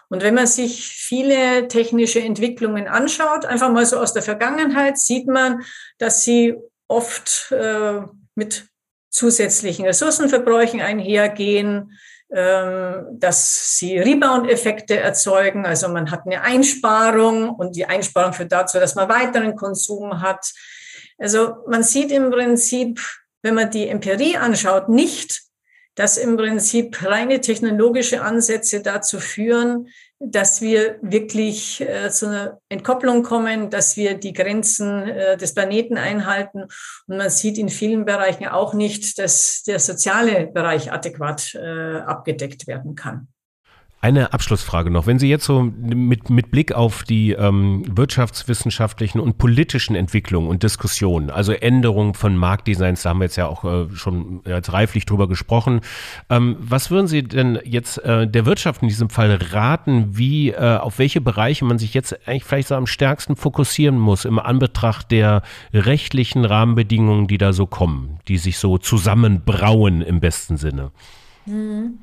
Und 0.08 0.22
wenn 0.22 0.34
man 0.34 0.46
sich 0.46 0.86
viele 0.86 1.68
technische 1.68 2.20
Entwicklungen 2.20 2.88
anschaut, 2.88 3.44
einfach 3.44 3.70
mal 3.70 3.84
so 3.84 3.98
aus 3.98 4.14
der 4.14 4.22
Vergangenheit, 4.22 4.98
sieht 4.98 5.26
man, 5.26 5.62
dass 5.98 6.24
sie 6.24 6.54
oft 6.88 7.52
äh, 7.52 8.00
mit 8.34 8.68
zusätzlichen 9.10 9.84
Ressourcenverbräuchen 9.84 10.80
einhergehen, 10.80 11.92
ähm, 12.30 13.06
dass 13.18 13.78
sie 13.78 13.98
Rebound-Effekte 13.98 14.98
erzeugen. 14.98 15.66
Also 15.66 15.88
man 15.88 16.10
hat 16.10 16.26
eine 16.26 16.42
Einsparung 16.42 17.50
und 17.50 17.76
die 17.76 17.86
Einsparung 17.86 18.32
führt 18.32 18.52
dazu, 18.52 18.78
dass 18.78 18.94
man 18.94 19.08
weiteren 19.08 19.56
Konsum 19.56 20.20
hat. 20.20 20.52
Also 21.18 21.56
man 21.66 21.82
sieht 21.82 22.10
im 22.12 22.30
Prinzip, 22.30 23.00
wenn 23.42 23.54
man 23.54 23.70
die 23.70 23.88
Empirie 23.88 24.36
anschaut, 24.36 24.88
nicht, 24.88 25.42
dass 25.94 26.16
im 26.16 26.36
Prinzip 26.36 27.04
reine 27.04 27.40
technologische 27.40 28.22
Ansätze 28.22 28.82
dazu 28.82 29.18
führen, 29.18 29.88
dass 30.20 30.60
wir 30.60 30.98
wirklich 31.02 31.80
äh, 31.80 32.10
zu 32.10 32.26
einer 32.26 32.60
Entkopplung 32.68 33.24
kommen, 33.24 33.68
dass 33.68 33.96
wir 33.96 34.14
die 34.14 34.32
Grenzen 34.32 35.08
äh, 35.08 35.36
des 35.36 35.54
Planeten 35.54 35.96
einhalten. 35.96 36.62
Und 37.06 37.16
man 37.16 37.30
sieht 37.30 37.58
in 37.58 37.68
vielen 37.68 38.04
Bereichen 38.04 38.46
auch 38.46 38.74
nicht, 38.74 39.18
dass 39.18 39.64
der 39.64 39.80
soziale 39.80 40.46
Bereich 40.46 40.92
adäquat 40.92 41.54
äh, 41.54 41.98
abgedeckt 41.98 42.68
werden 42.68 42.94
kann. 42.94 43.28
Eine 44.00 44.32
Abschlussfrage 44.32 44.90
noch. 44.90 45.08
Wenn 45.08 45.18
Sie 45.18 45.28
jetzt 45.28 45.44
so 45.44 45.60
mit, 45.60 46.30
mit 46.30 46.52
Blick 46.52 46.72
auf 46.72 47.02
die 47.02 47.32
ähm, 47.32 47.82
wirtschaftswissenschaftlichen 47.88 49.18
und 49.18 49.38
politischen 49.38 49.96
Entwicklungen 49.96 50.48
und 50.48 50.62
Diskussionen, 50.62 51.30
also 51.30 51.52
Änderungen 51.52 52.14
von 52.14 52.36
Marktdesigns, 52.36 53.02
da 53.02 53.10
haben 53.10 53.18
wir 53.18 53.24
jetzt 53.24 53.34
ja 53.34 53.48
auch 53.48 53.64
äh, 53.64 53.88
schon 53.96 54.42
jetzt 54.46 54.72
reiflich 54.72 55.04
drüber 55.04 55.26
gesprochen. 55.26 55.80
Ähm, 56.30 56.56
was 56.60 56.92
würden 56.92 57.08
Sie 57.08 57.24
denn 57.24 57.58
jetzt 57.64 57.98
äh, 58.04 58.28
der 58.28 58.46
Wirtschaft 58.46 58.82
in 58.82 58.88
diesem 58.88 59.10
Fall 59.10 59.36
raten, 59.50 60.16
wie, 60.16 60.50
äh, 60.50 60.76
auf 60.76 61.00
welche 61.00 61.20
Bereiche 61.20 61.64
man 61.64 61.80
sich 61.80 61.92
jetzt 61.92 62.28
eigentlich 62.28 62.44
vielleicht 62.44 62.68
so 62.68 62.76
am 62.76 62.86
stärksten 62.86 63.34
fokussieren 63.34 63.98
muss 63.98 64.24
im 64.24 64.38
Anbetracht 64.38 65.10
der 65.10 65.42
rechtlichen 65.74 66.44
Rahmenbedingungen, 66.44 67.26
die 67.26 67.38
da 67.38 67.52
so 67.52 67.66
kommen, 67.66 68.20
die 68.28 68.38
sich 68.38 68.58
so 68.58 68.78
zusammenbrauen 68.78 70.02
im 70.02 70.20
besten 70.20 70.56
Sinne? 70.56 70.92
Hm. 71.46 71.98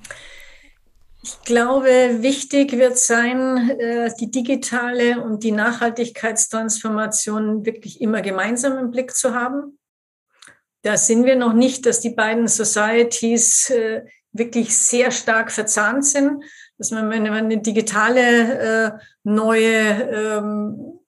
Ich 1.27 1.41
glaube, 1.41 2.21
wichtig 2.21 2.73
wird 2.73 2.99
sein, 2.99 3.71
äh, 3.79 4.11
die 4.19 4.29
digitale 4.29 5.23
und 5.23 5.43
die 5.43 5.53
Nachhaltigkeitstransformation 5.53 7.65
wirklich 7.65 7.99
immer 7.99 8.21
gemeinsam 8.21 8.77
im 8.77 8.91
Blick 8.91 9.15
zu 9.15 9.33
haben. 9.33 9.79
Da 10.83 10.97
sind 10.97 11.25
wir 11.25 11.35
noch 11.35 11.53
nicht, 11.53 11.87
dass 11.87 11.99
die 11.99 12.11
beiden 12.11 12.47
Societies 12.47 13.71
äh, 13.71 14.03
wirklich 14.33 14.77
sehr 14.77 15.09
stark 15.09 15.51
verzahnt 15.51 16.05
sind, 16.05 16.43
dass 16.77 16.91
man, 16.91 17.09
wenn 17.09 17.23
man 17.23 17.45
eine 17.45 17.59
digitale 17.59 18.59
äh, 18.59 18.91
neue 19.23 19.65
ähm, 19.65 20.99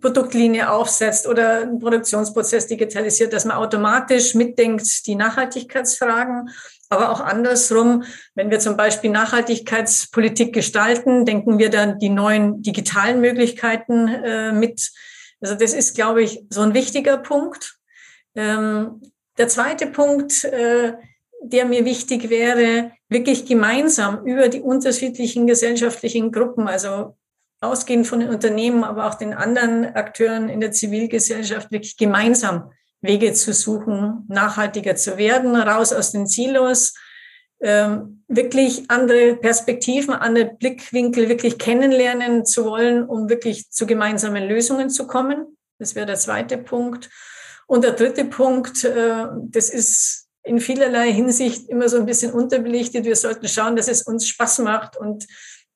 Produktlinie 0.00 0.70
aufsetzt 0.70 1.26
oder 1.26 1.60
einen 1.60 1.80
Produktionsprozess 1.80 2.66
digitalisiert, 2.66 3.34
dass 3.34 3.44
man 3.44 3.58
automatisch 3.58 4.34
mitdenkt 4.34 5.06
die 5.06 5.16
Nachhaltigkeitsfragen 5.16 6.48
aber 6.88 7.10
auch 7.10 7.20
andersrum, 7.20 8.04
wenn 8.34 8.50
wir 8.50 8.60
zum 8.60 8.76
Beispiel 8.76 9.10
Nachhaltigkeitspolitik 9.10 10.52
gestalten, 10.52 11.24
denken 11.24 11.58
wir 11.58 11.70
dann 11.70 11.98
die 11.98 12.10
neuen 12.10 12.62
digitalen 12.62 13.20
Möglichkeiten 13.20 14.08
äh, 14.08 14.52
mit. 14.52 14.90
Also 15.40 15.54
das 15.54 15.72
ist, 15.72 15.94
glaube 15.94 16.22
ich, 16.22 16.44
so 16.48 16.62
ein 16.62 16.74
wichtiger 16.74 17.18
Punkt. 17.18 17.78
Ähm, 18.34 19.02
der 19.38 19.48
zweite 19.48 19.86
Punkt, 19.86 20.44
äh, 20.44 20.94
der 21.42 21.64
mir 21.64 21.84
wichtig 21.84 22.30
wäre, 22.30 22.92
wirklich 23.08 23.46
gemeinsam 23.46 24.24
über 24.24 24.48
die 24.48 24.60
unterschiedlichen 24.60 25.46
gesellschaftlichen 25.46 26.32
Gruppen, 26.32 26.68
also 26.68 27.16
ausgehend 27.60 28.06
von 28.06 28.20
den 28.20 28.30
Unternehmen, 28.30 28.84
aber 28.84 29.06
auch 29.06 29.14
den 29.14 29.34
anderen 29.34 29.84
Akteuren 29.94 30.48
in 30.48 30.60
der 30.60 30.72
Zivilgesellschaft, 30.72 31.70
wirklich 31.70 31.96
gemeinsam 31.96 32.70
Wege 33.00 33.32
zu 33.32 33.52
suchen, 33.52 34.24
nachhaltiger 34.28 34.96
zu 34.96 35.16
werden, 35.16 35.54
raus 35.56 35.92
aus 35.92 36.12
den 36.12 36.26
Silos, 36.26 36.94
ähm, 37.60 38.24
wirklich 38.28 38.90
andere 38.90 39.36
Perspektiven, 39.36 40.12
andere 40.12 40.56
Blickwinkel 40.58 41.28
wirklich 41.28 41.58
kennenlernen 41.58 42.44
zu 42.44 42.64
wollen, 42.64 43.04
um 43.04 43.28
wirklich 43.28 43.70
zu 43.70 43.86
gemeinsamen 43.86 44.46
Lösungen 44.46 44.90
zu 44.90 45.06
kommen. 45.06 45.56
Das 45.78 45.94
wäre 45.94 46.06
der 46.06 46.16
zweite 46.16 46.58
Punkt. 46.58 47.08
Und 47.66 47.84
der 47.84 47.92
dritte 47.92 48.24
Punkt, 48.24 48.84
äh, 48.84 49.26
das 49.48 49.70
ist 49.70 50.28
in 50.42 50.60
vielerlei 50.60 51.12
Hinsicht 51.12 51.68
immer 51.68 51.88
so 51.88 51.96
ein 51.96 52.06
bisschen 52.06 52.32
unterbelichtet. 52.32 53.04
Wir 53.04 53.16
sollten 53.16 53.48
schauen, 53.48 53.74
dass 53.74 53.88
es 53.88 54.02
uns 54.02 54.28
Spaß 54.28 54.60
macht 54.60 54.96
und 54.96 55.26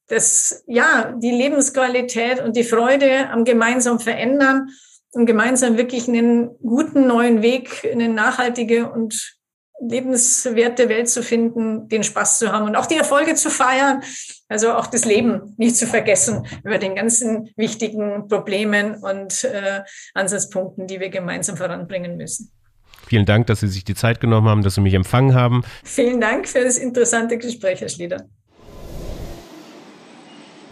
dass, 0.07 0.63
ja, 0.67 1.13
die 1.19 1.31
Lebensqualität 1.31 2.41
und 2.41 2.57
die 2.57 2.65
Freude 2.65 3.29
am 3.31 3.45
gemeinsam 3.45 4.01
verändern 4.01 4.71
um 5.13 5.27
gemeinsam 5.27 5.77
wirklich 5.77 6.09
einen 6.09 6.57
guten 6.61 7.07
neuen 7.07 7.43
Weg, 7.43 7.89
eine 7.91 8.09
nachhaltige 8.09 8.91
und 8.91 9.39
lebenswerte 9.81 10.89
Welt 10.89 11.09
zu 11.09 11.23
finden, 11.23 11.89
den 11.89 12.05
Spaß 12.05 12.39
zu 12.39 12.53
haben 12.53 12.67
und 12.67 12.77
auch 12.77 12.87
die 12.87 12.97
Erfolge 12.97 13.35
zu 13.35 13.51
feiern. 13.51 14.03
Also 14.49 14.73
auch 14.73 14.87
das 14.87 15.05
Leben 15.05 15.55
nicht 15.57 15.77
zu 15.77 15.87
vergessen 15.87 16.47
über 16.65 16.79
den 16.79 16.95
ganzen 16.95 17.51
wichtigen 17.57 18.29
Problemen 18.29 18.97
und 18.97 19.45
äh, 19.45 19.81
Ansatzpunkten, 20.15 20.87
die 20.87 21.01
wir 21.01 21.09
gemeinsam 21.09 21.57
voranbringen 21.57 22.17
müssen. 22.17 22.53
Vielen 23.07 23.25
Dank, 23.25 23.47
dass 23.47 23.61
Sie 23.61 23.69
sich 23.69 23.85
die 23.85 23.95
Zeit 23.95 24.21
genommen 24.21 24.49
haben, 24.49 24.63
dass 24.63 24.75
Sie 24.75 24.81
mich 24.81 24.95
empfangen 24.95 25.35
haben. 25.35 25.63
Vielen 25.83 26.21
Dank 26.21 26.47
für 26.47 26.63
das 26.63 26.77
interessante 26.77 27.39
Gespräch, 27.39 27.81
Herr 27.81 27.89
Schlieder. 27.89 28.29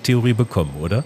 Theorie 0.02 0.34
bekommen, 0.34 0.74
oder? 0.80 1.04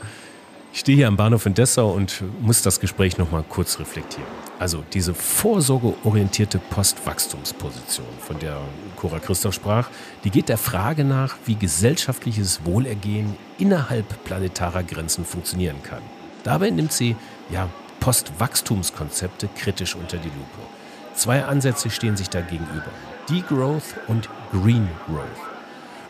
Ich 0.75 0.81
stehe 0.81 0.97
hier 0.97 1.09
am 1.09 1.19
Bahnhof 1.19 1.45
in 1.45 1.53
Dessau 1.53 1.91
und 1.91 2.23
muss 2.41 2.63
das 2.63 2.81
Gespräch 2.81 3.19
noch 3.19 3.31
mal 3.31 3.45
kurz 3.47 3.79
reflektieren. 3.79 4.27
Also 4.59 4.83
diese 4.95 5.13
vorsorgeorientierte 5.13 6.59
Postwachstumsposition, 6.59 8.07
von 8.21 8.39
der 8.39 8.59
Cora 8.97 9.19
Christoph 9.19 9.53
sprach, 9.53 9.91
die 10.25 10.31
geht 10.31 10.49
der 10.49 10.57
Frage 10.57 11.05
nach, 11.05 11.37
wie 11.45 11.57
gesellschaftliches 11.57 12.65
Wohlergehen 12.65 13.37
innerhalb 13.59 14.25
planetarer 14.25 14.83
Grenzen 14.83 15.27
funktionieren 15.27 15.83
kann. 15.83 16.03
Dabei 16.43 16.71
nimmt 16.71 16.93
sie 16.93 17.17
ja 17.51 17.69
Postwachstumskonzepte 18.01 19.51
kritisch 19.55 19.95
unter 19.95 20.17
die 20.17 20.29
Lupe. 20.29 20.69
Zwei 21.15 21.45
Ansätze 21.45 21.91
stehen 21.91 22.17
sich 22.17 22.31
da 22.31 22.41
gegenüber: 22.41 22.91
Degrowth 23.29 23.95
und 24.09 24.31
Green 24.51 24.89
Growth. 25.07 25.52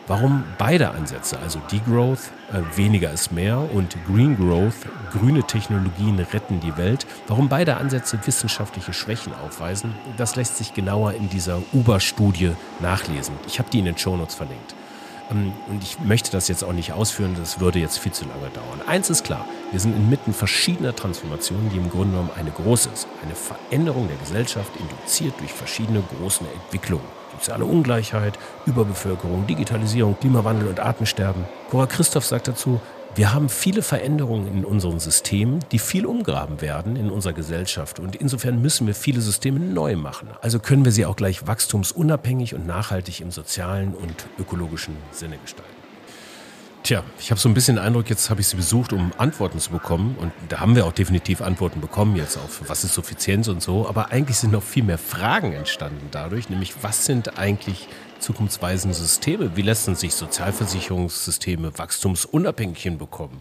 Warum 0.05 0.43
beide 0.57 0.91
Ansätze, 0.91 1.39
also 1.39 1.59
Degrowth, 1.71 2.31
äh, 2.51 2.77
weniger 2.77 3.11
ist 3.11 3.31
mehr 3.31 3.57
und 3.73 3.95
Green 4.05 4.35
Growth, 4.35 4.75
grüne 5.13 5.43
Technologien 5.43 6.19
retten 6.19 6.59
die 6.59 6.75
Welt, 6.75 7.05
warum 7.27 7.47
beide 7.47 7.77
Ansätze 7.77 8.19
wissenschaftliche 8.25 8.91
Schwächen 8.91 9.33
aufweisen, 9.33 9.95
das 10.17 10.35
lässt 10.35 10.57
sich 10.57 10.73
genauer 10.73 11.13
in 11.13 11.29
dieser 11.29 11.61
Uber-Studie 11.71 12.51
nachlesen. 12.81 13.35
Ich 13.47 13.59
habe 13.59 13.69
die 13.69 13.79
in 13.79 13.85
den 13.85 13.97
Shownotes 13.97 14.35
verlinkt. 14.35 14.75
Ähm, 15.31 15.53
und 15.69 15.81
ich 15.81 15.97
möchte 16.01 16.31
das 16.31 16.49
jetzt 16.49 16.65
auch 16.65 16.73
nicht 16.73 16.91
ausführen, 16.91 17.37
das 17.39 17.61
würde 17.61 17.79
jetzt 17.79 17.97
viel 17.97 18.11
zu 18.11 18.25
lange 18.25 18.49
dauern. 18.49 18.81
Eins 18.85 19.09
ist 19.09 19.23
klar, 19.23 19.45
wir 19.71 19.79
sind 19.79 19.95
inmitten 19.95 20.33
verschiedener 20.33 20.93
Transformationen, 20.93 21.69
die 21.69 21.77
im 21.77 21.89
Grunde 21.89 22.11
genommen 22.11 22.31
eine 22.37 22.51
große 22.51 22.89
ist. 22.89 23.07
Eine 23.23 23.35
Veränderung 23.35 24.09
der 24.09 24.17
Gesellschaft 24.17 24.71
induziert 24.77 25.35
durch 25.39 25.53
verschiedene 25.53 26.03
große 26.19 26.43
Entwicklungen 26.43 27.22
soziale 27.43 27.65
Ungleichheit, 27.65 28.39
Überbevölkerung, 28.65 29.45
Digitalisierung, 29.47 30.17
Klimawandel 30.17 30.69
und 30.69 30.79
Artensterben. 30.79 31.43
Cora 31.69 31.87
Christoph 31.87 32.25
sagt 32.25 32.47
dazu, 32.47 32.79
wir 33.15 33.33
haben 33.33 33.49
viele 33.49 33.81
Veränderungen 33.81 34.47
in 34.47 34.63
unseren 34.63 34.99
Systemen, 34.99 35.59
die 35.73 35.77
viel 35.77 36.05
umgraben 36.05 36.61
werden 36.61 36.95
in 36.95 37.11
unserer 37.11 37.33
Gesellschaft. 37.33 37.99
Und 37.99 38.15
insofern 38.15 38.61
müssen 38.61 38.87
wir 38.87 38.95
viele 38.95 39.19
Systeme 39.19 39.59
neu 39.59 39.97
machen. 39.97 40.29
Also 40.41 40.59
können 40.59 40.85
wir 40.85 40.93
sie 40.93 41.05
auch 41.05 41.17
gleich 41.17 41.45
wachstumsunabhängig 41.45 42.55
und 42.55 42.65
nachhaltig 42.65 43.19
im 43.19 43.29
sozialen 43.29 43.93
und 43.93 44.25
ökologischen 44.39 44.95
Sinne 45.11 45.37
gestalten. 45.37 45.72
Tja, 46.83 47.01
ich 47.17 47.31
habe 47.31 47.39
so 47.39 47.47
ein 47.47 47.53
bisschen 47.53 47.77
den 47.77 47.85
Eindruck, 47.85 48.09
jetzt 48.09 48.29
habe 48.29 48.41
ich 48.41 48.47
sie 48.47 48.57
besucht, 48.57 48.91
um 48.91 49.13
Antworten 49.17 49.57
zu 49.57 49.71
bekommen. 49.71 50.17
Und 50.19 50.33
da 50.49 50.59
haben 50.59 50.75
wir 50.75 50.85
auch 50.85 50.91
definitiv 50.91 51.41
Antworten 51.41 51.79
bekommen 51.79 52.17
jetzt 52.17 52.35
auf, 52.35 52.61
was 52.67 52.83
ist 52.83 52.93
Suffizienz 52.93 53.47
und 53.47 53.63
so. 53.63 53.87
Aber 53.87 54.11
eigentlich 54.11 54.35
sind 54.35 54.51
noch 54.51 54.63
viel 54.63 54.83
mehr 54.83 54.97
Fragen 54.97 55.53
entstanden 55.53 56.09
dadurch, 56.11 56.49
nämlich 56.49 56.73
was 56.81 57.05
sind 57.05 57.39
eigentlich 57.39 57.87
zukunftsweisende 58.19 58.93
Systeme? 58.93 59.55
Wie 59.55 59.61
lassen 59.61 59.95
sich 59.95 60.13
Sozialversicherungssysteme 60.13 61.77
wachstumsunabhängig 61.77 62.83
hinbekommen? 62.83 63.37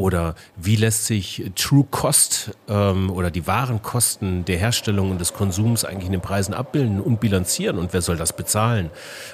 Oder 0.00 0.34
wie 0.56 0.76
lässt 0.76 1.04
sich 1.04 1.50
True 1.56 1.84
Cost 1.90 2.52
ähm, 2.68 3.10
oder 3.10 3.30
die 3.30 3.46
wahren 3.46 3.82
Kosten 3.82 4.46
der 4.46 4.56
Herstellung 4.56 5.10
und 5.10 5.20
des 5.20 5.34
Konsums 5.34 5.84
eigentlich 5.84 6.06
in 6.06 6.12
den 6.12 6.22
Preisen 6.22 6.54
abbilden 6.54 7.02
und 7.02 7.20
bilanzieren? 7.20 7.76
Und 7.78 7.92
wer 7.92 8.00
soll 8.00 8.16
das 8.16 8.32
bezahlen? 8.32 8.88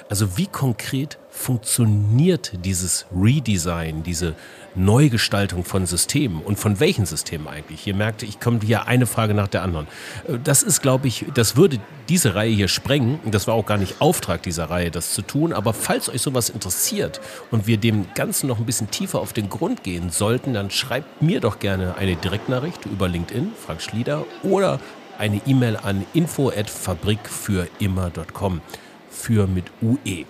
Also 0.09 0.37
wie 0.37 0.47
konkret 0.47 1.17
funktioniert 1.29 2.51
dieses 2.65 3.05
Redesign, 3.15 4.03
diese 4.03 4.35
Neugestaltung 4.77 5.65
von 5.65 5.85
Systemen 5.85 6.41
und 6.41 6.57
von 6.57 6.79
welchen 6.79 7.05
Systemen 7.05 7.47
eigentlich? 7.47 7.85
Ihr 7.87 7.95
merkt, 7.95 8.23
ich 8.23 8.39
komme 8.39 8.59
hier 8.63 8.87
eine 8.87 9.05
Frage 9.05 9.33
nach 9.33 9.47
der 9.47 9.63
anderen. 9.63 9.87
Äh, 10.27 10.37
das 10.43 10.61
ist, 10.63 10.81
glaube 10.81 11.07
ich, 11.07 11.25
das 11.33 11.55
würde 11.57 11.79
diese 12.09 12.35
Reihe 12.35 12.51
hier 12.51 12.67
sprengen. 12.67 13.19
Das 13.25 13.47
war 13.47 13.55
auch 13.55 13.65
gar 13.65 13.77
nicht 13.77 14.01
Auftrag 14.01 14.43
dieser 14.43 14.69
Reihe, 14.69 14.91
das 14.91 15.13
zu 15.13 15.21
tun. 15.21 15.53
Aber 15.53 15.73
falls 15.73 16.09
euch 16.09 16.21
sowas 16.21 16.49
interessiert 16.49 17.21
und 17.51 17.67
wir 17.67 17.77
dem 17.77 18.05
Ganzen 18.13 18.47
noch 18.47 18.59
ein 18.59 18.65
bisschen 18.65 18.91
tiefer 18.91 19.19
auf 19.19 19.31
den 19.33 19.49
Grund 19.49 19.83
gehen 19.83 20.09
sollten, 20.09 20.53
dann 20.53 20.71
schreibt 20.71 21.21
mir 21.21 21.39
doch 21.39 21.59
gerne 21.59 21.95
eine 21.97 22.15
Direktnachricht 22.15 22.85
über 22.85 23.09
LinkedIn, 23.09 23.51
Frank 23.65 23.81
Schlieder, 23.81 24.25
oder 24.43 24.79
eine 25.17 25.41
E-Mail 25.45 25.77
an 25.77 26.05
info@fabrikfürimmer.com 26.13 28.61
für 29.09 29.47
mit 29.47 29.65
UE. 29.81 30.25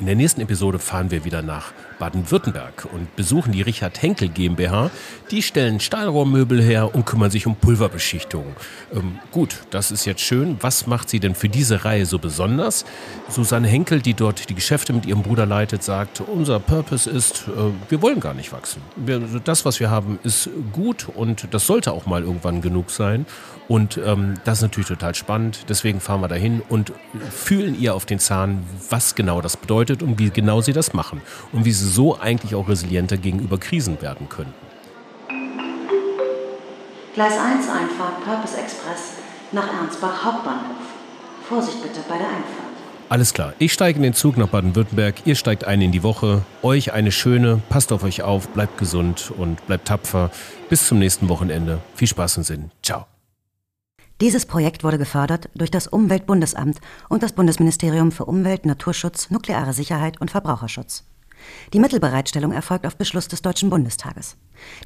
In 0.00 0.06
der 0.06 0.16
nächsten 0.16 0.40
Episode 0.40 0.80
fahren 0.80 1.12
wir 1.12 1.24
wieder 1.24 1.42
nach 1.42 1.72
Baden-Württemberg 2.04 2.86
und 2.92 3.16
besuchen 3.16 3.52
die 3.52 3.62
Richard 3.62 4.02
Henkel 4.02 4.28
GmbH. 4.28 4.90
Die 5.30 5.40
stellen 5.40 5.80
Stahlrohrmöbel 5.80 6.62
her 6.62 6.94
und 6.94 7.06
kümmern 7.06 7.30
sich 7.30 7.46
um 7.46 7.56
Pulverbeschichtung. 7.56 8.44
Ähm, 8.92 9.20
gut, 9.32 9.62
das 9.70 9.90
ist 9.90 10.04
jetzt 10.04 10.20
schön. 10.20 10.58
Was 10.60 10.86
macht 10.86 11.08
sie 11.08 11.18
denn 11.18 11.34
für 11.34 11.48
diese 11.48 11.86
Reihe 11.86 12.04
so 12.04 12.18
besonders? 12.18 12.84
Susanne 13.30 13.68
Henkel, 13.68 14.02
die 14.02 14.12
dort 14.12 14.50
die 14.50 14.54
Geschäfte 14.54 14.92
mit 14.92 15.06
ihrem 15.06 15.22
Bruder 15.22 15.46
leitet, 15.46 15.82
sagt, 15.82 16.20
unser 16.20 16.60
Purpose 16.60 17.08
ist, 17.08 17.48
äh, 17.48 17.72
wir 17.88 18.02
wollen 18.02 18.20
gar 18.20 18.34
nicht 18.34 18.52
wachsen. 18.52 18.82
Wir, 18.96 19.20
das, 19.42 19.64
was 19.64 19.80
wir 19.80 19.88
haben, 19.88 20.18
ist 20.24 20.50
gut 20.74 21.08
und 21.08 21.48
das 21.52 21.66
sollte 21.66 21.92
auch 21.92 22.04
mal 22.04 22.22
irgendwann 22.22 22.60
genug 22.60 22.90
sein. 22.90 23.24
Und 23.66 23.98
ähm, 24.04 24.34
das 24.44 24.58
ist 24.58 24.62
natürlich 24.62 24.88
total 24.88 25.14
spannend. 25.14 25.60
Deswegen 25.70 26.00
fahren 26.00 26.20
wir 26.20 26.28
dahin 26.28 26.60
und 26.68 26.92
fühlen 27.30 27.80
ihr 27.80 27.94
auf 27.94 28.04
den 28.04 28.18
Zahn, 28.18 28.62
was 28.90 29.14
genau 29.14 29.40
das 29.40 29.56
bedeutet 29.56 30.02
und 30.02 30.18
wie 30.18 30.28
genau 30.28 30.60
sie 30.60 30.74
das 30.74 30.92
machen. 30.92 31.22
Und 31.52 31.64
wie 31.64 31.72
sie 31.72 31.88
so 31.94 32.18
eigentlich 32.18 32.54
auch 32.54 32.68
resilienter 32.68 33.16
gegenüber 33.16 33.58
Krisen 33.58 34.02
werden 34.02 34.28
könnten. 34.28 34.52
Gleis 37.14 37.38
1 37.38 37.68
Einfahrt 37.68 38.24
Purpose 38.24 38.56
Express 38.56 39.14
nach 39.52 39.72
Ernstbach 39.72 40.24
Hauptbahnhof. 40.24 40.82
Vorsicht 41.48 41.80
bitte 41.80 42.00
bei 42.08 42.18
der 42.18 42.26
Einfahrt. 42.26 42.74
Alles 43.08 43.34
klar, 43.34 43.52
ich 43.58 43.72
steige 43.72 43.98
in 43.98 44.02
den 44.02 44.14
Zug 44.14 44.36
nach 44.36 44.48
Baden-Württemberg, 44.48 45.26
ihr 45.26 45.36
steigt 45.36 45.64
ein 45.64 45.80
in 45.82 45.92
die 45.92 46.02
Woche. 46.02 46.42
Euch 46.62 46.92
eine 46.92 47.12
schöne, 47.12 47.60
passt 47.68 47.92
auf 47.92 48.02
euch 48.02 48.22
auf, 48.22 48.48
bleibt 48.48 48.78
gesund 48.78 49.32
und 49.36 49.64
bleibt 49.66 49.86
tapfer. 49.86 50.30
Bis 50.68 50.88
zum 50.88 50.98
nächsten 50.98 51.28
Wochenende. 51.28 51.78
Viel 51.94 52.08
Spaß 52.08 52.38
und 52.38 52.44
Sinn. 52.44 52.70
Ciao. 52.82 53.06
Dieses 54.20 54.46
Projekt 54.46 54.82
wurde 54.82 54.98
gefördert 54.98 55.50
durch 55.54 55.70
das 55.70 55.86
Umweltbundesamt 55.86 56.80
und 57.08 57.22
das 57.22 57.32
Bundesministerium 57.32 58.10
für 58.10 58.24
Umwelt, 58.24 58.64
Naturschutz, 58.64 59.30
nukleare 59.30 59.72
Sicherheit 59.72 60.20
und 60.20 60.30
Verbraucherschutz. 60.30 61.04
Die 61.72 61.80
Mittelbereitstellung 61.80 62.52
erfolgt 62.52 62.86
auf 62.86 62.96
Beschluss 62.96 63.28
des 63.28 63.42
Deutschen 63.42 63.70
Bundestages. 63.70 64.36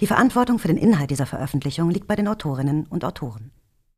Die 0.00 0.06
Verantwortung 0.06 0.58
für 0.58 0.68
den 0.68 0.76
Inhalt 0.76 1.10
dieser 1.10 1.26
Veröffentlichung 1.26 1.90
liegt 1.90 2.06
bei 2.06 2.16
den 2.16 2.28
Autorinnen 2.28 2.86
und 2.86 3.04
Autoren. 3.04 3.50